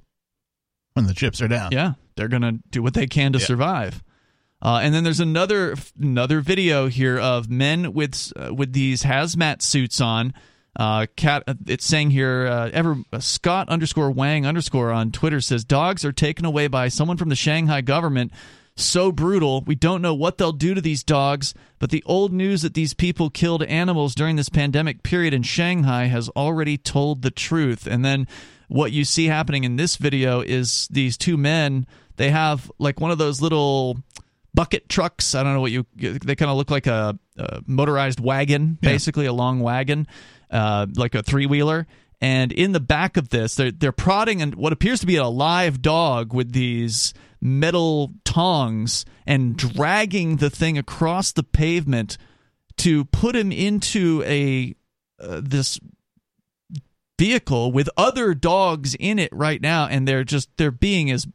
[0.92, 1.72] when the chips are down.
[1.72, 4.02] Yeah, they're gonna do what they can to survive.
[4.60, 9.62] Uh, and then there's another another video here of men with uh, with these hazmat
[9.62, 10.34] suits on.
[10.76, 15.64] Uh, cat, it's saying here, uh, ever uh, Scott underscore Wang underscore on Twitter says
[15.64, 18.30] dogs are taken away by someone from the Shanghai government.
[18.78, 19.62] So brutal.
[19.62, 22.92] We don't know what they'll do to these dogs, but the old news that these
[22.92, 27.86] people killed animals during this pandemic period in Shanghai has already told the truth.
[27.86, 28.28] And then
[28.68, 31.86] what you see happening in this video is these two men,
[32.16, 33.96] they have like one of those little
[34.52, 35.34] bucket trucks.
[35.34, 35.86] I don't know what you.
[35.96, 40.06] They kind of look like a, a motorized wagon, basically a long wagon,
[40.50, 41.86] uh, like a three wheeler.
[42.20, 45.26] And in the back of this, they're they're prodding and what appears to be a
[45.26, 52.16] live dog with these metal tongs and dragging the thing across the pavement
[52.78, 54.74] to put him into a
[55.20, 55.78] uh, this
[57.18, 61.26] vehicle with other dogs in it right now and they're just they're being as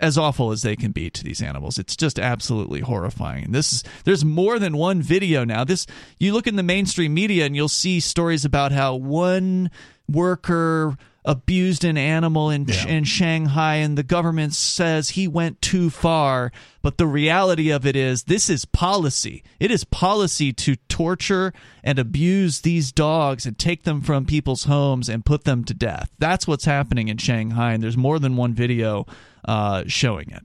[0.00, 1.78] as awful as they can be to these animals.
[1.78, 3.52] It's just absolutely horrifying.
[3.52, 5.64] This is there's more than one video now.
[5.64, 5.86] This
[6.18, 9.70] you look in the mainstream media and you'll see stories about how one
[10.08, 16.50] worker abused an animal in in Shanghai and the government says he went too far,
[16.80, 19.44] but the reality of it is this is policy.
[19.60, 21.52] It is policy to torture
[21.84, 26.10] and abuse these dogs and take them from people's homes and put them to death.
[26.18, 29.06] That's what's happening in Shanghai and there's more than one video
[29.48, 30.44] uh, showing it.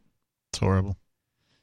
[0.52, 0.98] It's horrible.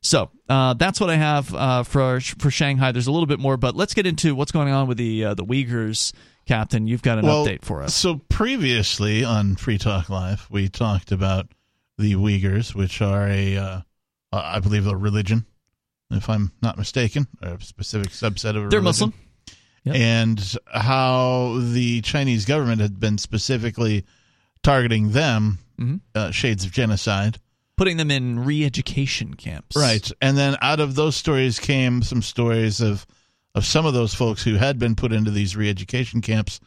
[0.02, 2.92] So uh, that's what I have uh, for for Shanghai.
[2.92, 5.34] There's a little bit more, but let's get into what's going on with the uh,
[5.34, 6.12] the Uyghurs,
[6.46, 6.86] Captain.
[6.86, 7.94] You've got an Well, update for us.
[7.94, 11.48] So previously on Free Talk Live, we talked about
[11.98, 13.80] the Uyghurs, which are a, uh,
[14.32, 15.44] I believe, a religion,
[16.10, 19.12] if I'm not mistaken, a specific subset of a They're religion.
[19.12, 19.14] Muslim.
[19.86, 24.04] And how the Chinese government had been specifically
[24.62, 26.00] targeting them, Mhm.
[26.14, 27.38] uh, shades of genocide.
[27.76, 29.74] Putting them in re-education camps.
[29.74, 30.10] Right.
[30.20, 33.06] And then out of those stories came some stories of
[33.54, 36.60] of some of those folks who had been put into these re-education camps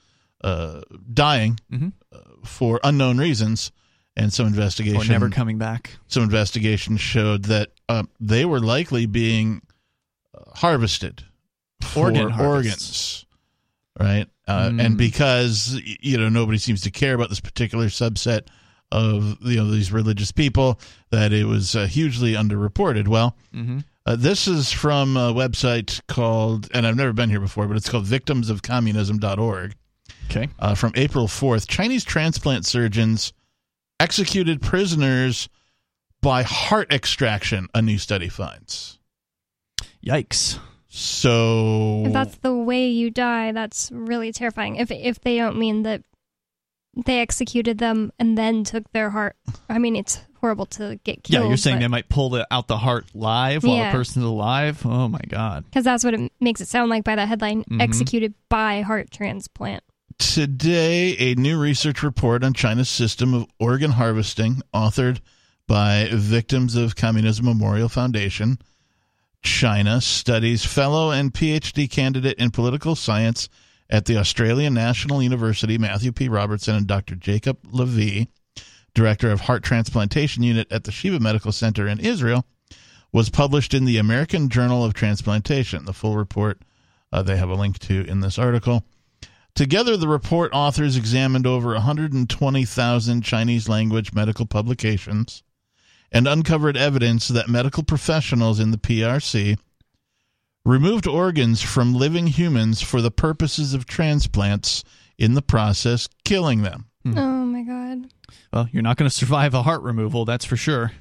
[0.44, 0.82] uh,
[1.14, 1.94] dying Mhm.
[2.12, 3.72] uh, for unknown reasons.
[4.16, 5.92] And some investigation Or never coming back.
[6.08, 9.62] Some investigation showed that uh, they were likely being
[10.38, 11.24] uh, harvested
[11.82, 13.26] for Organ organs.
[14.00, 14.28] Right.
[14.48, 14.86] Uh, Mm.
[14.86, 18.48] And because you know nobody seems to care about this particular subset
[18.94, 20.80] of you know these religious people,
[21.10, 23.08] that it was uh, hugely underreported.
[23.08, 23.84] Well, Mhm.
[24.06, 27.90] uh, this is from a website called, and I've never been here before, but it's
[27.90, 29.76] called victimsofcommunism.org.
[30.30, 30.50] Okay.
[30.60, 33.34] Uh, from April 4th, Chinese transplant surgeons
[34.00, 35.50] executed prisoners
[36.22, 38.98] by heart extraction, a new study finds.
[40.06, 40.60] Yikes.
[40.88, 42.04] So.
[42.06, 44.76] If that's the way you die, that's really terrifying.
[44.78, 46.04] If if they don't mean that
[46.96, 49.36] they executed them and then took their heart,
[49.70, 51.44] I mean it's horrible to get killed.
[51.44, 53.92] Yeah, you're saying but- they might pull the, out the heart live while Yeah.
[53.92, 54.86] the person's alive.
[54.86, 55.64] Oh my god.
[55.66, 57.82] Because that's what it makes it sound like by that headline Mhm.
[57.82, 59.84] executed by heart transplant.
[60.20, 65.20] Today, a new research report on China's system of organ harvesting, authored
[65.68, 68.60] by Victims of Communism Memorial Foundation,
[69.42, 73.50] China, studies fellow and PhD candidate in political science
[73.94, 76.28] at the Australian National University, Matthew P.
[76.28, 77.14] Robertson, and Dr.
[77.14, 78.28] Jacob Lavee,
[78.96, 82.44] director of heart transplantation unit at the Sheba Medical Center in Israel,
[83.12, 85.86] was published in the American Journal of Transplantation.
[85.86, 86.64] The full report
[87.12, 88.84] uh, they have a link to in this article.
[89.54, 95.44] Together, the report authors examined over 120,000 Chinese language medical publications
[96.12, 99.60] and uncovered evidence that medical professionals in the PRC
[100.66, 104.84] removed organs from living humans for the purposes of transplants,
[105.18, 106.86] in the process, killing them.
[107.04, 107.18] Hmm.
[107.18, 108.10] Oh my god.
[108.52, 110.92] Well, you're not going to survive a heart removal, that's for sure.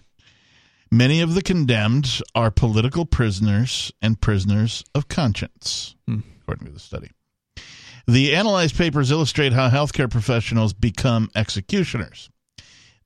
[0.91, 6.21] Many of the condemned are political prisoners and prisoners of conscience, hmm.
[6.41, 7.11] according to the study.
[8.07, 12.29] The analyzed papers illustrate how healthcare professionals become executioners.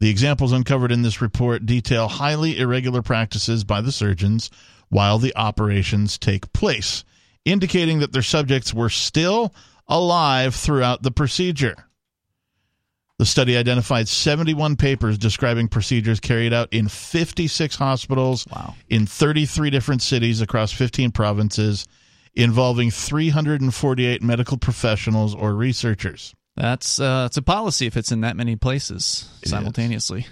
[0.00, 4.50] The examples uncovered in this report detail highly irregular practices by the surgeons
[4.88, 7.04] while the operations take place,
[7.44, 9.54] indicating that their subjects were still
[9.88, 11.76] alive throughout the procedure.
[13.18, 18.46] The study identified 71 papers describing procedures carried out in 56 hospitals
[18.90, 21.86] in 33 different cities across 15 provinces,
[22.34, 26.34] involving 348 medical professionals or researchers.
[26.56, 30.26] That's uh, it's a policy if it's in that many places simultaneously.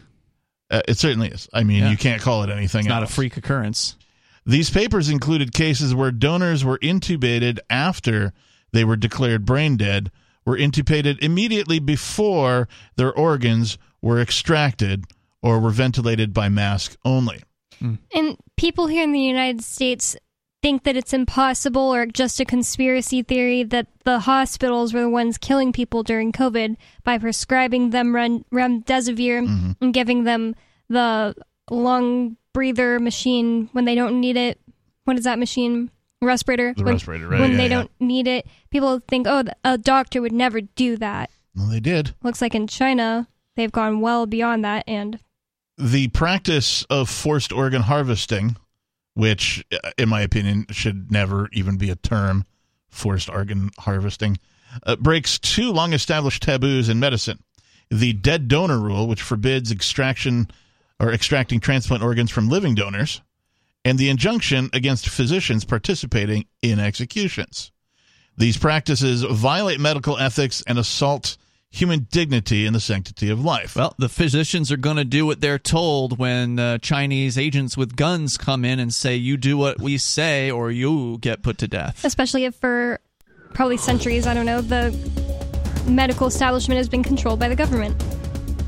[0.71, 1.49] Uh, it certainly is.
[1.53, 1.91] I mean, Yeah.
[1.91, 3.97] you can't call it anything It's not a freak occurrence.
[4.47, 8.33] These papers included cases where donors were intubated after
[8.73, 10.11] they were declared brain dead,
[10.45, 15.05] were intubated immediately before their organs were extracted,
[15.43, 17.43] or were ventilated by mask only.
[17.81, 20.17] And people here in the United States
[20.63, 25.37] think that it's impossible or just a conspiracy theory that the hospitals were the ones
[25.37, 29.73] killing people during COVID by prescribing them remdesivir Mm-hmm.
[29.81, 30.55] and giving them
[30.89, 31.35] the
[31.71, 34.59] lung breather machine when they don't need it.
[35.05, 35.91] What is that machine?
[36.23, 36.73] Respirator.
[36.75, 37.69] The when, respirator, right, When yeah, they yeah.
[37.69, 41.29] don't need it, people think, oh, a doctor would never do that.
[41.55, 42.15] Well, they did.
[42.23, 45.21] Looks like in China, they've gone well beyond that and
[45.77, 48.57] The practice of forced organ harvesting,
[49.15, 52.45] which, uh, in my opinion, should never even be a term,
[52.89, 54.39] forced organ harvesting,
[54.85, 57.43] uh, breaks two long established taboos in medicine.
[57.91, 60.49] The dead donor rule, which forbids extraction
[61.01, 63.21] or extracting transplant organs from living donors,
[63.85, 67.73] and the injunction against physicians participating in executions.
[68.37, 71.37] These practices violate medical ethics and assault
[71.71, 73.75] human dignity and the sanctity of life.
[73.75, 77.97] Well, the physicians are going to do what they're told when uh, Chinese agents with
[77.97, 81.69] guns come in and say, "You do what we say, or you get put to
[81.69, 83.01] death." especially if for
[83.53, 84.91] probably centuries, I don't know, the
[85.87, 88.01] medical establishment has been controlled by the government.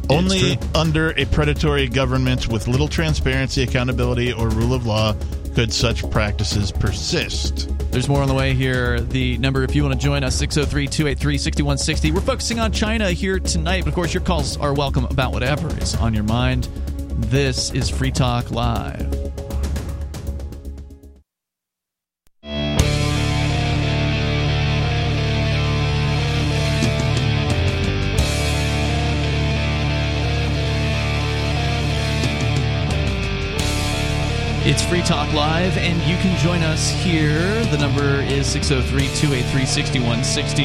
[0.09, 5.15] Only under a predatory government with little transparency, accountability, or rule of law
[5.55, 7.70] could such practices persist.
[7.91, 9.01] There's more on the way here.
[9.01, 12.12] The number, if you want to join us, 603 283 6160.
[12.12, 15.69] We're focusing on China here tonight, but of course, your calls are welcome about whatever
[15.78, 16.65] is on your mind.
[17.16, 19.45] This is Free Talk Live.
[34.68, 37.64] It's Free Talk Live, and you can join us here.
[37.66, 40.62] The number is 603 283 6160.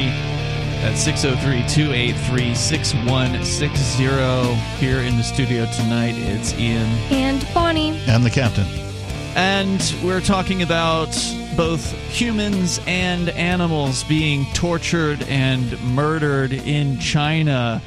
[0.80, 4.04] That's 603 283 6160.
[4.84, 6.88] Here in the studio tonight, it's Ian.
[7.12, 7.96] And Bonnie.
[8.08, 8.66] And the captain.
[9.36, 11.16] And we're talking about
[11.56, 17.80] both humans and animals being tortured and murdered in China.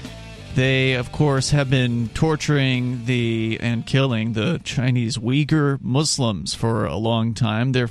[0.55, 6.95] They, of course, have been torturing the and killing the Chinese Uyghur Muslims for a
[6.95, 7.73] long time.
[7.73, 7.89] They're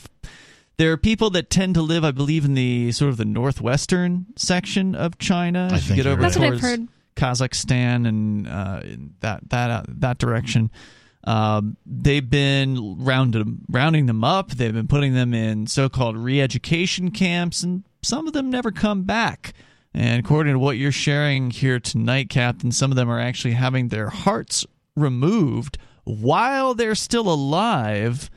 [0.78, 4.94] they're people that tend to live, I believe, in the sort of the northwestern section
[4.94, 5.68] of China.
[5.70, 6.28] I As you think get you're over right.
[6.28, 6.88] That's what I've heard.
[7.16, 10.70] Kazakhstan and uh, in that that uh, that direction.
[11.24, 14.50] Um, they've been rounded, rounding them up.
[14.52, 19.54] They've been putting them in so-called re-education camps, and some of them never come back.
[19.94, 23.88] And according to what you're sharing here tonight, Captain, some of them are actually having
[23.88, 24.66] their hearts
[24.96, 28.28] removed while they're still alive.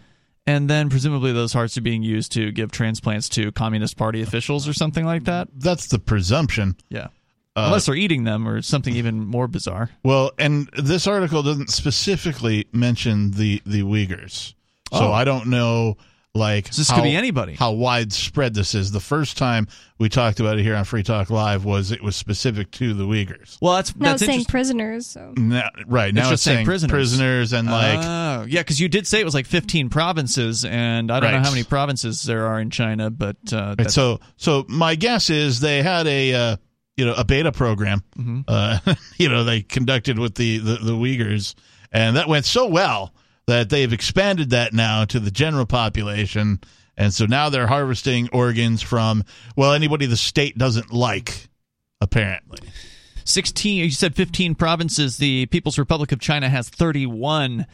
[0.46, 4.68] And then presumably those hearts are being used to give transplants to Communist Party officials
[4.68, 5.50] or something like that.
[5.54, 6.76] That's the presumption.
[6.90, 7.08] Yeah.
[7.56, 9.90] Uh, Unless they're eating them or something even more bizarre.
[10.04, 14.54] Well, and this article doesn't specifically mention the the Uyghurs,
[14.94, 15.12] so Oh.
[15.12, 15.98] I don't know
[16.38, 17.56] like this could be anybody.
[17.56, 18.92] How widespread this is.
[18.92, 19.68] The first time
[20.00, 23.04] we talked about it here on Free Talk Live was it was specific to the
[23.04, 23.58] Uyghurs.
[23.62, 25.34] Well, that's Now that's it's saying prisoners, so.
[25.36, 27.54] Now, right now it's it's, just saying saying prisoners.
[27.54, 31.20] and like oh, yeah, because you did say it was like 15 provinces, and I
[31.20, 34.96] don't know how many provinces there are in China, but uh, Right, so so my
[34.96, 36.58] guess is they had a uh,
[36.96, 38.42] you know a beta program Mm-hmm.
[38.48, 38.80] uh,
[39.18, 41.56] you know they conducted with the, the the Uyghurs
[41.92, 43.14] and that went so well
[43.48, 46.60] that they've expanded that now to the general population.
[46.98, 49.24] And so now they're harvesting organs from
[49.56, 51.50] well anybody the state doesn't like
[52.02, 52.60] apparently.
[53.24, 55.18] 16 you said 15 provinces.
[55.18, 57.66] The people's republic of china has 31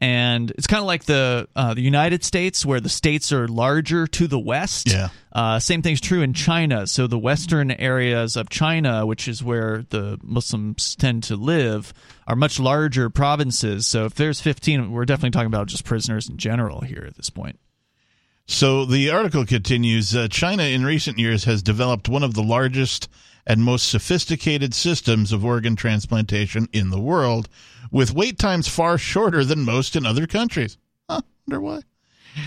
[0.00, 4.06] and it's kind of like the uh, the united states where the states are larger
[4.06, 4.90] to the west.
[4.90, 5.08] Yeah.
[5.32, 6.86] uh, same thing's true in china.
[6.86, 11.92] So the western areas of china which is where the muslims tend to live
[12.26, 13.86] are much larger provinces.
[13.86, 17.30] So if there's 15 we're definitely talking about just prisoners in general here at this
[17.30, 17.58] point.
[18.46, 23.08] So the article continues uh, China in recent years has developed one of the largest
[23.46, 27.48] and most sophisticated systems of organ transplantation in the world,
[27.90, 30.78] with wait times far shorter than most in other countries.
[31.08, 31.80] Huh, wonder why.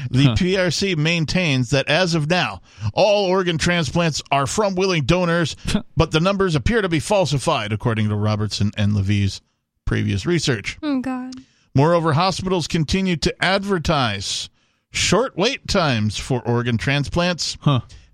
[0.09, 2.61] The PRC maintains that as of now,
[2.93, 5.55] all organ transplants are from willing donors,
[5.97, 9.41] but the numbers appear to be falsified, according to Robertson and Lavee's
[9.85, 10.77] previous research.
[10.81, 11.35] Oh God.
[11.75, 14.49] Moreover, hospitals continue to advertise
[14.91, 17.57] short wait times for organ transplants,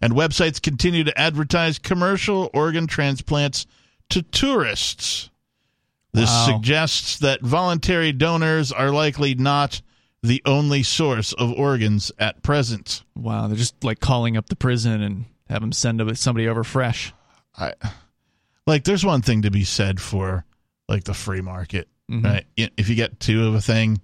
[0.01, 3.65] and websites continue to advertise commercial organ transplants
[4.09, 5.28] to tourists.
[6.13, 6.45] This Wow.
[6.47, 9.81] suggests that voluntary donors are likely not
[10.23, 13.03] the only source of organs at present.
[13.15, 17.13] Wow, they're just like calling up the prison and have them send somebody over fresh.
[17.57, 17.73] I
[18.67, 20.45] like there's one thing to be said for
[20.87, 22.23] like the free market, Mhm.
[22.23, 22.45] right?
[22.75, 24.01] If you get two of a thing,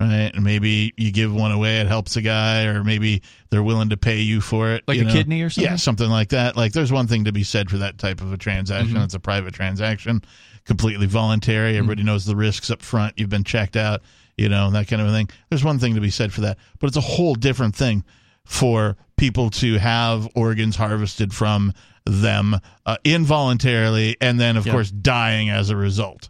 [0.00, 3.90] right, and maybe you give one away, it helps a guy, or maybe they're willing
[3.90, 5.12] to pay you for it, Like a know?
[5.12, 5.70] kidney or something?
[5.70, 6.56] Yeah, something like that.
[6.56, 8.96] Like there's one thing to be said for that type of a transaction.
[8.96, 9.04] Mhm.
[9.04, 10.22] It's a private transaction,
[10.64, 11.76] completely voluntary.
[11.76, 13.14] Everybody knows the risks up front.
[13.18, 14.02] You've been checked out,
[14.36, 15.28] you know, that kind of a thing.
[15.50, 18.04] There's one thing to be said for that, but it's a whole different thing
[18.44, 21.72] for people to have organs harvested from
[22.04, 22.56] them
[22.86, 24.72] uh, involuntarily and then of Yeah.
[24.72, 26.28] course dying as a result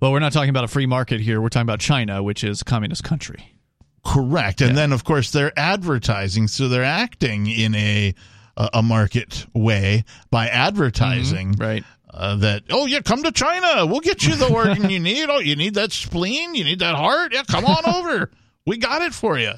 [0.00, 1.40] Well, we're not talking about a free market here.
[1.40, 3.52] We're talking about China, which is a communist country.
[4.04, 8.14] correct and then of course they're advertising so they're acting in a
[8.56, 11.82] a a market way by advertising right
[12.16, 15.38] uh, that oh yeah come to china we'll get you the organ you need oh
[15.38, 18.30] you need that spleen you need that heart yeah come on over
[18.66, 19.52] we got it for you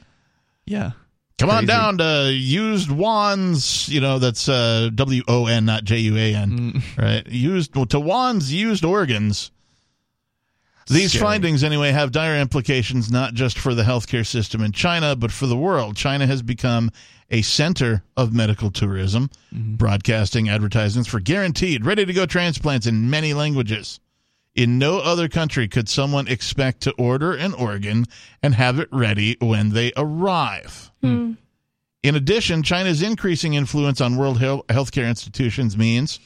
[0.67, 0.93] Yeah.
[1.39, 5.99] Come on down to used wands, you know, that's uh, W O N, not J
[6.01, 6.83] U A N, Mm.
[6.99, 7.25] right?
[7.29, 9.53] Used well, to wands, used organs.
[10.89, 11.23] These Scary.
[11.23, 15.47] findings, anyway, have dire implications not just for the healthcare system in China, but for
[15.47, 15.97] the world.
[15.97, 16.91] China has become
[17.31, 19.75] a center of medical tourism, Mm-hmm.
[19.77, 23.99] broadcasting advertisements for guaranteed, ready to go transplants in many languages.
[24.55, 28.05] In no other country could someone expect to order an organ
[28.43, 30.91] and have it ready when they arrive.
[31.03, 31.37] In
[32.15, 36.19] addition, China's increasing influence on world health healthcare institutions means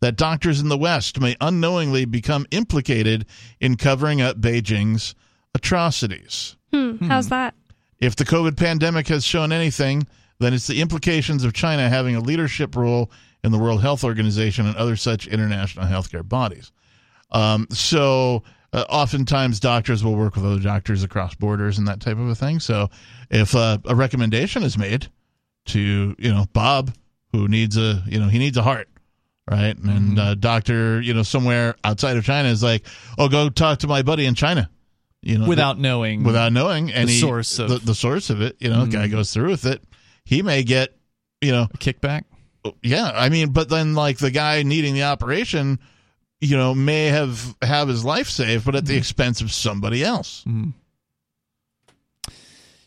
[0.00, 3.26] that doctors in the West may unknowingly become implicated
[3.60, 5.14] in covering up Beijing's
[5.54, 6.56] atrocities.
[6.72, 6.96] Hmm.
[7.06, 7.54] How's that?
[7.98, 10.06] If the COVID pandemic has shown anything,
[10.40, 13.10] then it's the implications of China having a leadership role
[13.44, 16.72] in the World Health Organization and other such international healthcare bodies.
[17.30, 18.42] Um, so,
[18.72, 22.34] uh, oftentimes doctors will work with other doctors across borders and that type of a
[22.34, 22.60] thing.
[22.60, 22.90] So,
[23.30, 25.08] if uh, a recommendation is made
[25.66, 26.92] to you know Bob,
[27.32, 28.88] who needs a you know he needs a heart,
[29.50, 32.86] right, and uh, doctor you know somewhere outside of China is like,
[33.18, 34.68] oh, go talk to my buddy in China.
[35.20, 38.56] You know, Without knowing without knowing any source of- the, the source of it.
[38.60, 39.10] You know, guy Mm.
[39.10, 39.82] goes through with it.
[40.28, 40.94] He may get,
[41.40, 42.24] you know, a kickback.
[42.82, 45.78] Yeah, I mean, but then like the guy needing the operation,
[46.38, 48.98] you know, may have have his life saved, but at the mm-hmm.
[48.98, 50.44] expense of somebody else.
[50.46, 50.72] Mm-hmm.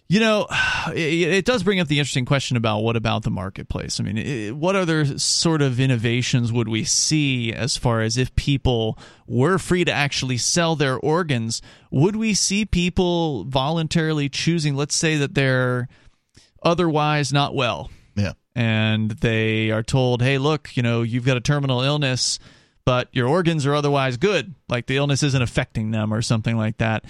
[0.07, 0.45] You know,
[0.93, 3.99] it, it does bring up the interesting question about what about the marketplace?
[3.99, 8.35] I mean, i what other sort of innovations would we see as far as if
[8.35, 11.59] people were free to actually sell their organs?
[11.89, 15.87] Would we see people voluntarily choosing, let's say that they're
[16.61, 17.89] otherwise not well?
[18.15, 18.33] Yeah.
[18.55, 22.39] And they are told, hey, look, you know, you've got a terminal illness,
[22.85, 24.55] but your organs are otherwise good.
[24.69, 27.05] Like the illness isn't affecting them or something like that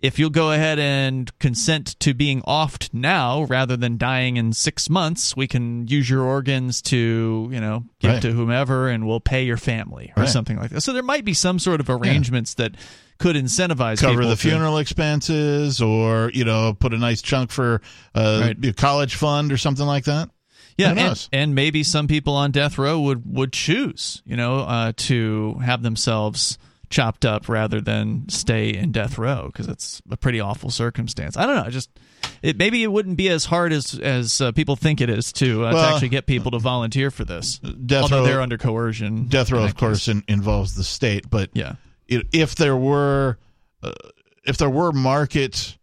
[0.00, 4.88] if you'll go ahead and consent to being offed now rather than dying in six
[4.88, 8.22] months, we can use your organs to, you know, give Right.
[8.22, 10.28] to whomever and we'll pay your family or Right.
[10.28, 10.82] something like that.
[10.82, 12.76] So there might be some sort of arrangements that
[13.18, 17.50] could incentivize Cover people the to- funeral expenses, or you know, put a nice chunk
[17.50, 17.80] for
[18.14, 20.30] uh, a college fund or something like that.
[20.76, 24.92] Yeah, and, and maybe some people on death row would would choose, you know, uh,
[24.96, 26.56] to have themselves
[26.88, 31.36] chopped up rather than stay in death row because it's a pretty awful circumstance.
[31.36, 31.64] I don't know.
[31.64, 31.90] I just
[32.42, 35.64] it maybe it wouldn't be as hard as as uh, people think it is to
[35.64, 37.58] uh, to actually get people to volunteer for this.
[37.58, 39.26] Death although row- they're under coercion.
[39.26, 41.74] Death row, of course, in, involves the state, but yeah,
[42.08, 43.38] if there were,
[43.82, 43.92] uh,
[44.46, 45.76] if there were market,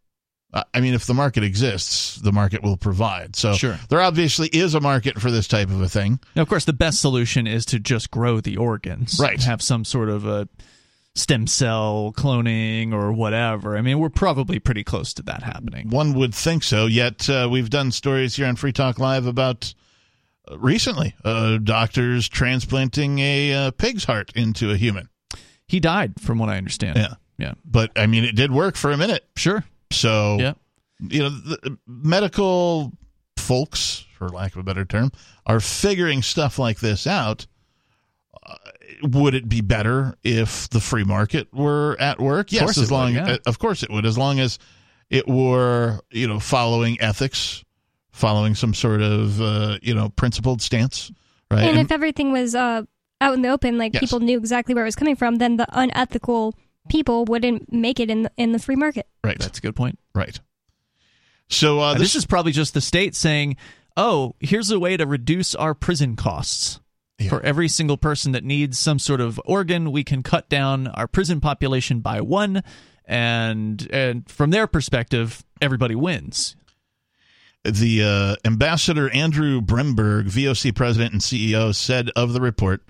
[0.53, 3.35] uh, I mean, if the market exists, the market will provide.
[3.35, 3.77] So Sure.
[3.89, 6.19] there obviously is a market for this type of a thing.
[6.35, 9.41] Now, of course, the best solution is to just grow the organs, Right.
[9.43, 10.47] Have some sort of a
[11.17, 13.77] stem cell cloning or whatever.
[13.77, 15.89] I mean, we're probably pretty close to that happening.
[15.89, 16.87] One would think so.
[16.87, 19.73] Yet uh, we've done stories here on Free Talk Live about
[20.51, 25.07] uh, recently uh, doctors transplanting a uh, pig's heart into a human.
[25.67, 26.97] He died, from what I understand.
[26.97, 27.53] Yeah, yeah.
[27.65, 29.25] But I mean, it did work for a minute.
[29.35, 29.63] Sure.
[29.91, 30.53] So Yeah.
[30.99, 32.91] you know, the medical
[33.37, 35.11] folks, for lack of a better term,
[35.45, 37.47] are figuring stuff like this out.
[38.47, 38.55] uh,
[39.01, 42.51] would it be better if the free market were at work?
[42.51, 43.37] Yes, as it would, long yeah.
[43.47, 44.59] of course it would, as long as
[45.09, 47.63] it were you know following ethics,
[48.11, 51.11] following some sort of uh, you know principled stance,
[51.49, 51.61] right?
[51.61, 52.83] And, And- if everything was uh,
[53.25, 54.01] out in the open, like Yes.
[54.01, 56.53] people knew exactly where it was coming from, then the unethical
[56.89, 59.07] people wouldn't make it in the, in the free market.
[59.23, 59.97] right, That's a good point.
[60.13, 60.39] right.
[61.49, 63.57] So uh, this, this is probably just the state saying,
[63.95, 66.79] "Oh, here's a way to reduce our prison costs."
[67.29, 71.07] For every single person that needs some sort of organ, we can cut down our
[71.07, 72.61] prison population by one,
[73.05, 76.55] and and from their perspective, everybody wins.
[77.63, 82.81] the uh, ambassador Andrew Bremberg, VOC president and CEO, said of the report.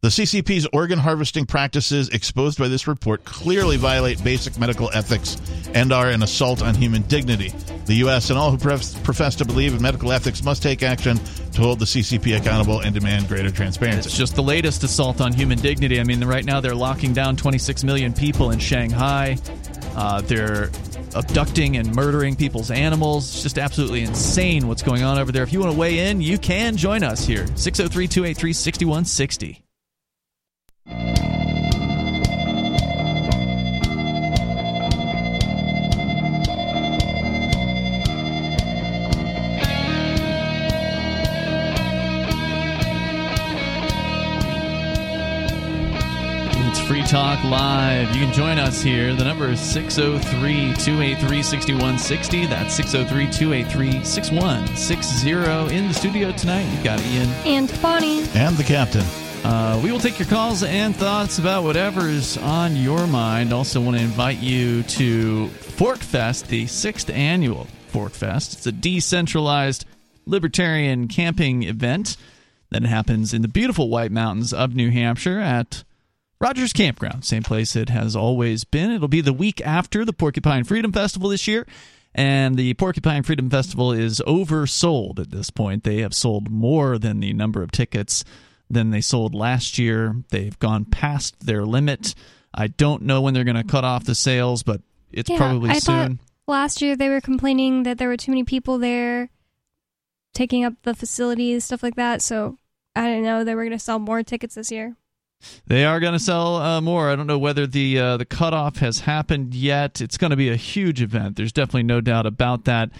[0.00, 5.36] The CCP's organ harvesting practices exposed by this report clearly violate basic medical ethics
[5.74, 7.52] and are an assault on human dignity.
[7.86, 8.30] The U.S.
[8.30, 11.84] and all who profess, to believe in medical ethics must take action to hold the
[11.84, 14.06] CCP accountable and demand greater transparency.
[14.06, 15.98] It's just the latest assault on human dignity.
[15.98, 19.36] I mean, right now they're locking down 26 million people in Shanghai.
[19.96, 20.70] Uh, they're
[21.16, 23.24] abducting and murdering people's animals.
[23.34, 25.42] It's just absolutely insane what's going on over there.
[25.42, 27.48] If you want to weigh in, you can join us here.
[27.56, 29.64] 603 283 6160.
[46.70, 48.14] It's Free Talk Live.
[48.14, 49.14] You can join us here.
[49.14, 52.46] The number is 603 283 6160.
[52.46, 55.30] That's 603 283 6160.
[55.74, 57.28] In the studio tonight, you've got Ian.
[57.44, 58.20] And Bonnie.
[58.34, 59.04] and the captain.
[59.48, 63.50] Uh, we will take your calls and thoughts about whatever's on your mind.
[63.50, 65.46] Also, want to invite you to
[65.78, 68.52] PorcFest, the sixth annual PorcFest.
[68.52, 69.86] It's a decentralized
[70.26, 72.18] libertarian camping event
[72.68, 75.82] that happens in the beautiful White Mountains of New Hampshire at
[76.42, 78.90] Rogers Campground, same place it has always been.
[78.90, 81.66] It'll be the week after the Porcupine Freedom Festival this year.
[82.14, 85.84] And the Porcupine Freedom Festival is oversold at this point.
[85.84, 88.24] They have sold more than the number of tickets
[88.70, 90.16] than they sold last year.
[90.30, 92.14] They've gone past their limit.
[92.54, 94.80] I don't know when they're going to cut off the sales, but
[95.12, 96.20] it's Yeah, probably I soon.
[96.46, 99.30] last year they were complaining that there were too many people there
[100.34, 102.22] taking up the facilities, stuff like that.
[102.22, 102.58] So
[102.94, 104.96] I don't know they were going to sell more tickets this year.
[105.66, 107.10] They are going to sell uh, more.
[107.10, 110.00] I don't know whether the uh, the cutoff has happened yet.
[110.00, 111.36] It's going to be a huge event.
[111.36, 112.90] There's definitely no doubt about that.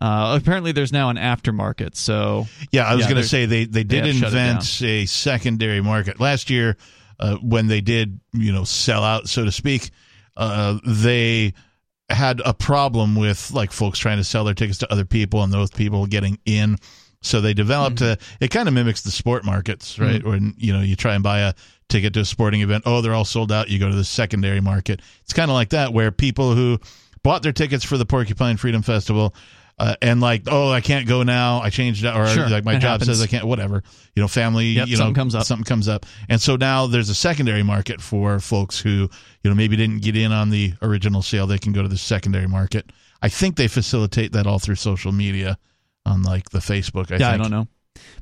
[0.00, 1.96] Uh, apparently, there's now an aftermarket.
[1.96, 4.48] So Yeah, I was going to say they they did have shut it down.
[4.56, 6.76] invent a secondary market last year
[7.18, 9.90] uh, when they did you know sell out so to speak.
[10.36, 11.54] Uh, they
[12.10, 15.52] had a problem with like folks trying to sell their tickets to other people and
[15.52, 16.76] those people getting in.
[17.22, 18.18] So they developed a.
[18.38, 20.22] It kind of mimics the sport markets, right?
[20.22, 20.28] Mhm.
[20.28, 21.54] When you know you try and buy a
[21.88, 23.68] ticket to a sporting event, oh, they're all sold out.
[23.70, 25.00] You go to the secondary market.
[25.24, 26.78] It's kind of like that, where people who
[27.24, 29.34] bought their tickets for the Porcupine Freedom Festival.
[29.78, 31.60] Uh, and like, oh, I can't go now.
[31.60, 33.08] I changed or Sure, like my job happens.
[33.08, 33.44] says I can't.
[33.44, 33.82] Whatever,
[34.14, 34.68] you know, family.
[34.68, 35.44] Yep, you know, something comes up.
[35.44, 39.10] Something comes up, and so now there's a secondary market for folks who
[39.42, 41.46] you know maybe didn't get in on the original sale.
[41.46, 42.90] They can go to the secondary market.
[43.20, 45.58] I think they facilitate that all through social media,
[46.06, 47.12] on like the Facebook.
[47.12, 47.68] I yeah, I don't know.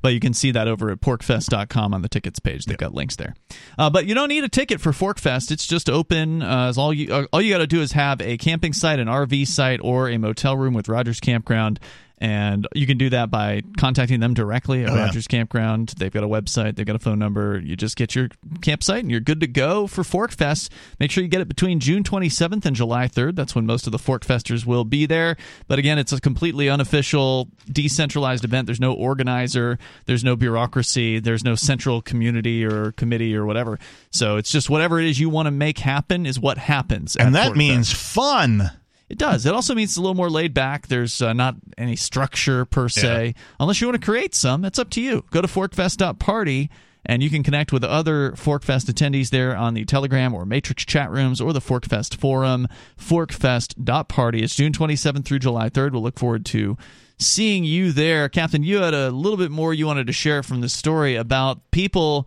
[0.02, 2.64] But you can see that over at porcfest.com on the tickets page.
[2.64, 3.34] They've got links there.
[3.78, 5.50] Uh, but you don't need a ticket for PorcFest.
[5.50, 6.42] It's just open.
[6.42, 8.98] Uh, as all you uh, all you got to do is have a camping site,
[8.98, 11.78] an RV site, or a motel room with Rogers Campground.
[12.18, 15.06] And you can do that by contacting them directly at Oh, yeah.
[15.06, 15.94] Rogers Campground.
[15.98, 17.58] They've got a website, they've got a phone number.
[17.58, 18.28] You just get your
[18.62, 20.70] campsite and you're good to go for PorcFest.
[21.00, 23.34] Make sure you get it between June 27th and July 3rd.
[23.34, 25.36] That's when most of the PorcFesters will be there.
[25.66, 28.66] But again, it's a completely unofficial, decentralized event.
[28.66, 33.78] There's no organizer, there's no bureaucracy, there's no central community or committee or whatever.
[34.12, 37.16] So it's just whatever it is you want to make happen is what happens.
[37.16, 37.56] And at that PorcFest.
[37.56, 38.70] means fun.
[39.08, 39.44] It does.
[39.44, 40.86] It also means it's a little more laid back.
[40.86, 44.62] There's uh, not any structure per se, unless you want to create some.
[44.62, 45.24] That's up to you.
[45.30, 46.70] Go to porcfest.party
[47.06, 51.10] and you can connect with other PorcFest attendees there on the Telegram or Matrix chat
[51.10, 52.66] rooms or the PorcFest forum.
[52.98, 54.42] Porcfest.party.
[54.42, 55.92] It's June 27th through July 3rd.
[55.92, 56.78] We'll look forward to
[57.18, 58.28] seeing you there.
[58.28, 61.70] Captain, you had a little bit more you wanted to share from the story about
[61.70, 62.26] people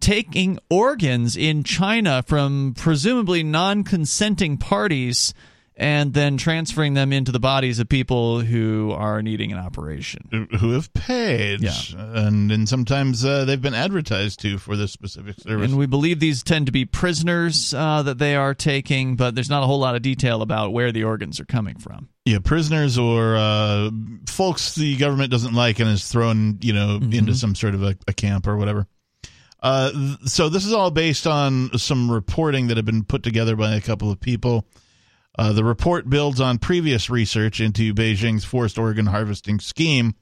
[0.00, 5.34] taking organs in China from presumably non consenting parties
[5.76, 10.48] and then transferring them into the bodies of people who are needing an operation.
[10.60, 11.72] Who have paid, Yeah.
[11.96, 15.70] and and sometimes uh, they've been advertised to for this specific service.
[15.70, 19.50] And we believe these tend to be prisoners uh, that they are taking, but there's
[19.50, 22.08] not a whole lot of detail about where the organs are coming from.
[22.24, 23.90] Yeah, prisoners or uh,
[24.28, 27.12] folks the government doesn't like and is thrown, you know, Mm-hmm.
[27.14, 28.86] into some sort of a, a camp or whatever.
[29.62, 29.90] Uh,
[30.24, 33.80] so this is all based on some reporting that had been put together by a
[33.80, 34.66] couple of people.
[35.38, 40.14] Uh, the report builds on previous research into Beijing's forced organ harvesting scheme,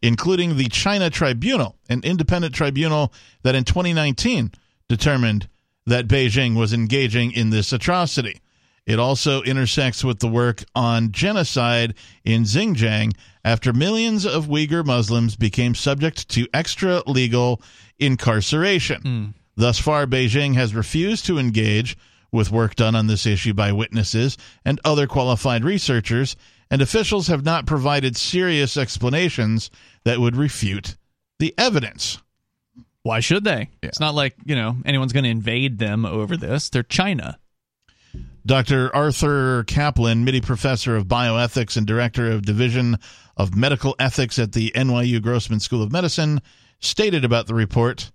[0.00, 3.12] including the China Tribunal, an independent tribunal
[3.42, 4.52] that in 2019
[4.88, 5.48] determined
[5.86, 8.40] that Beijing was engaging in this atrocity.
[8.86, 11.94] It also intersects with the work on genocide
[12.24, 13.14] in Xinjiang
[13.44, 17.60] after millions of Uyghur Muslims became subject to extra legal
[17.98, 19.34] incarceration.
[19.56, 21.96] Thus far, Beijing has refused to engage
[22.32, 26.34] with work done on this issue by witnesses and other qualified researchers,
[26.70, 29.70] and officials have not provided serious explanations
[30.04, 30.96] that would refute
[31.38, 32.18] the evidence.
[33.02, 33.68] Why should they?
[33.82, 36.70] It's not like, you know, anyone's going to invade them over this.
[36.70, 37.38] They're China.
[38.44, 38.94] Dr.
[38.94, 42.98] Arthur Caplan, Mitty professor of bioethics and director of Division
[43.36, 46.40] of Medical Ethics at the NYU Grossman School of Medicine,
[46.80, 48.10] stated about the report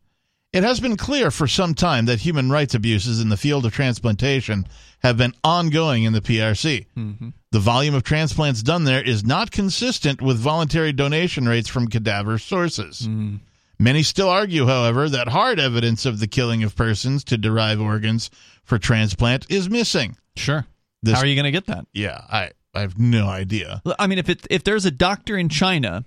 [0.54, 3.74] It has been clear for some time that human rights abuses in the field of
[3.74, 4.66] transplantation
[5.00, 6.86] have been ongoing in the PRC.
[6.98, 7.30] Mm-hmm.
[7.52, 12.38] The volume of transplants done there is not consistent with voluntary donation rates from cadaver
[12.40, 13.02] sources.
[13.02, 13.36] Mm-hmm.
[13.80, 18.32] Many still argue, however, that hard evidence of the killing of persons to derive organs
[18.64, 20.18] for transplant is missing.
[20.36, 20.66] Sure.
[21.04, 21.86] This- How are you going to get that?
[21.94, 23.84] Yeah, I, I have no idea.
[24.00, 26.06] I mean, if it if there's a doctor in China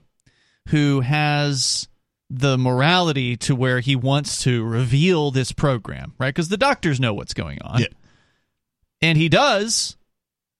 [0.68, 1.88] who has
[2.30, 6.28] the morality to where he wants to reveal this program, right?
[6.28, 7.86] Because the doctors know what's going on, Yeah.
[9.02, 9.96] and he does.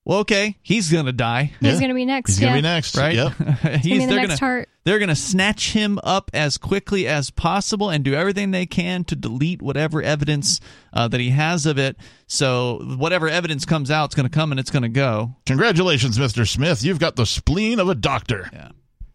[0.05, 1.53] Well, okay, he's gonna die.
[1.61, 2.31] He's gonna be next.
[2.31, 2.49] He's yeah.
[2.49, 3.15] gonna be next, right?
[3.15, 3.33] Yep.
[3.83, 4.69] He's, be the they're next gonna heart.
[4.85, 9.15] they're gonna snatch him up as quickly as possible and do everything they can to
[9.15, 10.59] delete whatever evidence
[10.95, 11.97] uh, that he has of it.
[12.27, 15.37] So whatever evidence comes out, it's gonna come and it's gonna go.
[15.45, 16.49] Congratulations, Mr.
[16.49, 16.83] Smith.
[16.83, 18.49] You've got the spleen of a doctor.
[18.53, 18.71] Yeah.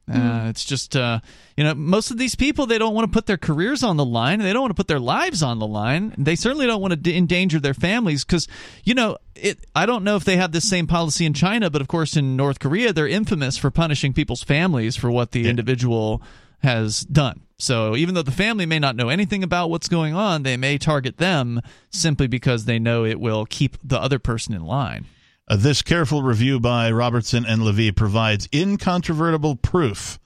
[0.08, 1.20] Uh, it's just uh,
[1.58, 4.06] you know most of these people they don't want to put their careers on the
[4.06, 6.92] line they don't want to put their lives on the line they certainly don't want
[6.92, 8.48] to d- endanger their families because
[8.84, 11.82] you know it i don't know if they have this same policy in china but
[11.82, 16.22] of course in north korea they're infamous for punishing people's families for what the individual
[16.66, 17.42] has done.
[17.58, 20.78] So even though the family may not know anything about what's going on they may
[20.78, 25.06] target them simply because they know it will keep the other person in line
[25.48, 30.18] Uh, this careful review by Robertson and Lavee provides incontrovertible proof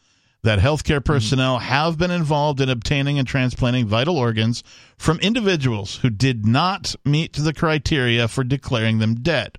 [0.44, 4.64] that healthcare personnel have been involved in obtaining and transplanting vital organs
[4.98, 9.58] from individuals who did not meet the criteria for declaring them dead.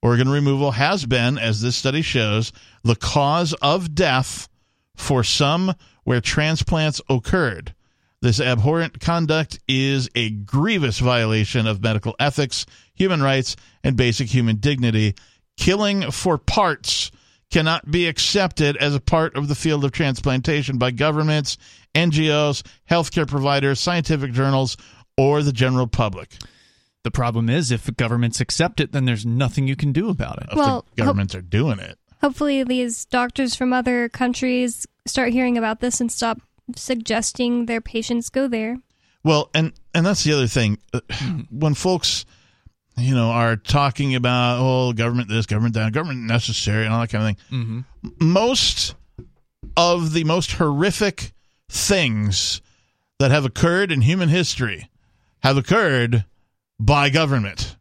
[0.00, 2.50] Organ removal has been, as this study shows,
[2.82, 4.48] the cause of death
[4.96, 5.74] for some
[6.04, 7.74] where transplants occurred.
[8.20, 12.64] This abhorrent conduct is a grievous violation of medical ethics,
[12.98, 15.14] human rights, and basic human dignity.
[15.56, 17.10] Killing for parts
[17.50, 21.56] cannot be accepted as a part of the field of transplantation by governments,
[21.94, 24.76] NGOs, healthcare providers, scientific journals,
[25.16, 26.36] or the general public.
[27.04, 30.48] the problem is if governments accept it then there's nothing you can do about it
[30.50, 31.98] If Well, the governments are doing it.
[32.20, 36.40] Hopefully, these doctors from other countries start hearing about this and stop
[36.76, 38.76] suggesting their patients go there.
[39.24, 40.78] Well, and and that's the other thing.
[40.92, 41.00] Uh,
[41.50, 42.24] When folks,
[42.98, 47.10] you know, are talking about oh, government this, government that, government necessary, and all that
[47.10, 48.28] kind of thing, mm-hmm.
[48.32, 48.94] most
[49.76, 51.32] of the most horrific
[51.70, 52.60] things
[53.18, 54.90] that have occurred in human history
[55.42, 56.24] have occurred
[56.78, 57.76] by government.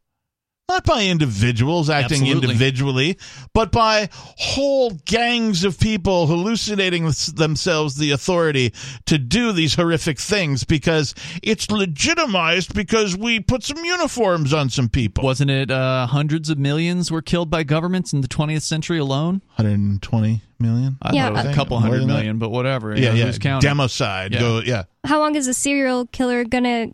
[0.69, 2.49] Not by individuals acting Absolutely.
[2.49, 3.17] individually,
[3.53, 8.73] but by whole gangs of people hallucinating themselves the authority
[9.05, 14.89] to do these horrific things because it's legitimized because we put some uniforms on some
[14.89, 15.23] people.
[15.23, 19.41] wasn't it uh, hundreds of millions were killed by governments in the 20th century alone
[19.55, 20.97] 120 million?
[21.01, 22.45] I Yeah, thought it was I a couple hundred million, that?
[22.45, 22.93] but whatever.
[22.93, 23.25] you Yeah, know, yeah.
[23.27, 23.69] Who's counting?
[23.69, 24.33] Democide.
[24.33, 24.39] Yeah.
[24.41, 24.83] Go, yeah.
[25.05, 26.87] How long is a serial killer gonna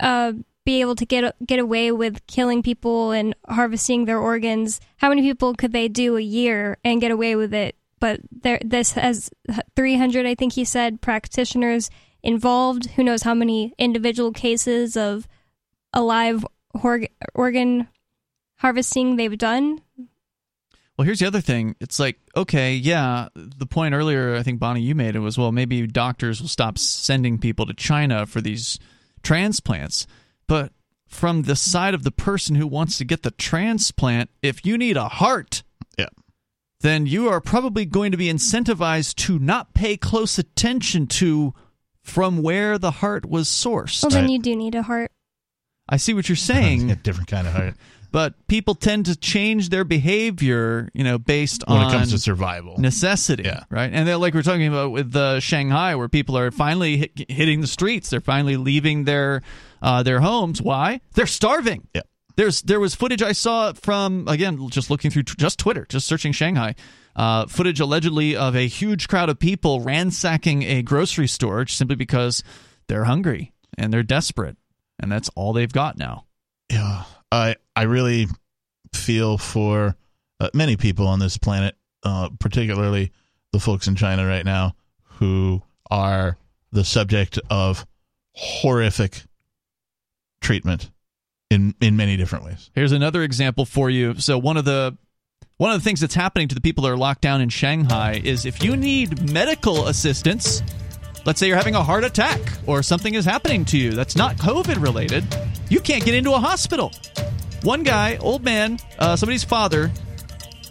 [0.00, 0.32] uh,
[0.64, 4.80] be able to get get away with killing people and harvesting their organs?
[4.96, 7.76] How many people could they do a year and get away with it?
[8.00, 9.30] But there, this has
[9.76, 11.88] 300, I think he said, practitioners
[12.20, 12.90] involved.
[12.90, 15.28] Who knows how many individual cases of
[15.92, 16.44] alive
[16.82, 17.86] org- organ
[18.56, 19.82] harvesting they've done?
[20.96, 21.76] Well, here's the other thing.
[21.80, 25.52] It's like, okay, yeah, the point earlier, I think Bonnie, you made it was, well,
[25.52, 28.78] maybe doctors will stop sending people to China for these
[29.22, 30.06] transplants.
[30.46, 30.72] But
[31.06, 34.96] from the side of the person who wants to get the transplant, if you need
[34.96, 35.62] a heart,
[35.98, 36.06] Yeah.
[36.80, 41.54] then you are probably going to be incentivized to not pay close attention to
[42.02, 44.02] from where the heart was sourced.
[44.02, 45.10] Well, then you do need a heart.
[45.88, 46.90] I see what you're saying.
[46.90, 47.74] a different kind of heart.
[48.10, 52.18] But people tend to change their behavior, you know, based When on it comes to
[52.18, 52.76] survival.
[52.78, 53.64] necessity, yeah.
[53.70, 53.90] right?
[53.92, 57.62] And then, like we're talking about with uh, Shanghai, where people are finally hit, hitting
[57.62, 59.40] the streets, they're finally leaving their
[59.82, 60.62] uh, their homes.
[60.62, 61.00] Why?
[61.14, 61.88] They're starving.
[61.94, 62.02] Yeah.
[62.36, 66.06] There's there was footage I saw from again just looking through t- just Twitter, just
[66.06, 66.74] searching Shanghai.
[67.14, 72.42] Uh, footage allegedly of a huge crowd of people ransacking a grocery store simply because
[72.88, 74.56] they're hungry and they're desperate,
[74.98, 76.24] and that's all they've got now.
[76.70, 78.28] Yeah, I I really
[78.94, 79.94] feel for
[80.40, 83.12] uh, many people on this planet, uh, particularly
[83.52, 86.38] the folks in China right now who are
[86.72, 87.86] the subject of
[88.34, 89.22] horrific
[90.42, 90.90] treatment
[91.50, 92.70] in in many different ways.
[92.74, 94.18] Here's another example for you.
[94.18, 94.96] So one of the
[95.56, 98.20] one of the things that's happening to the people that are locked down in Shanghai
[98.24, 100.62] is if you need medical assistance,
[101.24, 104.36] let's say you're having a heart attack or something is happening to you that's not
[104.36, 105.24] COVID related,
[105.68, 106.90] you can't get into a hospital.
[107.62, 109.92] One guy, old man, uh, somebody's father,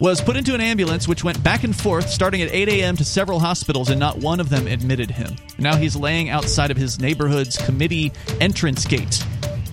[0.01, 2.97] was put into an ambulance which went back and forth starting at 8 a.m.
[2.97, 5.35] to several hospitals, and not one of them admitted him.
[5.59, 8.11] Now he's laying outside of his neighborhood's committee
[8.41, 9.23] entrance gate.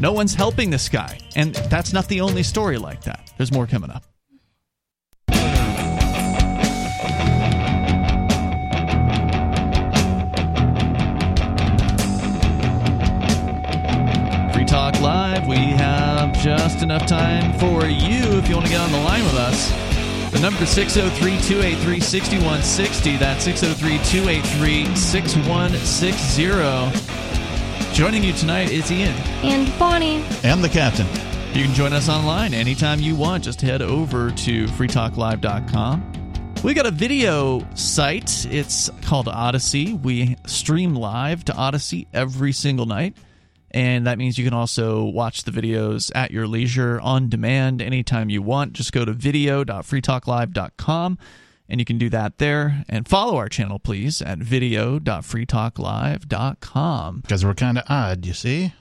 [0.01, 1.19] No one's helping this guy.
[1.35, 3.33] And that's not the only story like that.
[3.37, 4.05] There's more coming up.
[14.53, 15.47] Free Talk Live.
[15.49, 19.25] We have just enough time for you if you want to get on the line
[19.25, 19.71] with us.
[20.31, 23.17] The number is 603 283 6160.
[23.17, 27.08] That's 603 283 6160.
[27.99, 29.13] Joining you tonight is Ian.
[29.43, 30.23] And Bonnie.
[30.45, 31.09] And the captain.
[31.53, 33.43] You can join us online anytime you want.
[33.43, 36.53] Just head over to freetalklive.com.
[36.63, 38.47] We got a video site.
[38.47, 39.95] It's called Odysee.
[39.95, 43.17] We stream live to Odysee every single night.
[43.73, 48.31] And that means you can also watch the videos at your leisure on demand anytime
[48.31, 48.75] you want.
[48.75, 51.19] Just go to video.freetalklive.com
[51.69, 52.85] and you can do that there.
[52.89, 57.21] And follow our channel, please, at video.freetalklive.com.
[57.21, 58.73] Because we're kind of odd, you see?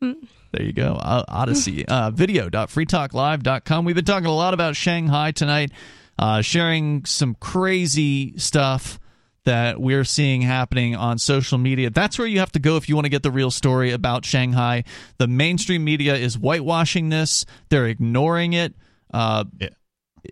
[0.50, 0.94] There you go.
[0.94, 1.84] Uh, Odysee.
[1.86, 3.84] Uh, video.freetalklive.com.
[3.84, 5.72] We've been talking a lot about Shanghai tonight,
[6.18, 8.98] uh, sharing some crazy stuff
[9.44, 11.90] that we're seeing happening on social media.
[11.90, 14.24] That's where you have to go if you want to get the real story about
[14.24, 14.84] Shanghai.
[15.18, 18.74] The mainstream media is whitewashing this, they're ignoring it.
[19.12, 19.44] Uh,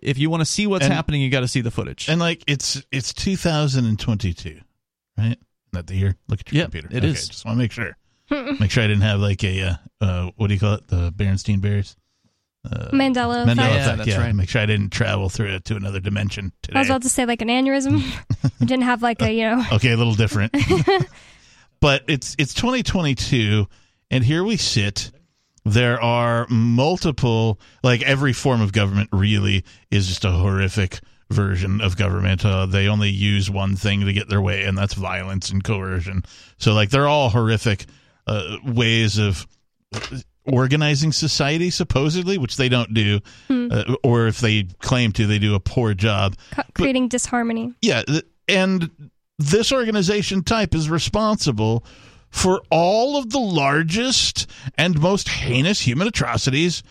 [0.01, 2.07] If you want to see what's And- happening, you got to see the footage.
[2.09, 4.61] And like it's it's 2022,
[5.17, 5.37] right?
[5.73, 6.15] Isn't the year?
[6.27, 6.87] Look at your computer.
[6.91, 7.27] it okay, is.
[7.29, 7.95] Just want to make sure.
[8.59, 10.87] make sure I didn't have like a uh, uh, what do you call it?
[10.87, 11.95] The Berenstein Bears.
[12.69, 13.57] Uh, Mandela Mandela effect.
[13.57, 13.97] Yeah, effect.
[13.97, 14.35] that's Yeah, right.
[14.35, 16.75] Make sure I didn't travel through it to another dimension today.
[16.77, 18.01] I was about to say like an aneurysm.
[18.01, 19.63] you didn't have like a, you know.
[19.73, 20.53] okay, a little different.
[21.79, 23.67] but it's it's 2022,
[24.11, 25.11] and here we sit.
[25.67, 30.99] There are multiple, like every form of government, really is just a horrific
[31.29, 32.45] version of government.
[32.45, 36.23] Uh, they only use one thing to get their way, and that's violence and coercion.
[36.57, 37.85] So, like, they're all horrific
[38.27, 39.45] uh, ways of
[40.45, 43.67] organizing society, supposedly, which they don't do, Hmm.
[43.71, 46.35] uh, or if they claim to, they do a poor job.
[46.73, 47.73] creating disharmony.
[47.81, 48.89] Yeah, th- and
[49.37, 51.83] this organization type is responsible
[52.29, 56.83] for all of the largest and most heinous human atrocities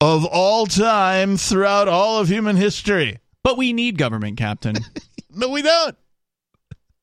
[0.00, 3.18] of all time throughout all of human history.
[3.42, 4.76] But we need government, Captain.
[5.30, 5.96] no, we don't.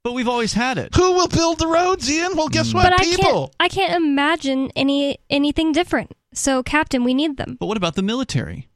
[0.03, 0.95] But we've always had it.
[0.95, 2.37] Who will build the roads, Ian?
[2.37, 2.83] Well, guess what?
[2.83, 3.47] But I People.
[3.47, 6.13] can't I can't imagine any anything different.
[6.33, 7.57] So Captain, we need them.
[7.59, 8.69] But what about the military?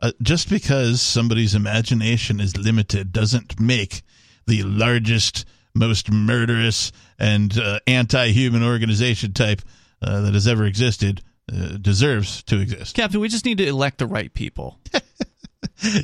[0.00, 4.02] Uh, just because somebody's imagination is limited doesn't make
[4.46, 5.44] the largest,
[5.74, 9.62] most murderous, and uh, anti-human organization type
[10.02, 11.22] uh, that has ever existed
[11.52, 12.94] uh, deserves to exist.
[12.96, 14.78] Captain, we just need to elect the right people.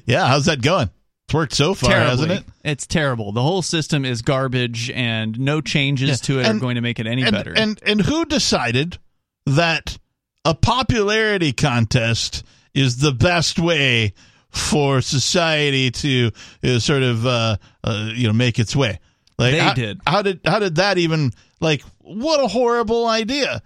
[0.04, 0.90] Yeah, how's that going?
[1.26, 2.10] It's worked so far, Terribly.
[2.10, 2.44] hasn't it?
[2.64, 3.32] It's terrible.
[3.32, 6.16] The whole system is garbage, and no changes Yeah.
[6.16, 7.52] to it And- are going to make it any and, better.
[7.56, 8.98] And and who decided
[9.46, 9.96] that
[10.44, 12.42] a popularity contest
[12.74, 14.12] is the best way
[14.50, 16.30] for society to
[16.64, 18.98] uh, sort of uh, uh, you know make its way?
[19.40, 20.00] Like They how, did.
[20.06, 21.82] How did how did that even like?
[21.98, 23.62] What a horrible idea!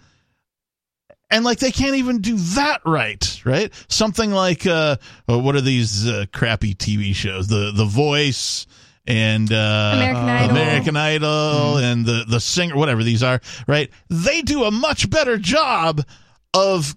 [1.30, 3.72] And like they can't even do that right, right?
[3.88, 4.96] Something like uh,
[5.28, 7.48] uh, what are these uh, crappy TV shows?
[7.48, 8.66] The The Voice
[9.04, 10.50] and uh, American Idol.
[10.56, 13.90] American Idol, and the the singer, whatever these are, right?
[14.08, 16.06] They do a much better job
[16.54, 16.94] of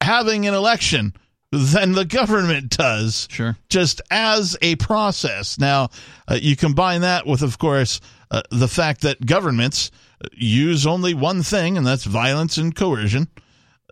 [0.00, 1.12] having an election
[1.56, 3.26] than the government does.
[3.30, 3.56] Sure.
[3.68, 5.58] Just as a process.
[5.58, 5.88] Now,
[6.28, 8.00] uh, you combine that with, of course,
[8.30, 9.90] uh, the fact that governments
[10.32, 13.28] use only one thing, and that's violence and coercion.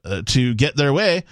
[0.04, 1.24] uh, to get their way,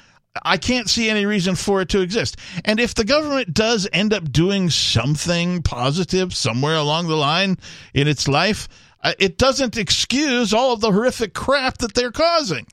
[0.43, 2.37] I can't see any reason for it to exist.
[2.65, 7.59] And if the government does end up doing something positive somewhere along the line
[7.93, 8.69] in its life,
[9.05, 12.67] uh, it doesn't excuse all of the horrific crap that they're causing.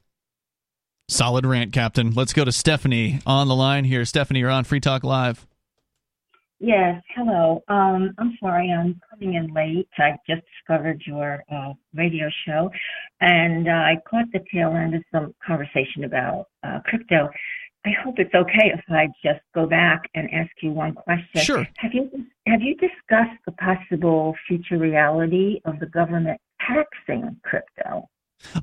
[1.09, 2.11] Solid rant, Captain.
[2.11, 4.05] Let's go to Stephanie on the line here.
[4.05, 5.47] Stephanie, you're on Free Talk Live.
[6.59, 7.63] Yes, hello.
[7.67, 9.87] Um, I'm sorry, I'm coming in late.
[9.97, 12.69] I just discovered your uh, radio show,
[13.21, 17.29] and uh, I caught the tail end of some conversation about uh, crypto.
[17.85, 21.41] I hope it's okay if I just go back and ask you one question.
[21.41, 21.67] Sure.
[21.77, 22.11] Have you
[22.45, 28.07] have you discussed the possible future reality of the government taxing crypto?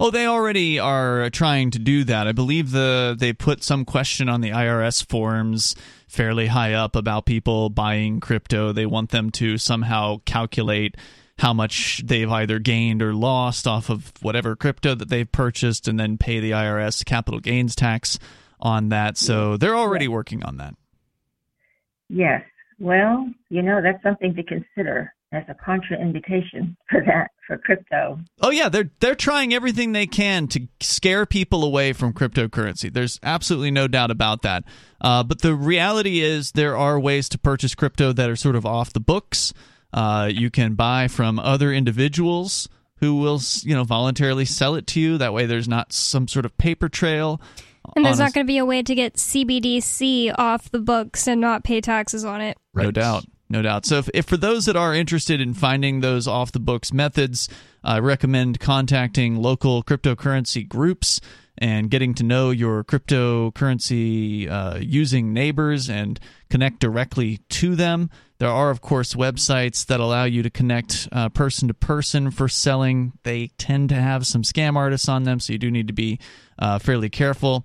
[0.01, 2.27] Oh, they already are trying to do that.
[2.27, 5.77] I believe the they put some question on the IRS forms
[6.09, 8.73] fairly high up about people buying crypto.
[8.73, 10.97] They want them to somehow calculate
[11.39, 16.01] how much they've either gained or lost off of whatever crypto that they've purchased and
[16.01, 18.19] then pay the IRS capital gains tax
[18.59, 19.19] on that.
[19.19, 20.74] So they're already working on that.
[22.09, 22.43] Yes.
[22.78, 28.18] Well, you know, that's something to consider as a contraindication for that for crypto.
[28.40, 32.93] Oh yeah, they're they're trying everything they can to scare people away from cryptocurrency.
[32.93, 34.64] There's absolutely no doubt about that.
[35.01, 38.66] Uh, but the reality is, there are ways to purchase crypto that are sort of
[38.66, 39.52] off the books.
[39.93, 42.68] Uh, you can buy from other individuals
[42.98, 45.18] who will, you know, voluntarily sell it to you.
[45.18, 47.40] That way, there's not some sort of paper trail.
[47.94, 51.40] And there's not going to be a way to get CBDC off the books and
[51.40, 52.59] not pay taxes on it.
[52.74, 53.24] No doubt.
[53.48, 53.86] No doubt.
[53.86, 57.48] So, if, if for those that are interested in finding those off the books methods,
[57.85, 61.20] I recommend contacting local cryptocurrency groups
[61.59, 66.20] and getting to know your cryptocurrency uh, using neighbors and
[66.51, 68.10] connect directly to them.
[68.39, 72.48] There are, of course, websites that allow you to connect uh, person to person for
[72.48, 73.12] selling.
[73.23, 76.18] They tend to have some scam artists on them, so you do need to be
[76.59, 77.64] uh, fairly careful.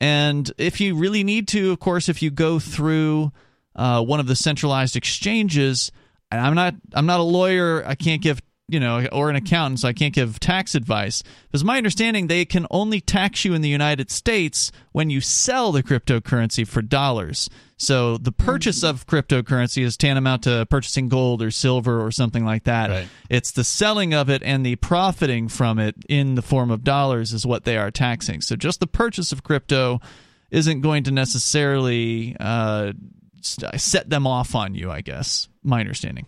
[0.00, 3.32] And if you really need to, of course, if you go through
[3.78, 5.90] uh, one of the centralized exchanges,
[6.30, 9.80] and I'm not I'm not a lawyer, I can't give you know, or an accountant,
[9.80, 11.22] so I can't give tax advice.
[11.46, 15.72] Because my understanding, they can only tax you in the United States when you sell
[15.72, 17.48] the cryptocurrency for dollars.
[17.78, 22.64] So the purchase of cryptocurrency is tantamount to purchasing gold or silver or something like
[22.64, 22.90] that.
[23.30, 27.32] It's the selling of it and the profiting from it in the form of dollars
[27.32, 28.42] is what they are taxing.
[28.42, 30.00] So just the purchase of crypto
[30.50, 32.92] isn't going to necessarily uh,
[33.42, 34.90] set them off on you.
[34.90, 36.26] I guess my understanding.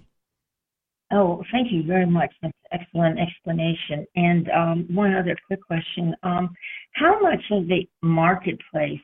[1.13, 2.33] Oh, thank you very much.
[2.41, 4.07] That's excellent explanation.
[4.15, 6.15] And um, one other quick question.
[6.23, 6.51] Um,
[6.93, 9.01] how much of the marketplace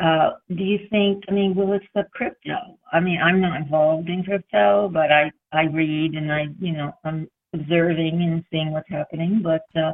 [0.00, 2.56] uh, do you think, I mean, will it accept crypto?
[2.92, 6.92] I mean, I'm not involved in crypto, but I, I read and I, you know,
[7.04, 9.42] I'm observing and seeing what's happening.
[9.44, 9.92] But uh,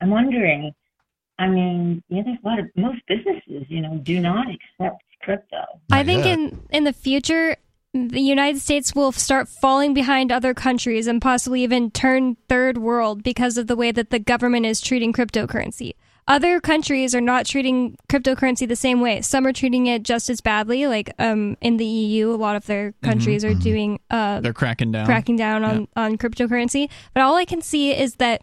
[0.00, 0.72] I'm wondering,
[1.38, 5.02] I mean, you know, there's a lot of, most businesses, you know, do not accept
[5.20, 5.64] crypto.
[5.90, 7.56] I think in in the future,
[7.92, 13.22] the United States will start falling behind other countries and possibly even turn third world
[13.22, 15.94] because of the way that the government is treating cryptocurrency.
[16.28, 19.22] Other countries are not treating cryptocurrency the same way.
[19.22, 20.88] Some are treating it just as badly.
[20.88, 24.90] Like um, in the EU, a lot of their countries are doing uh, They're cracking
[24.90, 25.06] down.
[25.06, 26.90] cracking down on, on cryptocurrency.
[27.14, 28.42] But all I can see is that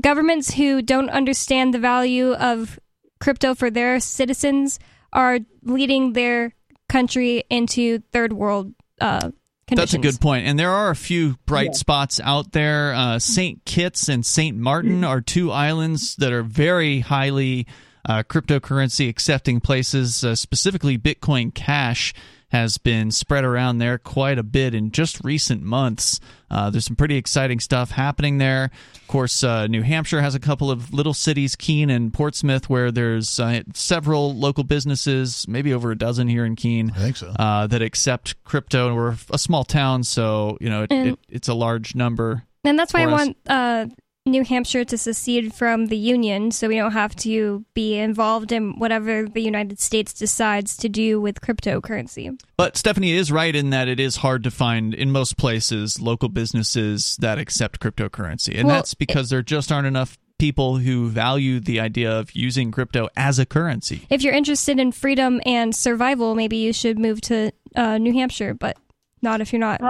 [0.00, 2.78] governments who don't understand the value of
[3.20, 4.78] crypto for their citizens
[5.12, 6.52] are leading their
[6.88, 9.30] country into third world uh,
[9.66, 9.92] conditions.
[9.92, 10.46] That's a good point.
[10.46, 11.78] And there are a few bright Yeah.
[11.78, 12.94] spots out there.
[12.94, 13.64] Uh, St.
[13.64, 14.56] Kitts and St.
[14.56, 17.66] Martin are two islands that are very highly
[18.08, 20.22] uh, cryptocurrency accepting places.
[20.22, 22.14] Uh, specifically, Bitcoin Cash
[22.48, 26.20] has been spread around there quite a bit in just recent months.
[26.48, 28.70] Uh, there's some pretty exciting stuff happening there.
[28.94, 32.92] Of course, uh, New Hampshire has a couple of little cities, Keene and Portsmouth, where
[32.92, 37.32] there's uh, several local businesses, maybe over a dozen here in Keene, I think so,
[37.36, 38.86] uh, that accept crypto.
[38.86, 42.44] And we're a small town, so you know it, it, it's a large number.
[42.62, 43.12] And that's why I us.
[43.12, 43.86] want uh,
[44.26, 48.78] New Hampshire to secede from the Union so we don't have to be involved in
[48.78, 52.38] whatever the United States decides to do with cryptocurrency.
[52.56, 56.28] But Stephanie is right in that it is hard to find in most places local
[56.28, 58.58] businesses that accept cryptocurrency.
[58.58, 62.70] And Well, that's because there just aren't enough people who value the idea of using
[62.70, 64.06] crypto as a currency.
[64.10, 68.54] If you're interested in freedom and survival, maybe you should move to uh, New Hampshire,
[68.54, 68.76] but
[69.22, 69.80] not if you're not.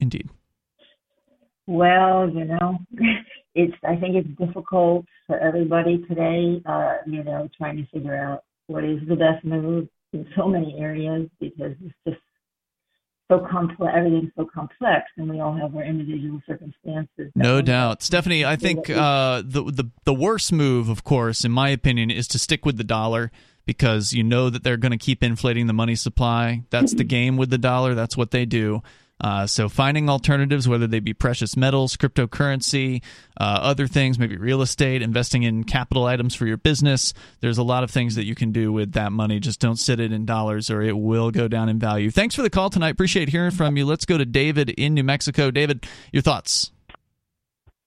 [0.00, 0.28] Indeed.
[1.66, 2.78] Well, you know,
[3.54, 8.44] it's I think it's difficult for everybody today, uh, you know, trying to figure out
[8.66, 12.20] what is the best move in so many areas because it's just
[13.30, 17.32] so complex, everything's so complex, and we all have our individual circumstances.
[17.34, 18.44] No doubt, Stephanie.
[18.44, 22.38] I think uh, the the the worst move, of course, in my opinion, is to
[22.38, 23.30] stick with the dollar
[23.66, 26.64] because you know that they're going to keep inflating the money supply.
[26.70, 27.94] That's the game with the dollar.
[27.94, 28.82] That's what they do.
[29.24, 33.02] Uh, so finding alternatives, whether they be precious metals, cryptocurrency,
[33.40, 37.14] uh, other things, maybe real estate, investing in capital items for your business.
[37.40, 39.40] There's a lot of things that you can do with that money.
[39.40, 42.10] Just don't sit it in dollars or it will go down in value.
[42.10, 42.90] Thanks for the call tonight.
[42.90, 43.86] Appreciate hearing from you.
[43.86, 45.50] Let's go to David in New Mexico.
[45.50, 46.70] David, your thoughts?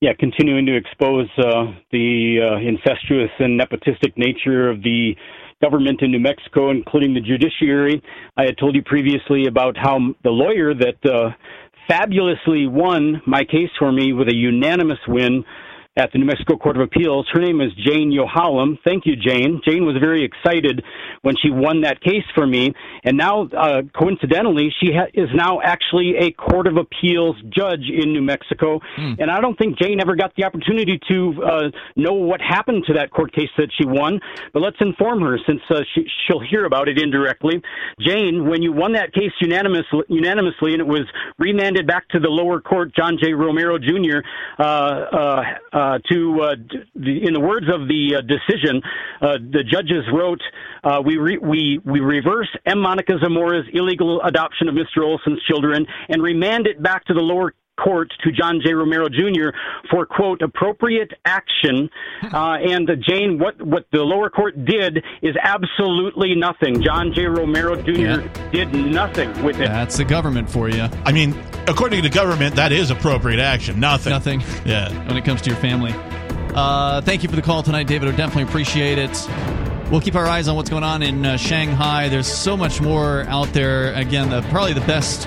[0.00, 5.16] yeah, continuing to expose uh, the uh, incestuous and nepotistic nature of the
[5.60, 8.02] government in New Mexico, including the judiciary.
[8.36, 11.30] I had told you previously about how the lawyer that uh,
[11.88, 15.44] fabulously won my case for me with a unanimous win
[15.98, 17.26] at the New Mexico Court of Appeals.
[17.32, 18.78] Her name is Jane Yohalem.
[18.84, 19.60] Thank you, Jane.
[19.66, 20.84] Jane was very excited
[21.22, 22.72] when she won that case for me,
[23.04, 28.12] and now, uh, coincidentally, she ha- is now actually a Court of Appeals judge in
[28.12, 28.80] New Mexico.
[28.96, 29.14] Hmm.
[29.18, 32.94] And I don't think Jane ever got the opportunity to uh, know what happened to
[32.94, 34.20] that court case that she won.
[34.52, 37.60] But let's inform her since uh, she, she'll hear about it indirectly.
[38.00, 41.08] Jane, when you won that case unanimously, unanimously, and it was
[41.38, 43.32] remanded back to the lower court, John J.
[43.32, 44.18] Romero Jr.
[44.58, 44.62] Uh,
[45.88, 46.54] uh, to, uh,
[46.94, 48.82] the, in the words of the uh, decision,
[49.22, 50.40] uh, the judges wrote,
[50.84, 52.80] uh, "We re- we we reverse M.
[52.80, 55.02] Monica Zamora's illegal adoption of Mr.
[55.02, 58.72] Olson's children and remand it back to the lower." Court to John J.
[58.74, 59.56] Romero Jr.
[59.90, 61.90] for quote appropriate action,
[62.32, 66.82] uh, and uh, Jane, what what the lower court did is absolutely nothing.
[66.82, 67.26] John J.
[67.26, 68.28] Romero Jr.
[68.50, 69.68] did nothing with it.
[69.68, 70.88] That's the government for you.
[71.04, 71.34] I mean,
[71.66, 73.80] according to the government, that is appropriate action.
[73.80, 74.10] Nothing.
[74.10, 74.42] Nothing.
[74.64, 74.92] Yeah.
[75.06, 75.94] When it comes to your family.
[76.54, 78.08] Uh, thank you for the call tonight, David.
[78.08, 79.28] I definitely appreciate it.
[79.90, 82.08] We'll keep our eyes on what's going on in uh, Shanghai.
[82.08, 83.94] There's so much more out there.
[83.94, 85.26] Again, the, probably the best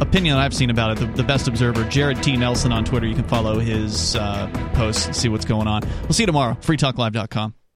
[0.00, 2.36] opinion I've seen about it, the, the best observer, Jared T.
[2.36, 3.06] Nelson on Twitter.
[3.06, 5.82] You can follow his uh, posts and see what's going on.
[6.02, 6.54] We'll see you tomorrow.
[6.60, 7.54] FreeTalkLive.com.